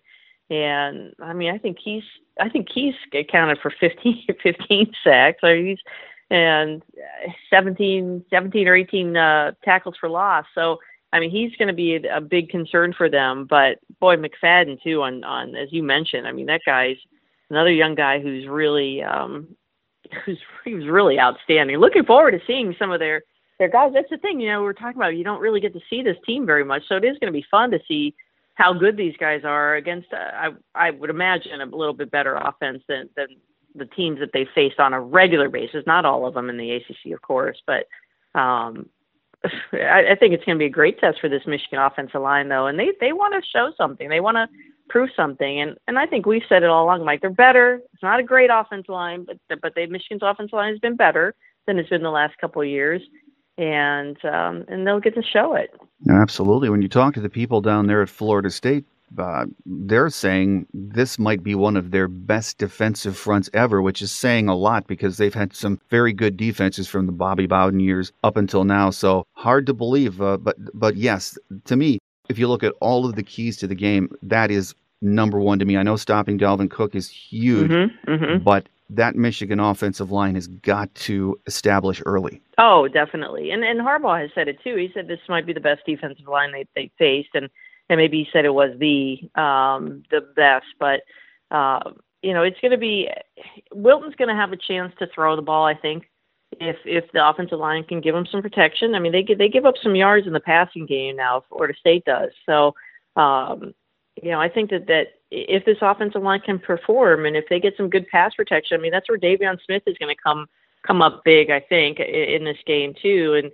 And 0.50 1.14
I 1.18 1.32
mean, 1.32 1.50
I 1.50 1.56
think 1.56 1.78
he's 1.82 2.02
I 2.38 2.50
think 2.50 2.68
he's 2.70 2.92
accounted 3.14 3.58
for 3.62 3.72
15, 3.80 4.26
15 4.42 4.92
sacks. 5.02 5.38
He's 5.40 5.78
and 6.30 6.82
17, 7.48 8.26
17 8.28 8.68
or 8.68 8.76
18 8.76 9.16
uh, 9.16 9.52
tackles 9.64 9.94
for 9.98 10.10
loss. 10.10 10.44
So 10.54 10.76
I 11.14 11.20
mean, 11.20 11.30
he's 11.30 11.56
going 11.56 11.68
to 11.68 11.74
be 11.74 11.94
a, 11.94 12.18
a 12.18 12.20
big 12.20 12.50
concern 12.50 12.92
for 12.92 13.08
them. 13.08 13.46
But 13.48 13.78
boy, 13.98 14.16
McFadden 14.16 14.82
too. 14.82 15.00
On 15.00 15.24
on 15.24 15.56
as 15.56 15.72
you 15.72 15.82
mentioned, 15.82 16.26
I 16.26 16.32
mean, 16.32 16.44
that 16.44 16.60
guy's 16.66 16.98
another 17.48 17.72
young 17.72 17.94
guy 17.94 18.20
who's 18.20 18.46
really 18.46 19.02
um, 19.02 19.56
who's 20.24 20.38
who's 20.64 20.86
really 20.86 21.18
outstanding. 21.18 21.76
Looking 21.76 22.04
forward 22.04 22.32
to 22.32 22.40
seeing 22.46 22.74
some 22.78 22.90
of 22.90 23.00
their 23.00 23.22
their 23.58 23.68
guys. 23.68 23.92
That's 23.94 24.10
the 24.10 24.18
thing, 24.18 24.40
you 24.40 24.48
know, 24.48 24.62
we're 24.62 24.72
talking 24.72 24.96
about. 24.96 25.16
You 25.16 25.24
don't 25.24 25.40
really 25.40 25.60
get 25.60 25.72
to 25.74 25.80
see 25.90 26.02
this 26.02 26.16
team 26.24 26.46
very 26.46 26.64
much, 26.64 26.82
so 26.88 26.96
it 26.96 27.04
is 27.04 27.18
going 27.18 27.32
to 27.32 27.38
be 27.38 27.44
fun 27.50 27.70
to 27.72 27.78
see 27.88 28.14
how 28.54 28.72
good 28.72 28.96
these 28.96 29.14
guys 29.18 29.42
are 29.44 29.76
against. 29.76 30.12
Uh, 30.12 30.16
I 30.16 30.50
I 30.74 30.90
would 30.90 31.10
imagine 31.10 31.60
a 31.60 31.66
little 31.66 31.94
bit 31.94 32.10
better 32.10 32.34
offense 32.34 32.82
than 32.88 33.08
than 33.16 33.28
the 33.74 33.86
teams 33.86 34.18
that 34.20 34.30
they 34.32 34.46
face 34.54 34.74
on 34.78 34.92
a 34.92 35.00
regular 35.00 35.48
basis. 35.48 35.84
Not 35.86 36.04
all 36.04 36.26
of 36.26 36.34
them 36.34 36.50
in 36.50 36.56
the 36.56 36.72
ACC, 36.72 37.12
of 37.12 37.22
course, 37.22 37.60
but 37.66 37.86
um, 38.38 38.88
I, 39.72 40.12
I 40.12 40.16
think 40.18 40.34
it's 40.34 40.44
going 40.44 40.56
to 40.56 40.62
be 40.62 40.66
a 40.66 40.70
great 40.70 40.98
test 40.98 41.20
for 41.20 41.28
this 41.28 41.46
Michigan 41.46 41.78
offensive 41.78 42.20
line, 42.20 42.48
though, 42.48 42.66
and 42.66 42.78
they 42.78 42.92
they 43.00 43.12
want 43.12 43.34
to 43.34 43.48
show 43.50 43.72
something. 43.76 44.08
They 44.08 44.20
want 44.20 44.36
to 44.36 44.48
prove 44.88 45.10
something, 45.16 45.60
and 45.60 45.76
and 45.86 45.98
I 45.98 46.06
think 46.06 46.26
we've 46.26 46.42
said 46.48 46.62
it 46.62 46.68
all 46.68 46.84
along, 46.84 47.04
Mike. 47.04 47.20
They're 47.20 47.30
better. 47.30 47.80
It's 47.92 48.02
not 48.02 48.20
a 48.20 48.22
great 48.22 48.50
offensive 48.52 48.88
line, 48.88 49.24
but 49.24 49.60
but 49.60 49.74
they 49.74 49.86
Michigan's 49.86 50.22
offensive 50.22 50.54
line 50.54 50.72
has 50.72 50.80
been 50.80 50.96
better 50.96 51.34
than 51.66 51.78
it's 51.78 51.88
been 51.88 52.02
the 52.02 52.10
last 52.10 52.38
couple 52.38 52.62
of 52.62 52.68
years, 52.68 53.02
and 53.56 54.16
um, 54.24 54.64
and 54.68 54.86
they'll 54.86 55.00
get 55.00 55.14
to 55.14 55.22
show 55.22 55.54
it. 55.54 55.70
Absolutely. 56.10 56.70
When 56.70 56.82
you 56.82 56.88
talk 56.88 57.14
to 57.14 57.20
the 57.20 57.28
people 57.28 57.60
down 57.60 57.86
there 57.86 58.02
at 58.02 58.08
Florida 58.08 58.50
State, 58.50 58.84
uh, 59.16 59.46
they're 59.64 60.10
saying 60.10 60.66
this 60.72 61.18
might 61.18 61.42
be 61.42 61.54
one 61.54 61.76
of 61.76 61.90
their 61.90 62.08
best 62.08 62.58
defensive 62.58 63.16
fronts 63.16 63.48
ever, 63.54 63.80
which 63.80 64.02
is 64.02 64.12
saying 64.12 64.48
a 64.48 64.56
lot 64.56 64.86
because 64.86 65.16
they've 65.16 65.34
had 65.34 65.54
some 65.54 65.80
very 65.88 66.12
good 66.12 66.36
defenses 66.36 66.88
from 66.88 67.06
the 67.06 67.12
Bobby 67.12 67.46
Bowden 67.46 67.80
years 67.80 68.12
up 68.22 68.36
until 68.36 68.64
now. 68.64 68.90
So 68.90 69.24
hard 69.32 69.66
to 69.66 69.74
believe, 69.74 70.20
uh, 70.20 70.36
but 70.36 70.56
but 70.74 70.96
yes, 70.96 71.38
to 71.64 71.76
me, 71.76 71.98
if 72.28 72.38
you 72.38 72.48
look 72.48 72.62
at 72.62 72.72
all 72.80 73.06
of 73.06 73.14
the 73.14 73.22
keys 73.22 73.56
to 73.58 73.66
the 73.66 73.74
game, 73.74 74.10
that 74.22 74.50
is 74.50 74.74
number 75.00 75.40
one 75.40 75.58
to 75.58 75.64
me. 75.64 75.76
I 75.76 75.82
know 75.82 75.96
stopping 75.96 76.38
Dalvin 76.38 76.70
Cook 76.70 76.94
is 76.94 77.08
huge, 77.08 77.70
mm-hmm, 77.70 78.10
mm-hmm. 78.10 78.42
but 78.42 78.68
that 78.90 79.16
Michigan 79.16 79.60
offensive 79.60 80.10
line 80.10 80.34
has 80.34 80.46
got 80.46 80.94
to 80.94 81.38
establish 81.46 82.02
early. 82.06 82.40
Oh, 82.56 82.88
definitely. 82.88 83.50
And 83.50 83.64
and 83.64 83.80
Harbaugh 83.80 84.20
has 84.20 84.30
said 84.34 84.48
it 84.48 84.58
too. 84.62 84.76
He 84.76 84.90
said 84.94 85.08
this 85.08 85.20
might 85.28 85.46
be 85.46 85.52
the 85.52 85.60
best 85.60 85.82
defensive 85.86 86.26
line 86.26 86.52
they 86.52 86.66
they 86.74 86.90
faced, 86.98 87.30
and 87.34 87.48
and 87.88 87.98
maybe 87.98 88.18
he 88.18 88.28
said 88.32 88.44
it 88.44 88.54
was 88.54 88.76
the 88.78 89.18
um, 89.40 90.02
the 90.10 90.20
best, 90.34 90.66
but 90.78 91.00
uh, 91.50 91.90
you 92.22 92.32
know 92.32 92.42
it's 92.42 92.60
going 92.60 92.72
to 92.72 92.78
be 92.78 93.08
Wilton's 93.72 94.14
going 94.16 94.28
to 94.28 94.34
have 94.34 94.52
a 94.52 94.56
chance 94.56 94.92
to 94.98 95.06
throw 95.14 95.36
the 95.36 95.42
ball. 95.42 95.66
I 95.66 95.74
think 95.74 96.08
if 96.52 96.76
if 96.84 97.04
the 97.12 97.28
offensive 97.28 97.58
line 97.58 97.84
can 97.84 98.00
give 98.00 98.14
them 98.14 98.26
some 98.30 98.42
protection. 98.42 98.94
I 98.94 98.98
mean 98.98 99.12
they 99.12 99.26
they 99.34 99.48
give 99.48 99.66
up 99.66 99.74
some 99.82 99.96
yards 99.96 100.26
in 100.26 100.32
the 100.32 100.40
passing 100.40 100.86
game 100.86 101.16
now. 101.16 101.44
Florida 101.48 101.74
State 101.78 102.04
does 102.04 102.30
so. 102.46 102.74
Um, 103.16 103.74
you 104.22 104.30
know, 104.30 104.40
I 104.40 104.48
think 104.48 104.70
that 104.70 104.86
that 104.86 105.08
if 105.30 105.64
this 105.64 105.78
offensive 105.80 106.22
line 106.22 106.40
can 106.40 106.58
perform 106.58 107.26
and 107.26 107.36
if 107.36 107.44
they 107.48 107.60
get 107.60 107.76
some 107.76 107.90
good 107.90 108.06
pass 108.08 108.34
protection, 108.34 108.78
I 108.78 108.82
mean 108.82 108.92
that's 108.92 109.08
where 109.08 109.18
De'Veon 109.18 109.58
Smith 109.64 109.82
is 109.86 109.98
going 109.98 110.14
to 110.14 110.22
come 110.22 110.46
come 110.86 111.02
up 111.02 111.22
big. 111.24 111.50
I 111.50 111.60
think 111.60 112.00
in 112.00 112.44
this 112.44 112.58
game 112.66 112.94
too, 113.00 113.34
and 113.34 113.52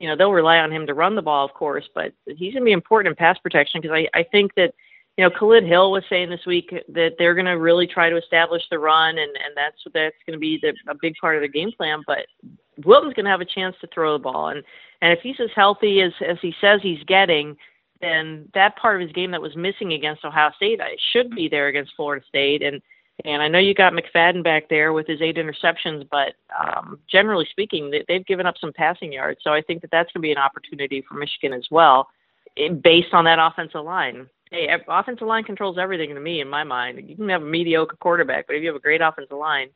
you 0.00 0.08
know, 0.08 0.16
they'll 0.16 0.32
rely 0.32 0.58
on 0.58 0.72
him 0.72 0.86
to 0.86 0.94
run 0.94 1.14
the 1.14 1.22
ball, 1.22 1.44
of 1.44 1.54
course, 1.54 1.88
but 1.94 2.12
he's 2.26 2.52
going 2.52 2.62
to 2.62 2.66
be 2.66 2.72
important 2.72 3.12
in 3.12 3.16
pass 3.16 3.38
protection 3.38 3.80
because 3.80 3.94
I, 3.94 4.18
I 4.18 4.24
think 4.24 4.54
that, 4.56 4.74
you 5.16 5.24
know, 5.24 5.30
Khalid 5.30 5.64
Hill 5.64 5.90
was 5.90 6.04
saying 6.10 6.28
this 6.28 6.44
week 6.46 6.70
that 6.88 7.12
they're 7.18 7.34
going 7.34 7.46
to 7.46 7.52
really 7.52 7.86
try 7.86 8.10
to 8.10 8.18
establish 8.18 8.62
the 8.70 8.78
run, 8.78 9.16
and, 9.18 9.30
and 9.36 9.56
that's 9.56 9.76
that's 9.94 10.16
going 10.26 10.34
to 10.34 10.38
be 10.38 10.58
the, 10.60 10.74
a 10.90 10.94
big 11.00 11.14
part 11.20 11.36
of 11.36 11.42
the 11.42 11.48
game 11.48 11.72
plan. 11.72 12.02
But 12.06 12.26
Wilton's 12.84 13.14
going 13.14 13.24
to 13.24 13.30
have 13.30 13.40
a 13.40 13.46
chance 13.46 13.74
to 13.80 13.88
throw 13.88 14.12
the 14.12 14.22
ball, 14.22 14.48
and 14.48 14.62
and 15.00 15.12
if 15.12 15.20
he's 15.22 15.40
as 15.40 15.50
healthy 15.54 16.02
as 16.02 16.12
as 16.26 16.36
he 16.42 16.54
says 16.60 16.80
he's 16.82 17.02
getting, 17.04 17.56
then 18.02 18.48
that 18.52 18.76
part 18.76 19.00
of 19.00 19.06
his 19.06 19.14
game 19.14 19.30
that 19.30 19.40
was 19.40 19.56
missing 19.56 19.94
against 19.94 20.24
Ohio 20.24 20.50
State 20.56 20.80
should 21.12 21.30
be 21.30 21.48
there 21.48 21.68
against 21.68 21.94
Florida 21.96 22.24
State, 22.28 22.62
and 22.62 22.82
and 23.24 23.42
I 23.42 23.48
know 23.48 23.58
you 23.58 23.72
got 23.72 23.94
McFadden 23.94 24.44
back 24.44 24.68
there 24.68 24.92
with 24.92 25.06
his 25.06 25.22
eight 25.22 25.36
interceptions, 25.36 26.06
but 26.10 26.34
um, 26.62 26.98
generally 27.10 27.46
speaking, 27.50 27.90
they, 27.90 28.04
they've 28.06 28.26
given 28.26 28.44
up 28.44 28.56
some 28.60 28.74
passing 28.74 29.14
yards. 29.14 29.40
So 29.42 29.54
I 29.54 29.62
think 29.62 29.80
that 29.80 29.90
that's 29.90 30.12
going 30.12 30.20
to 30.20 30.26
be 30.26 30.32
an 30.32 30.36
opportunity 30.36 31.02
for 31.08 31.14
Michigan 31.14 31.54
as 31.54 31.66
well, 31.70 32.08
based 32.82 33.14
on 33.14 33.24
that 33.24 33.38
offensive 33.40 33.82
line. 33.82 34.28
Hey, 34.50 34.68
offensive 34.88 35.26
line 35.26 35.44
controls 35.44 35.76
everything 35.78 36.14
to 36.14 36.20
me 36.20 36.40
in 36.40 36.48
my 36.48 36.64
mind. 36.64 37.08
You 37.08 37.16
can 37.16 37.28
have 37.28 37.42
a 37.42 37.46
mediocre 37.46 37.96
quarterback, 37.96 38.46
but 38.46 38.56
if 38.56 38.62
you 38.62 38.68
have 38.68 38.76
a 38.76 38.80
great 38.80 39.00
offensive 39.00 39.36
line, 39.36 39.68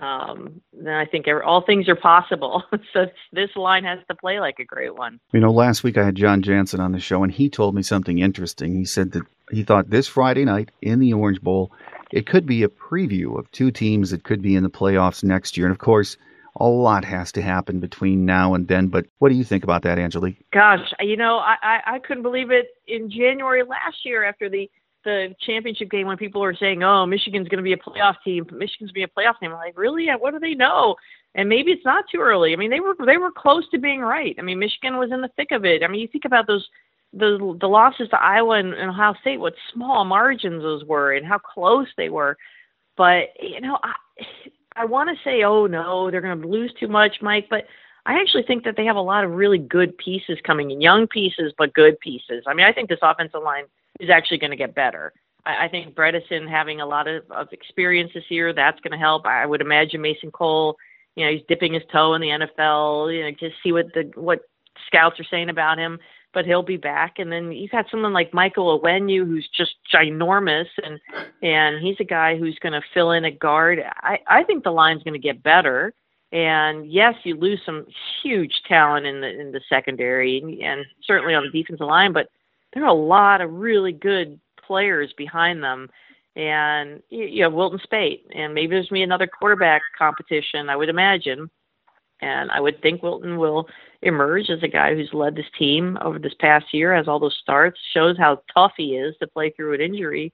um, 0.00 0.60
then 0.72 0.94
I 0.94 1.06
think 1.06 1.26
every, 1.26 1.42
all 1.42 1.64
things 1.64 1.88
are 1.88 1.96
possible. 1.96 2.62
so 2.92 3.06
this 3.32 3.50
line 3.56 3.84
has 3.84 3.98
to 4.08 4.14
play 4.14 4.38
like 4.38 4.56
a 4.60 4.64
great 4.64 4.94
one. 4.94 5.18
You 5.32 5.40
know, 5.40 5.52
last 5.52 5.82
week 5.82 5.98
I 5.98 6.04
had 6.04 6.14
Jon 6.14 6.42
Jansen 6.42 6.80
on 6.80 6.92
the 6.92 7.00
show, 7.00 7.22
and 7.22 7.32
he 7.32 7.48
told 7.48 7.74
me 7.74 7.82
something 7.82 8.18
interesting. 8.18 8.76
He 8.76 8.84
said 8.84 9.12
that 9.12 9.24
he 9.50 9.64
thought 9.64 9.90
this 9.90 10.06
Friday 10.06 10.44
night 10.44 10.70
in 10.82 11.00
the 11.00 11.12
Orange 11.12 11.40
Bowl– 11.40 11.72
it 12.12 12.26
could 12.26 12.46
be 12.46 12.62
a 12.62 12.68
preview 12.68 13.38
of 13.38 13.50
two 13.50 13.70
teams 13.70 14.10
that 14.10 14.24
could 14.24 14.42
be 14.42 14.54
in 14.54 14.62
the 14.62 14.70
playoffs 14.70 15.24
next 15.24 15.56
year. 15.56 15.66
And 15.66 15.72
of 15.72 15.78
course, 15.78 16.16
a 16.58 16.66
lot 16.66 17.04
has 17.04 17.32
to 17.32 17.42
happen 17.42 17.80
between 17.80 18.24
now 18.24 18.54
and 18.54 18.68
then. 18.68 18.88
But 18.88 19.06
what 19.18 19.28
do 19.28 19.34
you 19.34 19.44
think 19.44 19.64
about 19.64 19.82
that, 19.82 19.98
Angelique? 19.98 20.44
Gosh, 20.52 20.92
you 21.00 21.16
know, 21.16 21.38
I, 21.38 21.56
I, 21.62 21.80
I 21.94 21.98
couldn't 21.98 22.22
believe 22.22 22.50
it 22.50 22.68
in 22.86 23.10
January 23.10 23.62
last 23.62 24.04
year 24.04 24.24
after 24.24 24.48
the 24.48 24.70
the 25.04 25.34
championship 25.40 25.88
game 25.88 26.08
when 26.08 26.16
people 26.16 26.40
were 26.40 26.56
saying, 26.58 26.82
"Oh, 26.82 27.06
Michigan's 27.06 27.48
going 27.48 27.58
to 27.58 27.62
be 27.62 27.72
a 27.72 27.76
playoff 27.76 28.16
team. 28.24 28.44
Michigan's 28.50 28.90
going 28.90 28.94
to 28.94 28.94
be 28.94 29.02
a 29.04 29.06
playoff 29.06 29.38
team." 29.38 29.52
I'm 29.52 29.58
like, 29.58 29.78
really? 29.78 30.10
Uh, 30.10 30.18
what 30.18 30.32
do 30.32 30.40
they 30.40 30.54
know? 30.54 30.96
And 31.34 31.48
maybe 31.48 31.70
it's 31.70 31.84
not 31.84 32.04
too 32.10 32.18
early. 32.18 32.52
I 32.52 32.56
mean, 32.56 32.70
they 32.70 32.80
were 32.80 32.94
they 33.06 33.16
were 33.16 33.30
close 33.30 33.68
to 33.70 33.78
being 33.78 34.00
right. 34.00 34.34
I 34.38 34.42
mean, 34.42 34.58
Michigan 34.58 34.96
was 34.96 35.12
in 35.12 35.20
the 35.20 35.30
thick 35.36 35.52
of 35.52 35.64
it. 35.64 35.82
I 35.82 35.86
mean, 35.86 36.00
you 36.00 36.08
think 36.08 36.24
about 36.24 36.46
those 36.46 36.66
the 37.12 37.56
the 37.60 37.68
losses 37.68 38.08
to 38.10 38.20
Iowa 38.20 38.58
and, 38.58 38.74
and 38.74 38.90
Ohio 38.90 39.14
State, 39.20 39.38
what 39.38 39.54
small 39.72 40.04
margins 40.04 40.62
those 40.62 40.84
were, 40.84 41.12
and 41.12 41.24
how 41.24 41.38
close 41.38 41.86
they 41.96 42.08
were. 42.08 42.36
But 42.96 43.28
you 43.40 43.60
know, 43.60 43.78
I 43.82 43.94
I 44.76 44.84
want 44.84 45.10
to 45.10 45.24
say, 45.24 45.42
oh 45.42 45.66
no, 45.66 46.10
they're 46.10 46.20
going 46.20 46.40
to 46.40 46.48
lose 46.48 46.72
too 46.78 46.88
much, 46.88 47.16
Mike. 47.22 47.46
But 47.48 47.66
I 48.04 48.20
actually 48.20 48.44
think 48.44 48.64
that 48.64 48.76
they 48.76 48.84
have 48.84 48.96
a 48.96 49.00
lot 49.00 49.24
of 49.24 49.32
really 49.32 49.58
good 49.58 49.96
pieces 49.98 50.38
coming 50.44 50.70
in, 50.70 50.80
young 50.80 51.06
pieces, 51.06 51.52
but 51.56 51.74
good 51.74 51.98
pieces. 52.00 52.44
I 52.46 52.54
mean, 52.54 52.66
I 52.66 52.72
think 52.72 52.88
this 52.88 52.98
offensive 53.02 53.42
line 53.42 53.64
is 54.00 54.10
actually 54.10 54.38
going 54.38 54.50
to 54.50 54.56
get 54.56 54.74
better. 54.74 55.12
I, 55.44 55.64
I 55.64 55.68
think 55.68 55.94
Bredeson 55.94 56.48
having 56.48 56.80
a 56.80 56.86
lot 56.86 57.08
of, 57.08 57.24
of 57.30 57.52
experience 57.52 58.12
this 58.14 58.30
year, 58.30 58.52
that's 58.52 58.80
going 58.80 58.92
to 58.92 58.98
help. 58.98 59.26
I 59.26 59.46
would 59.46 59.60
imagine 59.60 60.00
Mason 60.02 60.30
Cole, 60.30 60.76
you 61.16 61.24
know, 61.24 61.32
he's 61.32 61.46
dipping 61.48 61.72
his 61.72 61.82
toe 61.90 62.14
in 62.14 62.20
the 62.20 62.28
NFL, 62.28 63.16
you 63.16 63.24
know, 63.24 63.30
just 63.30 63.56
see 63.62 63.72
what 63.72 63.86
the 63.94 64.10
what 64.14 64.40
scouts 64.86 65.18
are 65.18 65.24
saying 65.24 65.48
about 65.48 65.78
him 65.78 65.98
but 66.36 66.44
he'll 66.44 66.62
be 66.62 66.76
back. 66.76 67.18
And 67.18 67.32
then 67.32 67.50
you've 67.50 67.70
got 67.70 67.86
someone 67.90 68.12
like 68.12 68.34
Michael 68.34 68.78
Onwenu, 68.78 69.26
who's 69.26 69.48
just 69.56 69.76
ginormous, 69.90 70.66
and 70.84 71.00
and 71.42 71.82
he's 71.82 71.96
a 71.98 72.04
guy 72.04 72.36
who's 72.36 72.58
going 72.58 72.74
to 72.74 72.82
fill 72.92 73.12
in 73.12 73.24
a 73.24 73.30
guard. 73.30 73.82
I 74.02 74.18
I 74.26 74.44
think 74.44 74.62
the 74.62 74.70
line's 74.70 75.02
going 75.02 75.14
to 75.14 75.18
get 75.18 75.42
better. 75.42 75.94
And 76.32 76.92
yes, 76.92 77.14
you 77.22 77.36
lose 77.36 77.62
some 77.64 77.86
huge 78.22 78.52
talent 78.68 79.06
in 79.06 79.22
the 79.22 79.40
in 79.40 79.50
the 79.50 79.62
secondary, 79.66 80.38
and, 80.38 80.60
and 80.60 80.84
certainly 81.02 81.34
on 81.34 81.42
the 81.42 81.58
defensive 81.58 81.86
line, 81.86 82.12
but 82.12 82.28
there 82.74 82.84
are 82.84 82.90
a 82.90 82.92
lot 82.92 83.40
of 83.40 83.54
really 83.54 83.92
good 83.92 84.38
players 84.62 85.14
behind 85.16 85.62
them. 85.62 85.88
And 86.36 87.02
you 87.08 87.44
have 87.44 87.54
Wilton 87.54 87.80
Speight, 87.82 88.26
and 88.34 88.52
maybe 88.52 88.72
there's 88.72 88.90
me 88.90 89.02
another 89.02 89.26
quarterback 89.26 89.80
competition. 89.98 90.68
I 90.68 90.76
would 90.76 90.90
imagine 90.90 91.48
And 92.20 92.50
I 92.50 92.60
would 92.60 92.80
think 92.80 93.02
Wilton 93.02 93.36
will 93.36 93.68
emerge 94.02 94.48
as 94.48 94.62
a 94.62 94.68
guy 94.68 94.94
who's 94.94 95.10
led 95.12 95.36
this 95.36 95.50
team 95.58 95.98
over 96.00 96.18
this 96.18 96.34
past 96.40 96.66
year, 96.72 96.94
has 96.94 97.08
all 97.08 97.18
those 97.18 97.36
starts, 97.42 97.78
shows 97.92 98.16
how 98.16 98.42
tough 98.54 98.72
he 98.76 98.96
is 98.96 99.14
to 99.20 99.26
play 99.26 99.50
through 99.50 99.74
an 99.74 99.80
injury. 99.80 100.32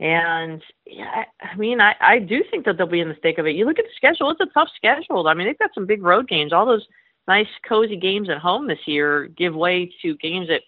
And 0.00 0.62
yeah, 0.86 1.24
I 1.42 1.56
mean, 1.56 1.80
I, 1.80 1.94
I 2.00 2.18
do 2.18 2.42
think 2.50 2.64
that 2.64 2.78
they'll 2.78 2.86
be 2.86 3.00
in 3.00 3.08
the 3.08 3.14
thick 3.14 3.38
of 3.38 3.46
it. 3.46 3.54
You 3.54 3.66
look 3.66 3.78
at 3.78 3.84
the 3.84 3.90
schedule; 3.96 4.30
it's 4.30 4.40
a 4.40 4.46
tough 4.54 4.70
schedule. 4.74 5.28
I 5.28 5.34
mean, 5.34 5.46
they've 5.46 5.58
got 5.58 5.74
some 5.74 5.86
big 5.86 6.02
road 6.02 6.26
games. 6.26 6.52
All 6.52 6.64
those 6.64 6.86
nice, 7.28 7.46
cozy 7.68 7.96
games 7.96 8.30
at 8.30 8.38
home 8.38 8.66
this 8.66 8.86
year 8.86 9.28
give 9.36 9.54
way 9.54 9.92
to 10.02 10.16
games 10.16 10.48
at 10.48 10.62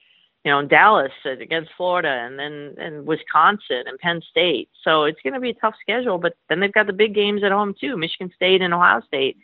you 0.45 0.51
know, 0.51 0.59
in 0.59 0.69
Dallas 0.69 1.13
against 1.25 1.71
Florida 1.77 2.09
and 2.09 2.39
then 2.39 2.75
and 2.79 3.07
Wisconsin 3.07 3.85
and 3.87 3.99
Penn 3.99 4.21
State. 4.29 4.69
So 4.83 5.05
it's 5.05 5.21
going 5.23 5.35
to 5.35 5.41
be 5.41 5.51
a 5.51 5.55
tough 5.55 5.75
schedule, 5.81 6.19
but 6.19 6.35
then 6.49 6.59
they've 6.59 6.73
got 6.73 6.87
the 6.87 6.93
big 6.93 7.15
games 7.15 7.45
at 7.45 7.53
home 7.53 7.75
too, 7.81 7.97
Michigan 7.97 8.33
State 8.35 8.61
and 8.61 8.75
Ohio 8.75 9.01
State. 9.07 9.37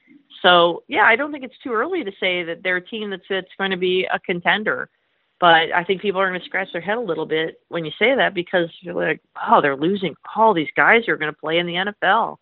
So 0.43 0.85
yeah, 0.89 1.05
I 1.05 1.17
don't 1.17 1.33
think 1.33 1.45
it's 1.45 1.59
too 1.63 1.73
early 1.73 2.05
to 2.05 2.13
say 2.21 2.43
that 2.45 2.63
they're 2.63 2.77
a 2.77 2.85
team 2.85 3.11
that's 3.11 3.25
that's 3.29 3.49
going 3.59 3.71
to 3.71 3.77
be 3.77 4.07
a 4.13 4.19
contender. 4.21 4.89
But 5.41 5.73
I 5.73 5.85
think 5.85 6.03
people 6.03 6.21
are 6.21 6.29
going 6.29 6.41
to 6.41 6.47
scratch 6.47 6.73
their 6.73 6.83
head 6.83 6.99
a 6.99 7.01
little 7.01 7.27
bit 7.27 7.61
when 7.69 7.85
you 7.85 7.93
say 7.99 8.15
that 8.15 8.35
because 8.35 8.69
you're 8.81 8.95
like, 8.95 9.21
oh, 9.49 9.61
they're 9.61 9.77
losing 9.77 10.17
all 10.35 10.53
these 10.53 10.69
guys 10.75 11.05
who 11.07 11.13
are 11.13 11.17
going 11.17 11.33
to 11.33 11.39
play 11.39 11.59
in 11.59 11.67
the 11.67 11.75
NFL. 11.75 12.39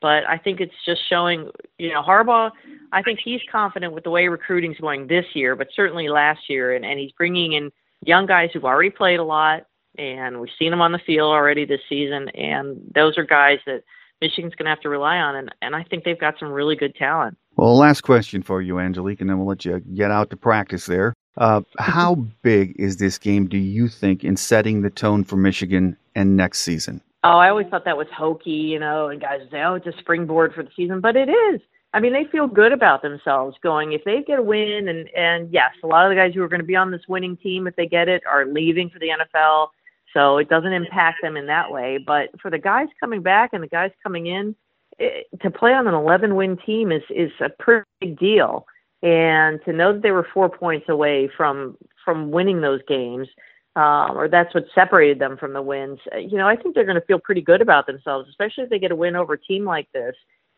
But 0.00 0.24
I 0.28 0.36
think 0.36 0.60
it's 0.60 0.74
just 0.84 1.08
showing, 1.08 1.48
you 1.78 1.92
know, 1.92 2.02
Harbaugh. 2.02 2.50
I 2.90 3.02
think 3.02 3.20
he's 3.24 3.40
confident 3.50 3.92
with 3.92 4.02
the 4.02 4.10
way 4.10 4.26
recruiting's 4.26 4.78
going 4.78 5.06
this 5.06 5.24
year, 5.34 5.54
but 5.54 5.68
certainly 5.74 6.08
last 6.08 6.50
year, 6.50 6.74
and, 6.74 6.84
and 6.84 6.98
he's 6.98 7.12
bringing 7.12 7.52
in 7.52 7.70
young 8.04 8.26
guys 8.26 8.50
who've 8.52 8.64
already 8.64 8.90
played 8.90 9.20
a 9.20 9.24
lot, 9.24 9.66
and 9.96 10.40
we've 10.40 10.50
seen 10.58 10.72
them 10.72 10.80
on 10.80 10.90
the 10.90 10.98
field 11.06 11.32
already 11.32 11.64
this 11.64 11.80
season. 11.88 12.28
And 12.30 12.80
those 12.92 13.16
are 13.16 13.24
guys 13.24 13.60
that 13.66 13.84
Michigan's 14.22 14.54
going 14.54 14.66
to 14.66 14.70
have 14.70 14.80
to 14.80 14.88
rely 14.88 15.16
on, 15.16 15.34
and, 15.34 15.54
and 15.60 15.74
I 15.74 15.82
think 15.82 16.04
they've 16.04 16.18
got 16.18 16.38
some 16.38 16.50
really 16.50 16.76
good 16.76 16.94
talent. 16.94 17.36
Well, 17.56 17.76
last 17.76 18.02
question 18.02 18.40
for 18.40 18.62
you, 18.62 18.78
Angelique, 18.78 19.20
and 19.20 19.28
then 19.28 19.38
we'll 19.38 19.48
let 19.48 19.64
you 19.64 19.80
get 19.80 20.12
out 20.12 20.30
to 20.30 20.36
practice 20.36 20.86
there. 20.86 21.12
Uh, 21.36 21.62
how 21.78 22.14
big 22.42 22.74
is 22.78 22.98
this 22.98 23.18
game, 23.18 23.48
do 23.48 23.58
you 23.58 23.88
think, 23.88 24.22
in 24.22 24.36
setting 24.36 24.82
the 24.82 24.90
tone 24.90 25.24
for 25.24 25.36
Michigan 25.36 25.96
and 26.14 26.36
next 26.36 26.60
season? 26.60 27.02
Oh, 27.24 27.38
I 27.38 27.50
always 27.50 27.66
thought 27.66 27.84
that 27.84 27.96
was 27.96 28.06
hokey, 28.16 28.50
you 28.50 28.78
know, 28.78 29.08
and 29.08 29.20
guys 29.20 29.40
would 29.40 29.50
say, 29.50 29.62
oh, 29.62 29.74
it's 29.74 29.86
a 29.86 29.92
springboard 29.98 30.54
for 30.54 30.62
the 30.62 30.70
season, 30.76 31.00
but 31.00 31.16
it 31.16 31.28
is. 31.28 31.60
I 31.92 32.00
mean, 32.00 32.12
they 32.12 32.24
feel 32.30 32.46
good 32.46 32.72
about 32.72 33.02
themselves 33.02 33.56
going 33.62 33.92
if 33.92 34.02
they 34.04 34.22
get 34.26 34.38
a 34.38 34.42
win, 34.42 34.88
and 34.88 35.08
and 35.14 35.52
yes, 35.52 35.72
a 35.84 35.86
lot 35.86 36.06
of 36.06 36.10
the 36.10 36.16
guys 36.16 36.32
who 36.32 36.42
are 36.42 36.48
going 36.48 36.60
to 36.60 36.66
be 36.66 36.74
on 36.74 36.90
this 36.90 37.02
winning 37.06 37.36
team, 37.36 37.66
if 37.66 37.76
they 37.76 37.86
get 37.86 38.08
it, 38.08 38.22
are 38.26 38.46
leaving 38.46 38.88
for 38.88 38.98
the 38.98 39.08
NFL, 39.08 39.68
so 40.14 40.38
it 40.38 40.48
doesn't 40.48 40.72
impact 40.72 41.18
them 41.22 41.36
in 41.36 41.46
that 41.46 41.70
way. 41.70 41.98
But 42.04 42.28
for 42.40 42.50
the 42.50 42.58
guys 42.58 42.88
coming 43.00 43.22
back 43.22 43.50
and 43.52 43.62
the 43.62 43.68
guys 43.68 43.90
coming 44.02 44.26
in, 44.26 44.54
it, 44.98 45.26
to 45.40 45.50
play 45.50 45.72
on 45.72 45.86
an 45.86 45.94
11 45.94 46.34
win 46.34 46.56
team 46.64 46.92
is 46.92 47.02
is 47.10 47.30
a 47.40 47.48
pretty 47.48 47.84
big 48.00 48.18
deal, 48.18 48.66
and 49.02 49.60
to 49.64 49.72
know 49.72 49.92
that 49.92 50.02
they 50.02 50.10
were 50.10 50.26
four 50.34 50.48
points 50.48 50.88
away 50.88 51.30
from 51.36 51.76
from 52.04 52.30
winning 52.30 52.60
those 52.60 52.80
games. 52.88 53.28
Um, 53.74 54.18
or 54.18 54.28
that's 54.28 54.52
what 54.52 54.66
separated 54.74 55.18
them 55.18 55.38
from 55.38 55.54
the 55.54 55.62
wins. 55.62 55.98
You 56.14 56.36
know, 56.36 56.46
I 56.46 56.56
think 56.56 56.74
they're 56.74 56.84
going 56.84 57.00
to 57.00 57.06
feel 57.06 57.18
pretty 57.18 57.40
good 57.40 57.62
about 57.62 57.86
themselves, 57.86 58.28
especially 58.28 58.64
if 58.64 58.70
they 58.70 58.78
get 58.78 58.92
a 58.92 58.96
win 58.96 59.16
over 59.16 59.32
a 59.32 59.40
team 59.40 59.64
like 59.64 59.90
this 59.92 60.14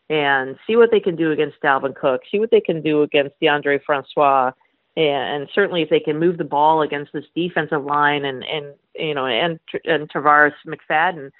and 0.09 0.57
see 0.67 0.75
what 0.75 0.91
they 0.91 0.99
can 0.99 1.15
do 1.15 1.31
against 1.31 1.61
Dalvin 1.61 1.95
Cook, 1.95 2.21
see 2.29 2.39
what 2.39 2.51
they 2.51 2.59
can 2.59 2.81
do 2.81 3.03
against 3.03 3.39
Deondre 3.41 3.79
Francois, 3.85 4.51
and, 4.97 5.49
certainly 5.53 5.81
if 5.81 5.89
they 5.89 5.99
can 5.99 6.19
move 6.19 6.37
the 6.37 6.43
ball 6.43 6.81
against 6.81 7.11
this 7.13 7.25
defensive 7.35 7.83
line 7.83 8.25
and 8.25 8.43
and 8.45 8.73
you 8.95 9.13
know 9.13 9.25
and 9.25 9.59
and 9.83 10.09
Tarvarus 10.09 10.53
McFadden, 10.65 11.31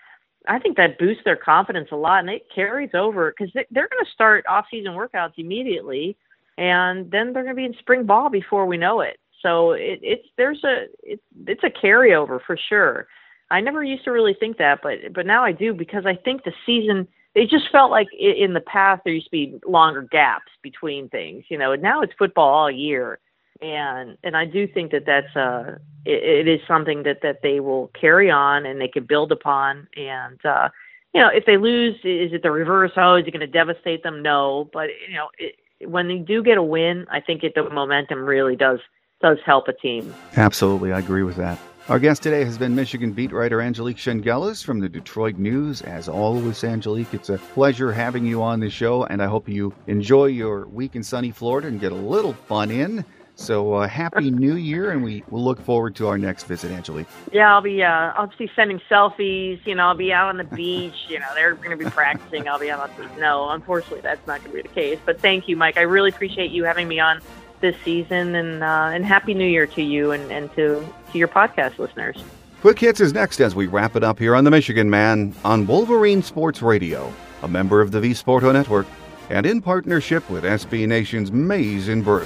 I 0.47 0.59
think 0.59 0.77
that 0.77 0.99
boosts 0.99 1.23
their 1.23 1.35
confidence 1.35 1.89
a 1.91 1.95
lot, 1.95 2.19
and 2.19 2.29
it 2.29 2.47
carries 2.53 2.91
over 2.93 3.31
because 3.31 3.53
they, 3.53 3.65
they're 3.71 3.89
going 3.89 4.05
to 4.05 4.11
start 4.11 4.45
off-season 4.47 4.93
workouts 4.93 5.33
immediately, 5.37 6.17
and 6.57 7.09
then 7.11 7.33
they're 7.33 7.43
going 7.43 7.55
to 7.55 7.61
be 7.61 7.65
in 7.65 7.75
spring 7.79 8.05
ball 8.05 8.29
before 8.29 8.65
we 8.65 8.77
know 8.77 9.01
it. 9.01 9.19
So 9.41 9.71
it, 9.71 9.99
it's 10.01 10.27
there's 10.37 10.63
a 10.63 10.85
it's 11.03 11.23
it's 11.47 11.63
a 11.63 11.69
carryover 11.69 12.39
for 12.45 12.57
sure. 12.69 13.07
I 13.51 13.61
never 13.61 13.83
used 13.83 14.03
to 14.05 14.11
really 14.11 14.35
think 14.39 14.57
that, 14.57 14.79
but 14.81 15.13
but 15.13 15.25
now 15.25 15.43
I 15.43 15.51
do 15.51 15.73
because 15.73 16.05
I 16.05 16.15
think 16.15 16.43
the 16.43 16.53
season 16.65 17.07
it 17.35 17.49
just 17.49 17.69
felt 17.71 17.91
like 17.91 18.07
in 18.17 18.53
the 18.53 18.61
past 18.61 19.03
there 19.03 19.13
used 19.13 19.27
to 19.27 19.31
be 19.31 19.59
longer 19.67 20.01
gaps 20.01 20.51
between 20.63 21.09
things, 21.09 21.43
you 21.49 21.57
know. 21.57 21.75
Now 21.75 22.01
it's 22.01 22.13
football 22.17 22.49
all 22.49 22.71
year, 22.71 23.19
and 23.65 24.17
and 24.23 24.37
I 24.37 24.45
do 24.45 24.67
think 24.67 24.91
that 24.91 25.05
that's 25.05 25.35
uh 25.35 25.77
it, 26.05 26.47
it 26.47 26.51
is 26.51 26.59
something 26.67 27.03
that 27.03 27.21
that 27.23 27.39
they 27.41 27.59
will 27.59 27.91
carry 27.99 28.29
on 28.29 28.65
and 28.65 28.79
they 28.79 28.87
can 28.87 29.05
build 29.05 29.31
upon. 29.31 29.87
And 29.95 30.39
uh, 30.45 30.69
you 31.13 31.21
know, 31.21 31.29
if 31.33 31.45
they 31.45 31.57
lose, 31.57 31.95
is 32.03 32.33
it 32.33 32.43
the 32.43 32.51
reverse? 32.51 32.91
Oh, 32.97 33.15
is 33.15 33.25
it 33.27 33.31
going 33.31 33.39
to 33.39 33.47
devastate 33.47 34.03
them? 34.03 34.21
No, 34.21 34.69
but 34.71 34.89
you 35.07 35.15
know, 35.15 35.29
it, 35.37 35.55
when 35.89 36.07
they 36.07 36.17
do 36.17 36.43
get 36.43 36.57
a 36.57 36.63
win, 36.63 37.05
I 37.09 37.19
think 37.21 37.43
it, 37.43 37.53
the 37.55 37.69
momentum 37.69 38.19
really 38.19 38.55
does 38.55 38.79
does 39.21 39.37
help 39.45 39.67
a 39.67 39.73
team. 39.73 40.13
Absolutely, 40.35 40.91
I 40.91 40.99
agree 40.99 41.23
with 41.23 41.37
that. 41.37 41.57
Our 41.87 41.99
guest 41.99 42.23
today 42.23 42.43
has 42.43 42.57
been 42.57 42.73
Michigan 42.73 43.11
beat 43.11 43.31
writer 43.31 43.61
Angelique 43.61 43.97
Chengelis 43.97 44.63
from 44.63 44.79
the 44.79 44.89
Detroit 44.89 45.37
News. 45.37 45.83
As 45.83 46.09
always, 46.09 46.63
Angelique, 46.63 47.13
it's 47.13 47.29
a 47.29 47.37
pleasure 47.37 47.91
having 47.91 48.25
you 48.25 48.41
on 48.41 48.59
the 48.59 48.71
show, 48.71 49.03
and 49.03 49.21
I 49.21 49.27
hope 49.27 49.47
you 49.47 49.71
enjoy 49.85 50.25
your 50.25 50.65
week 50.65 50.95
in 50.95 51.03
sunny 51.03 51.29
Florida 51.29 51.67
and 51.67 51.79
get 51.79 51.91
a 51.91 51.95
little 51.95 52.33
fun 52.33 52.71
in. 52.71 53.05
So 53.35 53.73
uh, 53.73 53.87
happy 53.87 54.31
New 54.45 54.55
Year, 54.55 54.91
and 54.91 55.03
we 55.03 55.23
will 55.29 55.43
look 55.43 55.61
forward 55.61 55.95
to 55.97 56.07
our 56.07 56.17
next 56.17 56.45
visit, 56.45 56.71
Angelique. 56.71 57.07
Yeah, 57.31 57.53
I'll 57.53 57.61
be 57.61 57.83
uh, 57.83 58.13
I'll 58.15 58.31
be 58.37 58.49
sending 58.55 58.81
selfies. 58.89 59.65
You 59.65 59.75
know, 59.75 59.87
I'll 59.87 59.95
be 59.95 60.11
out 60.11 60.29
on 60.29 60.37
the 60.37 60.43
beach. 60.55 60.95
You 61.07 61.19
know, 61.19 61.27
they're 61.35 61.55
going 61.55 61.77
to 61.77 61.83
be 61.83 61.89
practicing. 61.89 62.47
I'll 62.47 62.59
be 62.59 62.71
out 62.71 62.79
on 62.79 62.89
the 62.95 63.03
beach. 63.03 63.17
No, 63.19 63.49
unfortunately, 63.49 64.01
that's 64.01 64.25
not 64.25 64.39
going 64.39 64.51
to 64.51 64.55
be 64.57 64.61
the 64.61 64.73
case. 64.73 64.99
But 65.05 65.19
thank 65.19 65.47
you, 65.47 65.55
Mike. 65.55 65.77
I 65.77 65.81
really 65.81 66.09
appreciate 66.09 66.51
you 66.51 66.63
having 66.63 66.87
me 66.87 66.99
on 66.99 67.19
this 67.61 67.75
season, 67.83 68.35
and 68.35 68.63
uh, 68.63 68.91
and 68.93 69.05
happy 69.05 69.33
New 69.33 69.47
Year 69.47 69.67
to 69.67 69.81
you 69.81 70.11
and, 70.11 70.31
and 70.31 70.53
to 70.55 70.85
to 71.11 71.17
your 71.17 71.27
podcast 71.27 71.77
listeners. 71.77 72.17
Quick 72.61 72.79
Hits 72.79 72.99
is 72.99 73.13
next 73.13 73.41
as 73.41 73.53
we 73.53 73.67
wrap 73.67 73.95
it 73.95 74.03
up 74.03 74.17
here 74.17 74.35
on 74.35 74.43
the 74.43 74.49
Michigan 74.49 74.89
Man 74.89 75.35
on 75.43 75.67
Wolverine 75.67 76.23
Sports 76.23 76.61
Radio, 76.61 77.13
a 77.43 77.47
member 77.47 77.79
of 77.79 77.91
the 77.91 77.99
V 77.99 78.11
Sporto 78.11 78.51
Network, 78.51 78.87
and 79.29 79.45
in 79.45 79.61
partnership 79.61 80.27
with 80.31 80.43
SB 80.43 80.87
Nation's 80.87 81.31
Maize 81.31 81.89
n 81.89 82.01
Brew. 82.01 82.25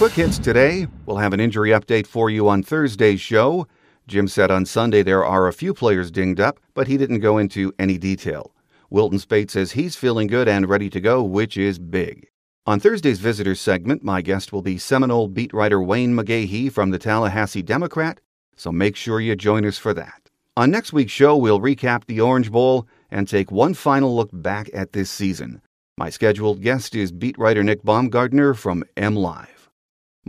Quick 0.00 0.12
Hits 0.14 0.38
today, 0.38 0.86
we'll 1.04 1.18
have 1.18 1.34
an 1.34 1.40
injury 1.40 1.72
update 1.72 2.06
for 2.06 2.30
you 2.30 2.48
on 2.48 2.62
Thursday's 2.62 3.20
show. 3.20 3.66
Jim 4.06 4.28
said 4.28 4.50
on 4.50 4.64
Sunday 4.64 5.02
there 5.02 5.26
are 5.26 5.46
a 5.46 5.52
few 5.52 5.74
players 5.74 6.10
dinged 6.10 6.40
up, 6.40 6.58
but 6.72 6.88
he 6.88 6.96
didn't 6.96 7.20
go 7.20 7.36
into 7.36 7.74
any 7.78 7.98
detail. 7.98 8.54
Wilton 8.88 9.18
Speight 9.18 9.50
says 9.50 9.72
he's 9.72 9.96
feeling 9.96 10.26
good 10.26 10.48
and 10.48 10.70
ready 10.70 10.88
to 10.88 11.02
go, 11.02 11.22
which 11.22 11.58
is 11.58 11.78
big. 11.78 12.30
On 12.64 12.80
Thursday's 12.80 13.18
visitors 13.18 13.60
segment, 13.60 14.02
my 14.02 14.22
guest 14.22 14.54
will 14.54 14.62
be 14.62 14.78
Seminole 14.78 15.28
beat 15.28 15.52
writer 15.52 15.82
Wayne 15.82 16.14
McGahee 16.14 16.72
from 16.72 16.92
the 16.92 16.98
Tallahassee 16.98 17.60
Democrat, 17.60 18.20
so 18.56 18.72
make 18.72 18.96
sure 18.96 19.20
you 19.20 19.36
join 19.36 19.66
us 19.66 19.76
for 19.76 19.92
that. 19.92 20.30
On 20.56 20.70
next 20.70 20.94
week's 20.94 21.12
show, 21.12 21.36
we'll 21.36 21.60
recap 21.60 22.06
the 22.06 22.22
Orange 22.22 22.50
Bowl 22.50 22.88
and 23.10 23.28
take 23.28 23.52
one 23.52 23.74
final 23.74 24.16
look 24.16 24.30
back 24.32 24.70
at 24.72 24.94
this 24.94 25.10
season. 25.10 25.60
My 25.98 26.08
scheduled 26.08 26.62
guest 26.62 26.94
is 26.94 27.12
beat 27.12 27.36
writer 27.36 27.62
Nick 27.62 27.82
Baumgardner 27.82 28.56
from 28.56 28.82
MLive. 28.96 29.59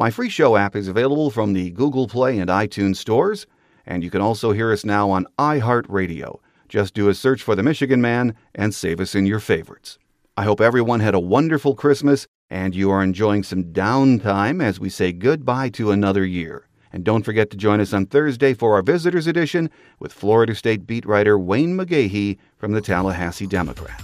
My 0.01 0.09
free 0.09 0.29
show 0.29 0.55
app 0.57 0.75
is 0.75 0.87
available 0.87 1.29
from 1.29 1.53
the 1.53 1.69
Google 1.69 2.07
Play 2.07 2.39
and 2.39 2.49
iTunes 2.49 2.95
stores, 2.95 3.45
and 3.85 4.03
you 4.03 4.09
can 4.09 4.19
also 4.19 4.51
hear 4.51 4.71
us 4.71 4.83
now 4.83 5.11
on 5.11 5.27
iHeartRadio. 5.37 6.39
Just 6.67 6.95
do 6.95 7.07
a 7.07 7.13
search 7.13 7.43
for 7.43 7.55
The 7.55 7.61
Michigan 7.61 8.01
Man 8.01 8.33
and 8.55 8.73
save 8.73 8.99
us 8.99 9.13
in 9.13 9.27
your 9.27 9.39
favorites. 9.39 9.99
I 10.35 10.43
hope 10.43 10.59
everyone 10.59 11.01
had 11.01 11.13
a 11.13 11.19
wonderful 11.19 11.75
Christmas 11.75 12.25
and 12.49 12.73
you 12.73 12.89
are 12.89 13.03
enjoying 13.03 13.43
some 13.43 13.65
downtime 13.65 14.63
as 14.63 14.79
we 14.79 14.89
say 14.89 15.13
goodbye 15.13 15.69
to 15.69 15.91
another 15.91 16.25
year. 16.25 16.67
And 16.91 17.03
don't 17.03 17.21
forget 17.21 17.51
to 17.51 17.55
join 17.55 17.79
us 17.79 17.93
on 17.93 18.07
Thursday 18.07 18.55
for 18.55 18.73
our 18.73 18.81
Visitors 18.81 19.27
Edition 19.27 19.69
with 19.99 20.11
Florida 20.11 20.55
State 20.55 20.87
beat 20.87 21.05
writer 21.05 21.37
Wayne 21.37 21.77
McGahee 21.77 22.39
from 22.57 22.71
the 22.71 22.81
Tallahassee 22.81 23.45
Democrat. 23.45 24.03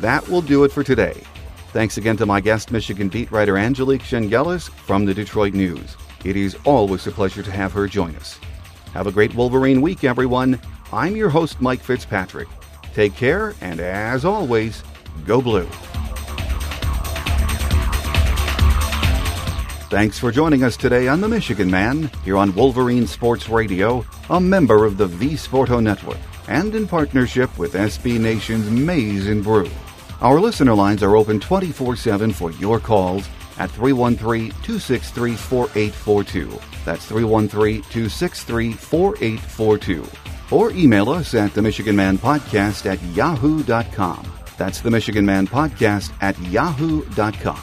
That 0.00 0.28
will 0.28 0.42
do 0.42 0.64
it 0.64 0.72
for 0.72 0.82
today. 0.82 1.22
Thanks 1.78 1.96
again 1.96 2.16
to 2.16 2.26
my 2.26 2.40
guest, 2.40 2.72
Michigan 2.72 3.08
beat 3.08 3.30
writer 3.30 3.56
Angelique 3.56 4.02
Chengelis 4.02 4.68
from 4.68 5.04
the 5.04 5.14
Detroit 5.14 5.54
News. 5.54 5.96
It 6.24 6.34
is 6.34 6.56
always 6.64 7.06
a 7.06 7.12
pleasure 7.12 7.40
to 7.40 7.52
have 7.52 7.72
her 7.72 7.86
join 7.86 8.16
us. 8.16 8.36
Have 8.94 9.06
a 9.06 9.12
great 9.12 9.32
Wolverine 9.36 9.80
week, 9.80 10.02
everyone. 10.02 10.60
I'm 10.92 11.14
your 11.14 11.28
host, 11.28 11.60
Mike 11.60 11.80
Fitzpatrick. 11.80 12.48
Take 12.94 13.14
care, 13.14 13.54
and 13.60 13.78
as 13.78 14.24
always, 14.24 14.82
go 15.24 15.40
blue. 15.40 15.68
Thanks 19.88 20.18
for 20.18 20.32
joining 20.32 20.64
us 20.64 20.76
today 20.76 21.06
on 21.06 21.20
The 21.20 21.28
Michigan 21.28 21.70
Man, 21.70 22.10
here 22.24 22.38
on 22.38 22.56
Wolverine 22.56 23.06
Sports 23.06 23.48
Radio, 23.48 24.04
a 24.30 24.40
member 24.40 24.84
of 24.84 24.96
the 24.96 25.06
V 25.06 25.34
Sporto 25.34 25.80
Network, 25.80 26.18
and 26.48 26.74
in 26.74 26.88
partnership 26.88 27.56
with 27.56 27.74
SB 27.74 28.18
Nation's 28.18 28.68
Maize 28.68 29.28
n 29.28 29.42
Brew. 29.42 29.70
Our 30.20 30.40
listener 30.40 30.74
lines 30.74 31.02
are 31.02 31.16
open 31.16 31.38
24 31.38 31.96
7 31.96 32.32
for 32.32 32.50
your 32.52 32.80
calls 32.80 33.28
at 33.58 33.70
313 33.70 34.50
263 34.50 35.36
4842. 35.36 36.60
That's 36.84 37.04
313 37.06 37.82
263 37.82 38.72
4842. 38.72 40.06
Or 40.50 40.70
email 40.72 41.10
us 41.10 41.34
at 41.34 41.52
the 41.54 41.62
Michigan 41.62 41.94
Man 41.94 42.18
Podcast 42.18 42.86
at 42.86 43.02
yahoo.com. 43.14 44.32
That's 44.56 44.80
the 44.80 44.90
Michigan 44.90 45.24
Man 45.24 45.46
Podcast 45.46 46.12
at 46.20 46.38
yahoo.com. 46.40 47.62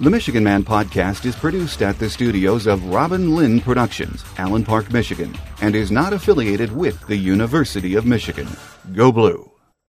The 0.00 0.08
Michigan 0.08 0.42
Man 0.42 0.64
podcast 0.64 1.26
is 1.26 1.36
produced 1.36 1.82
at 1.82 1.98
the 1.98 2.08
studios 2.08 2.66
of 2.66 2.82
Robin 2.86 3.36
Lynn 3.36 3.60
Productions, 3.60 4.24
Allen 4.38 4.64
Park, 4.64 4.90
Michigan, 4.90 5.36
and 5.60 5.74
is 5.74 5.90
not 5.90 6.14
affiliated 6.14 6.72
with 6.72 7.06
the 7.06 7.16
University 7.16 7.96
of 7.96 8.06
Michigan. 8.06 8.48
Go 8.94 9.12
Blue! 9.12 9.49